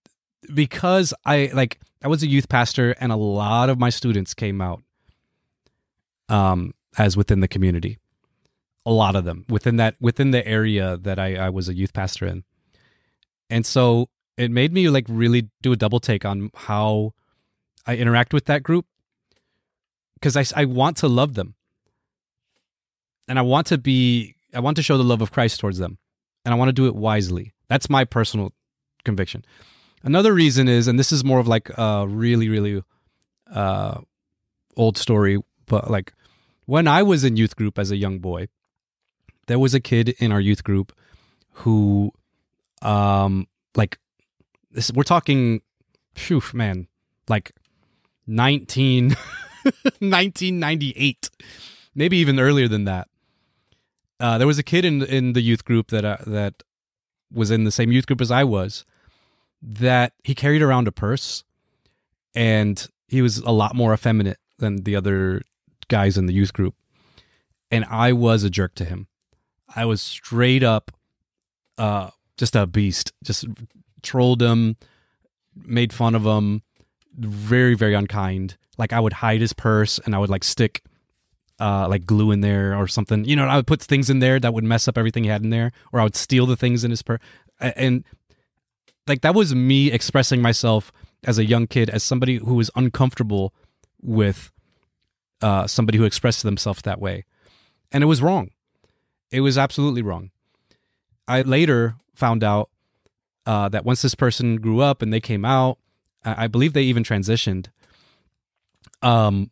because 0.54 1.14
I 1.24 1.50
like 1.54 1.78
I 2.02 2.08
was 2.08 2.22
a 2.22 2.26
youth 2.26 2.48
pastor 2.48 2.92
and 3.00 3.12
a 3.12 3.16
lot 3.16 3.68
of 3.70 3.78
my 3.78 3.90
students 3.90 4.34
came 4.34 4.60
out 4.60 4.82
um 6.28 6.72
as 6.98 7.16
within 7.16 7.40
the 7.40 7.48
community. 7.48 7.98
a 8.86 8.90
lot 8.92 9.14
of 9.14 9.24
them 9.24 9.44
within 9.48 9.76
that 9.76 9.94
within 10.00 10.30
the 10.30 10.46
area 10.46 10.96
that 10.96 11.18
I, 11.18 11.36
I 11.36 11.48
was 11.50 11.68
a 11.68 11.74
youth 11.74 11.92
pastor 11.92 12.26
in. 12.26 12.44
And 13.50 13.66
so 13.66 14.08
it 14.36 14.50
made 14.50 14.72
me 14.72 14.88
like 14.88 15.04
really 15.08 15.50
do 15.60 15.72
a 15.72 15.76
double 15.76 16.00
take 16.00 16.24
on 16.24 16.50
how 16.54 17.12
I 17.86 17.96
interact 17.96 18.32
with 18.32 18.44
that 18.46 18.62
group 18.62 18.86
because 20.14 20.36
I, 20.36 20.44
I 20.60 20.64
want 20.64 20.98
to 20.98 21.08
love 21.08 21.34
them 21.34 21.54
and 23.28 23.38
I 23.38 23.42
want 23.42 23.66
to 23.68 23.78
be 23.78 24.36
I 24.54 24.60
want 24.60 24.76
to 24.76 24.82
show 24.82 24.96
the 24.96 25.04
love 25.04 25.22
of 25.22 25.30
Christ 25.30 25.60
towards 25.60 25.78
them 25.78 25.98
and 26.44 26.52
I 26.52 26.56
want 26.56 26.68
to 26.68 26.72
do 26.72 26.86
it 26.86 26.94
wisely. 26.94 27.52
That's 27.68 27.88
my 27.88 28.04
personal 28.04 28.52
conviction. 29.04 29.44
Another 30.02 30.32
reason 30.32 30.68
is, 30.68 30.88
and 30.88 30.98
this 30.98 31.12
is 31.12 31.24
more 31.24 31.38
of 31.38 31.46
like 31.46 31.70
a 31.76 32.06
really, 32.08 32.48
really 32.48 32.82
uh, 33.52 34.00
old 34.76 34.96
story, 34.96 35.38
but 35.66 35.90
like 35.90 36.14
when 36.66 36.88
I 36.88 37.02
was 37.02 37.24
in 37.24 37.36
youth 37.36 37.56
group 37.56 37.78
as 37.78 37.90
a 37.90 37.96
young 37.96 38.18
boy, 38.18 38.48
there 39.46 39.58
was 39.58 39.74
a 39.74 39.80
kid 39.80 40.10
in 40.18 40.32
our 40.32 40.40
youth 40.40 40.64
group 40.64 40.92
who, 41.52 42.12
um, 42.82 43.46
like, 43.74 43.98
this, 44.70 44.92
we're 44.92 45.02
talking, 45.02 45.62
phew, 46.14 46.42
man, 46.54 46.86
like 47.28 47.52
19, 48.30 49.08
1998, 49.98 51.30
maybe 51.94 52.16
even 52.18 52.38
earlier 52.38 52.68
than 52.68 52.84
that. 52.84 53.08
Uh, 54.20 54.38
there 54.38 54.46
was 54.46 54.58
a 54.58 54.62
kid 54.62 54.84
in 54.84 55.02
in 55.02 55.32
the 55.32 55.40
youth 55.40 55.64
group 55.64 55.88
that 55.88 56.04
uh, 56.04 56.18
that 56.26 56.62
was 57.32 57.50
in 57.50 57.64
the 57.64 57.70
same 57.70 57.90
youth 57.90 58.06
group 58.06 58.20
as 58.20 58.30
I 58.30 58.44
was 58.44 58.84
that 59.62 60.12
he 60.24 60.34
carried 60.34 60.62
around 60.62 60.88
a 60.88 60.92
purse 60.92 61.44
and 62.34 62.86
he 63.08 63.22
was 63.22 63.38
a 63.38 63.50
lot 63.50 63.74
more 63.74 63.92
effeminate 63.94 64.38
than 64.58 64.84
the 64.84 64.96
other 64.96 65.42
guys 65.88 66.16
in 66.16 66.26
the 66.26 66.32
youth 66.32 66.52
group. 66.52 66.74
And 67.70 67.84
I 67.86 68.12
was 68.12 68.44
a 68.44 68.50
jerk 68.50 68.74
to 68.76 68.84
him. 68.84 69.06
I 69.74 69.84
was 69.84 70.02
straight 70.02 70.62
up 70.62 70.90
uh 71.78 72.10
just 72.36 72.56
a 72.56 72.66
beast. 72.66 73.12
Just 73.24 73.46
trolled 74.02 74.42
him, 74.42 74.76
made 75.54 75.92
fun 75.92 76.14
of 76.14 76.24
him, 76.24 76.62
very 77.18 77.74
very 77.74 77.94
unkind. 77.94 78.56
Like 78.78 78.92
I 78.92 79.00
would 79.00 79.14
hide 79.14 79.40
his 79.40 79.52
purse 79.52 79.98
and 79.98 80.14
I 80.14 80.18
would 80.18 80.30
like 80.30 80.44
stick 80.44 80.82
uh, 81.60 81.86
like 81.88 82.06
glue 82.06 82.30
in 82.30 82.40
there 82.40 82.74
or 82.74 82.88
something. 82.88 83.24
You 83.24 83.36
know, 83.36 83.46
I 83.46 83.56
would 83.56 83.66
put 83.66 83.82
things 83.82 84.08
in 84.08 84.18
there 84.18 84.40
that 84.40 84.54
would 84.54 84.64
mess 84.64 84.88
up 84.88 84.96
everything 84.96 85.24
he 85.24 85.30
had 85.30 85.42
in 85.42 85.50
there, 85.50 85.72
or 85.92 86.00
I 86.00 86.04
would 86.04 86.16
steal 86.16 86.46
the 86.46 86.56
things 86.56 86.84
in 86.84 86.90
his 86.90 87.02
purse. 87.02 87.20
And 87.60 88.04
like 89.06 89.20
that 89.20 89.34
was 89.34 89.54
me 89.54 89.92
expressing 89.92 90.40
myself 90.40 90.90
as 91.24 91.38
a 91.38 91.44
young 91.44 91.66
kid 91.66 91.90
as 91.90 92.02
somebody 92.02 92.36
who 92.36 92.54
was 92.54 92.70
uncomfortable 92.74 93.52
with 94.00 94.50
uh, 95.42 95.66
somebody 95.66 95.98
who 95.98 96.04
expressed 96.04 96.42
themselves 96.42 96.82
that 96.82 97.00
way, 97.00 97.24
and 97.92 98.02
it 98.02 98.06
was 98.06 98.22
wrong. 98.22 98.50
It 99.30 99.40
was 99.40 99.58
absolutely 99.58 100.02
wrong. 100.02 100.30
I 101.28 101.42
later 101.42 101.96
found 102.14 102.42
out 102.42 102.70
uh, 103.46 103.68
that 103.68 103.84
once 103.84 104.02
this 104.02 104.14
person 104.14 104.56
grew 104.56 104.80
up 104.80 105.02
and 105.02 105.12
they 105.12 105.20
came 105.20 105.44
out, 105.44 105.78
I, 106.24 106.46
believe 106.48 106.72
they 106.72 106.82
even 106.82 107.02
transitioned. 107.02 107.68
Um, 109.02 109.50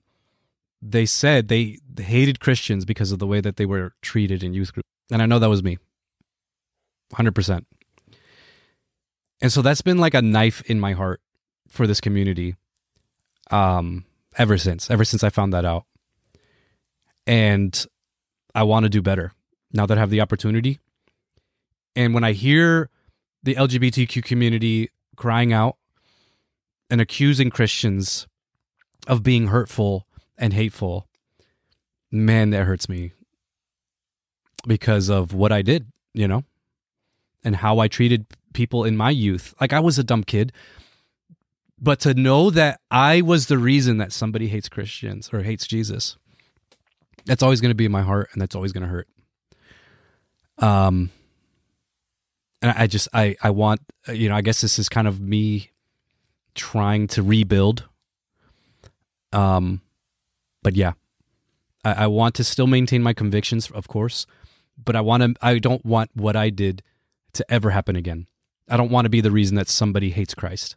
they 0.83 1.07
said 1.07 1.49
they 1.49 1.79
hated 1.99 2.41
Christians 2.41 2.85
because 2.85 3.13
of 3.13 3.19
the 3.19 3.27
way 3.27 3.41
that 3.41 3.57
they 3.57 3.67
were 3.67 3.95
treated 4.03 4.43
in 4.43 4.55
youth 4.55 4.73
group, 4.73 4.85
and 5.11 5.23
I 5.23 5.27
know 5.27 5.39
that 5.39 5.49
was 5.49 5.63
me, 5.63 5.79
hundred 7.13 7.35
percent. 7.35 7.67
And 9.41 9.53
so 9.53 9.63
that's 9.63 9.83
been 9.83 9.99
like 9.99 10.15
a 10.15 10.23
knife 10.23 10.63
in 10.67 10.81
my 10.81 10.93
heart 10.93 11.21
for 11.69 11.87
this 11.87 12.01
community 12.01 12.57
um 13.51 14.05
ever 14.37 14.59
since 14.59 14.91
ever 14.91 15.05
since 15.05 15.25
I 15.25 15.31
found 15.31 15.53
that 15.53 15.65
out. 15.65 15.85
And 17.27 17.87
I 18.55 18.63
want 18.63 18.85
to 18.85 18.91
do 18.91 19.03
better 19.03 19.33
now 19.73 19.87
that 19.87 19.97
I 19.97 20.01
have 20.01 20.11
the 20.11 20.21
opportunity. 20.21 20.81
And 21.97 22.15
when 22.15 22.25
I 22.25 22.33
hear 22.33 22.91
the 23.43 23.55
LGBTQ 23.55 24.25
community 24.25 24.91
crying 25.17 25.53
out 25.53 25.78
and 26.91 27.01
accusing 27.01 27.51
Christians 27.51 28.27
of 29.07 29.23
being 29.23 29.49
hurtful 29.49 30.07
and 30.37 30.53
hateful, 30.53 31.07
man, 32.11 32.51
that 32.51 32.65
hurts 32.65 32.89
me 32.89 33.13
because 34.67 35.09
of 35.09 35.33
what 35.33 35.53
I 35.53 35.63
did, 35.63 35.87
you 36.15 36.29
know, 36.29 36.45
and 37.45 37.57
how 37.57 37.79
I 37.79 37.89
treated 37.89 38.27
people 38.53 38.85
in 38.85 38.97
my 38.97 39.11
youth. 39.11 39.55
Like 39.61 39.73
I 39.73 39.81
was 39.81 39.99
a 39.99 40.05
dumb 40.05 40.25
kid. 40.25 40.53
But 41.81 42.01
to 42.01 42.15
know 42.15 42.51
that 42.51 42.81
I 42.91 43.21
was 43.21 43.47
the 43.47 43.59
reason 43.59 43.99
that 43.99 44.13
somebody 44.13 44.49
hates 44.49 44.69
Christians 44.69 45.31
or 45.33 45.43
hates 45.43 45.65
Jesus, 45.65 46.17
that's 47.25 47.43
always 47.43 47.61
going 47.61 47.71
to 47.71 47.77
be 47.77 47.85
in 47.85 47.93
my 47.93 48.03
heart 48.03 48.31
and 48.33 48.43
that's 48.43 48.57
always 48.57 48.73
going 48.73 48.83
to 48.83 48.89
hurt. 48.89 49.09
Um, 50.59 51.11
and 52.61 52.73
I 52.73 52.89
just, 52.89 53.07
I, 53.13 53.37
I 53.41 53.51
want, 53.51 53.81
you 54.13 54.29
know, 54.29 54.35
I 54.35 54.41
guess 54.41 54.61
this 54.61 54.81
is 54.81 54.89
kind 54.89 55.07
of 55.07 55.21
me 55.21 55.71
trying 56.59 57.07
to 57.09 57.23
rebuild. 57.23 57.85
Um, 59.33 59.81
but 60.63 60.77
yeah, 60.77 60.93
I, 61.85 61.93
I 61.93 62.07
want 62.09 62.35
to 62.35 62.45
still 62.45 62.67
maintain 62.67 63.03
my 63.03 63.15
convictions, 63.15 63.71
of 63.71 63.89
course, 63.89 64.27
but 64.83 64.97
I 64.97 65.01
want 65.01 65.23
to, 65.23 65.35
I 65.41 65.59
don't 65.59 65.85
want 65.85 66.11
what 66.15 66.37
I 66.37 66.51
did 66.51 66.83
to 67.35 67.51
ever 67.51 67.71
happen 67.71 67.97
again. 67.97 68.27
I 68.69 68.77
don't 68.77 68.91
want 68.91 69.07
to 69.07 69.11
be 69.11 69.23
the 69.23 69.31
reason 69.31 69.57
that 69.57 69.69
somebody 69.69 70.11
hates 70.11 70.35
Christ 70.35 70.77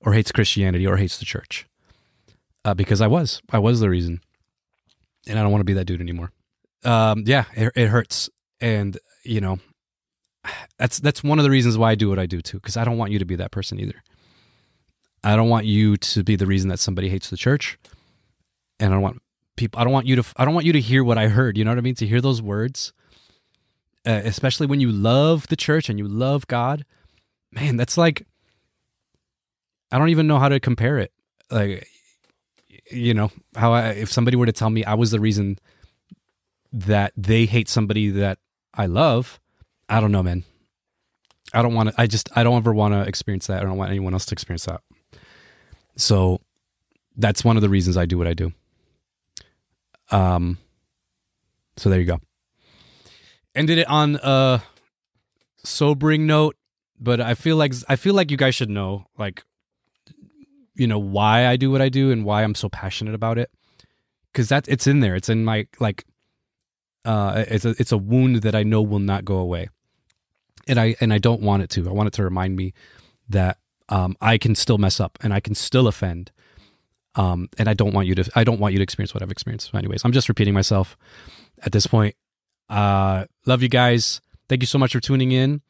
or 0.00 0.12
hates 0.12 0.30
Christianity 0.30 0.86
or 0.86 0.96
hates 0.96 1.18
the 1.18 1.24
church. 1.24 1.66
Uh, 2.64 2.74
because 2.74 3.00
I 3.00 3.06
was, 3.06 3.40
I 3.50 3.58
was 3.58 3.80
the 3.80 3.88
reason, 3.88 4.20
and 5.26 5.38
I 5.38 5.42
don't 5.42 5.50
want 5.50 5.60
to 5.60 5.64
be 5.64 5.74
that 5.74 5.86
dude 5.86 6.00
anymore. 6.00 6.32
Um, 6.84 7.24
yeah, 7.24 7.44
it, 7.54 7.72
it 7.74 7.88
hurts, 7.88 8.28
and 8.60 8.98
you 9.24 9.40
know, 9.40 9.58
that's 10.78 10.98
that's 10.98 11.24
one 11.24 11.38
of 11.38 11.44
the 11.44 11.50
reasons 11.50 11.78
why 11.78 11.92
I 11.92 11.94
do 11.94 12.10
what 12.10 12.18
I 12.18 12.26
do 12.26 12.40
too. 12.40 12.58
Because 12.58 12.76
I 12.76 12.84
don't 12.84 12.98
want 12.98 13.12
you 13.12 13.20
to 13.20 13.24
be 13.24 13.36
that 13.36 13.52
person 13.52 13.80
either. 13.80 14.02
I 15.24 15.36
don't 15.36 15.48
want 15.48 15.66
you 15.66 15.96
to 15.96 16.22
be 16.22 16.36
the 16.36 16.46
reason 16.46 16.68
that 16.70 16.78
somebody 16.78 17.08
hates 17.08 17.30
the 17.30 17.36
church, 17.36 17.78
and 18.78 18.92
I 18.92 18.94
don't 18.94 19.02
want 19.02 19.22
people. 19.56 19.80
I 19.80 19.84
don't 19.84 19.92
want 19.92 20.06
you 20.06 20.16
to. 20.16 20.24
I 20.36 20.44
don't 20.44 20.54
want 20.54 20.66
you 20.66 20.72
to 20.72 20.80
hear 20.80 21.02
what 21.02 21.18
I 21.18 21.28
heard. 21.28 21.58
You 21.58 21.64
know 21.64 21.70
what 21.70 21.78
I 21.78 21.82
mean? 21.82 21.96
To 21.96 22.06
hear 22.06 22.20
those 22.20 22.40
words, 22.40 22.92
uh, 24.06 24.22
especially 24.24 24.66
when 24.66 24.80
you 24.80 24.90
love 24.90 25.48
the 25.48 25.56
church 25.56 25.88
and 25.88 25.98
you 25.98 26.06
love 26.06 26.46
God 26.46 26.84
man, 27.52 27.76
that's 27.76 27.96
like 27.96 28.26
I 29.90 29.98
don't 29.98 30.10
even 30.10 30.26
know 30.26 30.38
how 30.38 30.48
to 30.48 30.60
compare 30.60 30.98
it. 30.98 31.12
Like 31.50 31.88
you 32.90 33.14
know, 33.14 33.30
how 33.54 33.72
I, 33.72 33.90
if 33.90 34.10
somebody 34.10 34.36
were 34.36 34.46
to 34.46 34.52
tell 34.52 34.70
me 34.70 34.84
I 34.84 34.94
was 34.94 35.10
the 35.10 35.20
reason 35.20 35.58
that 36.72 37.12
they 37.16 37.46
hate 37.46 37.68
somebody 37.68 38.10
that 38.10 38.38
I 38.74 38.86
love, 38.86 39.40
I 39.88 40.00
don't 40.00 40.12
know, 40.12 40.22
man. 40.22 40.44
I 41.54 41.62
don't 41.62 41.74
want 41.74 41.90
to 41.90 41.94
I 42.00 42.06
just 42.06 42.28
I 42.36 42.42
don't 42.42 42.56
ever 42.56 42.74
want 42.74 42.94
to 42.94 43.02
experience 43.02 43.46
that. 43.46 43.60
I 43.60 43.64
don't 43.64 43.76
want 43.76 43.90
anyone 43.90 44.12
else 44.12 44.26
to 44.26 44.34
experience 44.34 44.66
that. 44.66 44.82
So 45.98 46.40
that's 47.16 47.44
one 47.44 47.56
of 47.56 47.62
the 47.62 47.68
reasons 47.68 47.96
I 47.96 48.06
do 48.06 48.16
what 48.16 48.26
I 48.26 48.34
do. 48.34 48.52
Um 50.10 50.56
so 51.76 51.90
there 51.90 52.00
you 52.00 52.06
go. 52.06 52.18
Ended 53.54 53.78
it 53.78 53.88
on 53.88 54.18
a 54.22 54.62
sobering 55.64 56.26
note 56.26 56.56
but 57.00 57.20
I 57.20 57.34
feel 57.34 57.56
like 57.56 57.74
I 57.88 57.96
feel 57.96 58.14
like 58.14 58.30
you 58.30 58.36
guys 58.36 58.54
should 58.54 58.70
know 58.70 59.06
like 59.18 59.44
you 60.74 60.86
know 60.86 60.98
why 60.98 61.46
I 61.46 61.56
do 61.56 61.70
what 61.70 61.82
I 61.82 61.88
do 61.88 62.10
and 62.10 62.24
why 62.24 62.42
I'm 62.42 62.54
so 62.54 62.68
passionate 62.68 63.14
about 63.14 63.38
it 63.38 63.50
cuz 64.32 64.48
that 64.48 64.68
it's 64.68 64.86
in 64.86 65.00
there 65.00 65.14
it's 65.14 65.28
in 65.28 65.44
my 65.44 65.66
like 65.78 66.04
uh 67.04 67.44
it's 67.48 67.64
a 67.64 67.70
it's 67.78 67.92
a 67.92 67.98
wound 67.98 68.42
that 68.42 68.54
I 68.54 68.62
know 68.62 68.82
will 68.82 68.98
not 68.98 69.24
go 69.24 69.36
away 69.36 69.68
and 70.66 70.78
I 70.78 70.96
and 71.00 71.12
I 71.12 71.18
don't 71.18 71.42
want 71.42 71.62
it 71.62 71.70
to 71.70 71.88
I 71.88 71.92
want 71.92 72.06
it 72.08 72.12
to 72.14 72.24
remind 72.24 72.56
me 72.56 72.72
that 73.28 73.58
um 73.88 74.16
I 74.20 74.38
can 74.38 74.54
still 74.54 74.78
mess 74.78 75.00
up 75.00 75.18
and 75.22 75.32
I 75.32 75.40
can 75.40 75.54
still 75.54 75.86
offend 75.86 76.30
um 77.14 77.48
and 77.58 77.68
I 77.68 77.74
don't 77.74 77.92
want 77.94 78.06
you 78.06 78.14
to 78.16 78.30
I 78.34 78.44
don't 78.44 78.60
want 78.60 78.72
you 78.72 78.78
to 78.78 78.82
experience 78.82 79.14
what 79.14 79.22
I've 79.22 79.30
experienced 79.30 79.74
anyways 79.74 80.04
I'm 80.04 80.12
just 80.12 80.28
repeating 80.28 80.54
myself 80.54 80.96
at 81.62 81.72
this 81.72 81.86
point 81.86 82.14
uh 82.68 83.24
love 83.46 83.62
you 83.62 83.68
guys 83.68 84.20
thank 84.48 84.62
you 84.62 84.66
so 84.66 84.78
much 84.78 84.92
for 84.92 85.00
tuning 85.00 85.32
in 85.32 85.62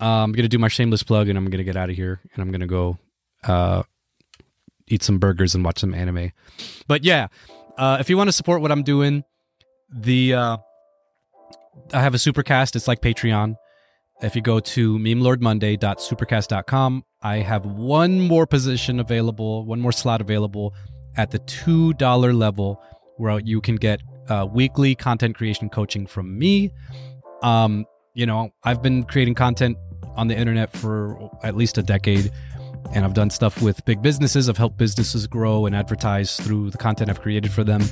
uh, 0.00 0.24
I'm 0.24 0.32
gonna 0.32 0.48
do 0.48 0.58
my 0.58 0.68
shameless 0.68 1.02
plug, 1.02 1.28
and 1.28 1.36
I'm 1.36 1.50
gonna 1.50 1.64
get 1.64 1.76
out 1.76 1.90
of 1.90 1.96
here, 1.96 2.20
and 2.32 2.42
I'm 2.42 2.50
gonna 2.50 2.66
go 2.66 2.96
uh, 3.44 3.82
eat 4.88 5.02
some 5.02 5.18
burgers 5.18 5.54
and 5.54 5.62
watch 5.62 5.78
some 5.78 5.92
anime. 5.92 6.32
But 6.86 7.04
yeah, 7.04 7.26
uh, 7.76 7.98
if 8.00 8.08
you 8.08 8.16
want 8.16 8.28
to 8.28 8.32
support 8.32 8.62
what 8.62 8.72
I'm 8.72 8.82
doing, 8.82 9.24
the 9.92 10.34
uh, 10.34 10.56
I 11.92 12.00
have 12.00 12.14
a 12.14 12.18
supercast. 12.18 12.76
It's 12.76 12.88
like 12.88 13.02
Patreon. 13.02 13.56
If 14.22 14.36
you 14.36 14.42
go 14.42 14.60
to 14.60 14.98
memelordmonday.supercast.com, 14.98 17.04
I 17.22 17.36
have 17.36 17.64
one 17.64 18.20
more 18.20 18.46
position 18.46 19.00
available, 19.00 19.64
one 19.64 19.80
more 19.80 19.92
slot 19.92 20.20
available 20.20 20.74
at 21.16 21.30
the 21.30 21.38
two 21.40 21.94
dollar 21.94 22.34
level, 22.34 22.82
where 23.16 23.40
you 23.40 23.62
can 23.62 23.76
get 23.76 24.02
uh, 24.28 24.46
weekly 24.50 24.94
content 24.94 25.36
creation 25.36 25.70
coaching 25.70 26.06
from 26.06 26.38
me. 26.38 26.70
Um, 27.42 27.86
you 28.12 28.26
know, 28.26 28.50
I've 28.62 28.82
been 28.82 29.04
creating 29.04 29.36
content 29.36 29.78
on 30.16 30.28
the 30.28 30.36
internet 30.36 30.76
for 30.76 31.30
at 31.42 31.56
least 31.56 31.78
a 31.78 31.82
decade. 31.82 32.30
And 32.92 33.04
I've 33.04 33.14
done 33.14 33.30
stuff 33.30 33.62
with 33.62 33.84
big 33.84 34.02
businesses. 34.02 34.48
I've 34.48 34.56
helped 34.56 34.76
businesses 34.76 35.26
grow 35.26 35.66
and 35.66 35.76
advertise 35.76 36.36
through 36.36 36.70
the 36.70 36.78
content 36.78 37.08
I've 37.08 37.20
created 37.20 37.52
for 37.52 37.64
them. 37.64 37.82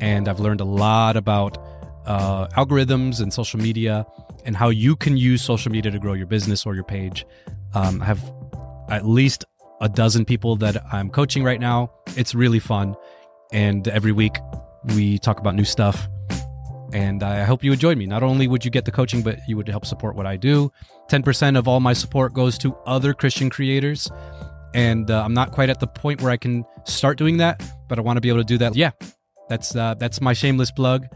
And 0.00 0.28
I've 0.28 0.40
learned 0.40 0.60
a 0.60 0.64
lot 0.64 1.16
about 1.16 1.58
uh, 2.06 2.46
algorithms 2.48 3.20
and 3.20 3.32
social 3.32 3.60
media 3.60 4.06
and 4.46 4.56
how 4.56 4.70
you 4.70 4.96
can 4.96 5.16
use 5.16 5.42
social 5.42 5.70
media 5.70 5.90
to 5.90 5.98
grow 5.98 6.14
your 6.14 6.26
business 6.26 6.64
or 6.64 6.74
your 6.74 6.84
page. 6.84 7.26
Um, 7.74 8.00
I 8.00 8.06
have 8.06 8.32
at 8.88 9.04
least 9.04 9.44
a 9.80 9.88
dozen 9.88 10.24
people 10.24 10.56
that 10.56 10.82
I'm 10.92 11.10
coaching 11.10 11.44
right 11.44 11.60
now. 11.60 11.90
It's 12.16 12.34
really 12.34 12.60
fun. 12.60 12.94
And 13.52 13.86
every 13.88 14.12
week 14.12 14.38
we 14.94 15.18
talk 15.18 15.40
about 15.40 15.54
new 15.54 15.64
stuff. 15.64 16.08
And 16.92 17.22
I 17.22 17.44
hope 17.44 17.64
you 17.64 17.72
enjoyed 17.72 17.98
me. 17.98 18.06
Not 18.06 18.22
only 18.22 18.46
would 18.46 18.64
you 18.64 18.70
get 18.70 18.84
the 18.84 18.92
coaching, 18.92 19.20
but 19.20 19.38
you 19.48 19.56
would 19.56 19.68
help 19.68 19.84
support 19.84 20.14
what 20.14 20.26
I 20.26 20.36
do. 20.36 20.70
10% 21.10 21.58
of 21.58 21.68
all 21.68 21.80
my 21.80 21.92
support 21.92 22.32
goes 22.32 22.56
to 22.58 22.74
other 22.86 23.12
Christian 23.12 23.50
creators. 23.50 24.08
And 24.72 25.10
uh, 25.10 25.22
I'm 25.22 25.34
not 25.34 25.52
quite 25.52 25.68
at 25.68 25.80
the 25.80 25.86
point 25.86 26.22
where 26.22 26.30
I 26.30 26.36
can 26.36 26.64
start 26.84 27.18
doing 27.18 27.38
that, 27.38 27.62
but 27.88 27.98
I 27.98 28.02
want 28.02 28.16
to 28.18 28.20
be 28.20 28.28
able 28.28 28.40
to 28.40 28.44
do 28.44 28.58
that. 28.58 28.76
Yeah, 28.76 28.92
that's 29.48 29.74
uh, 29.74 29.94
that's 29.94 30.20
my 30.20 30.32
shameless 30.32 30.70
plug. 30.70 31.06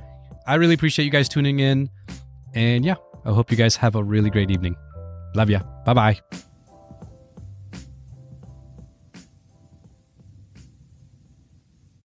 I 0.47 0.55
really 0.55 0.74
appreciate 0.74 1.05
you 1.05 1.11
guys 1.11 1.28
tuning 1.28 1.61
in. 1.61 1.91
And 2.55 2.85
yeah, 2.85 2.97
I 3.25 3.33
hope 3.33 3.51
you 3.51 3.57
guys 3.57 3.77
have 3.77 3.95
a 3.97 4.03
really 4.03 4.31
great 4.31 4.51
evening. 4.51 4.77
Love 5.35 5.51
ya. 5.51 5.61
Bye 5.85 5.95
bye. 5.95 6.41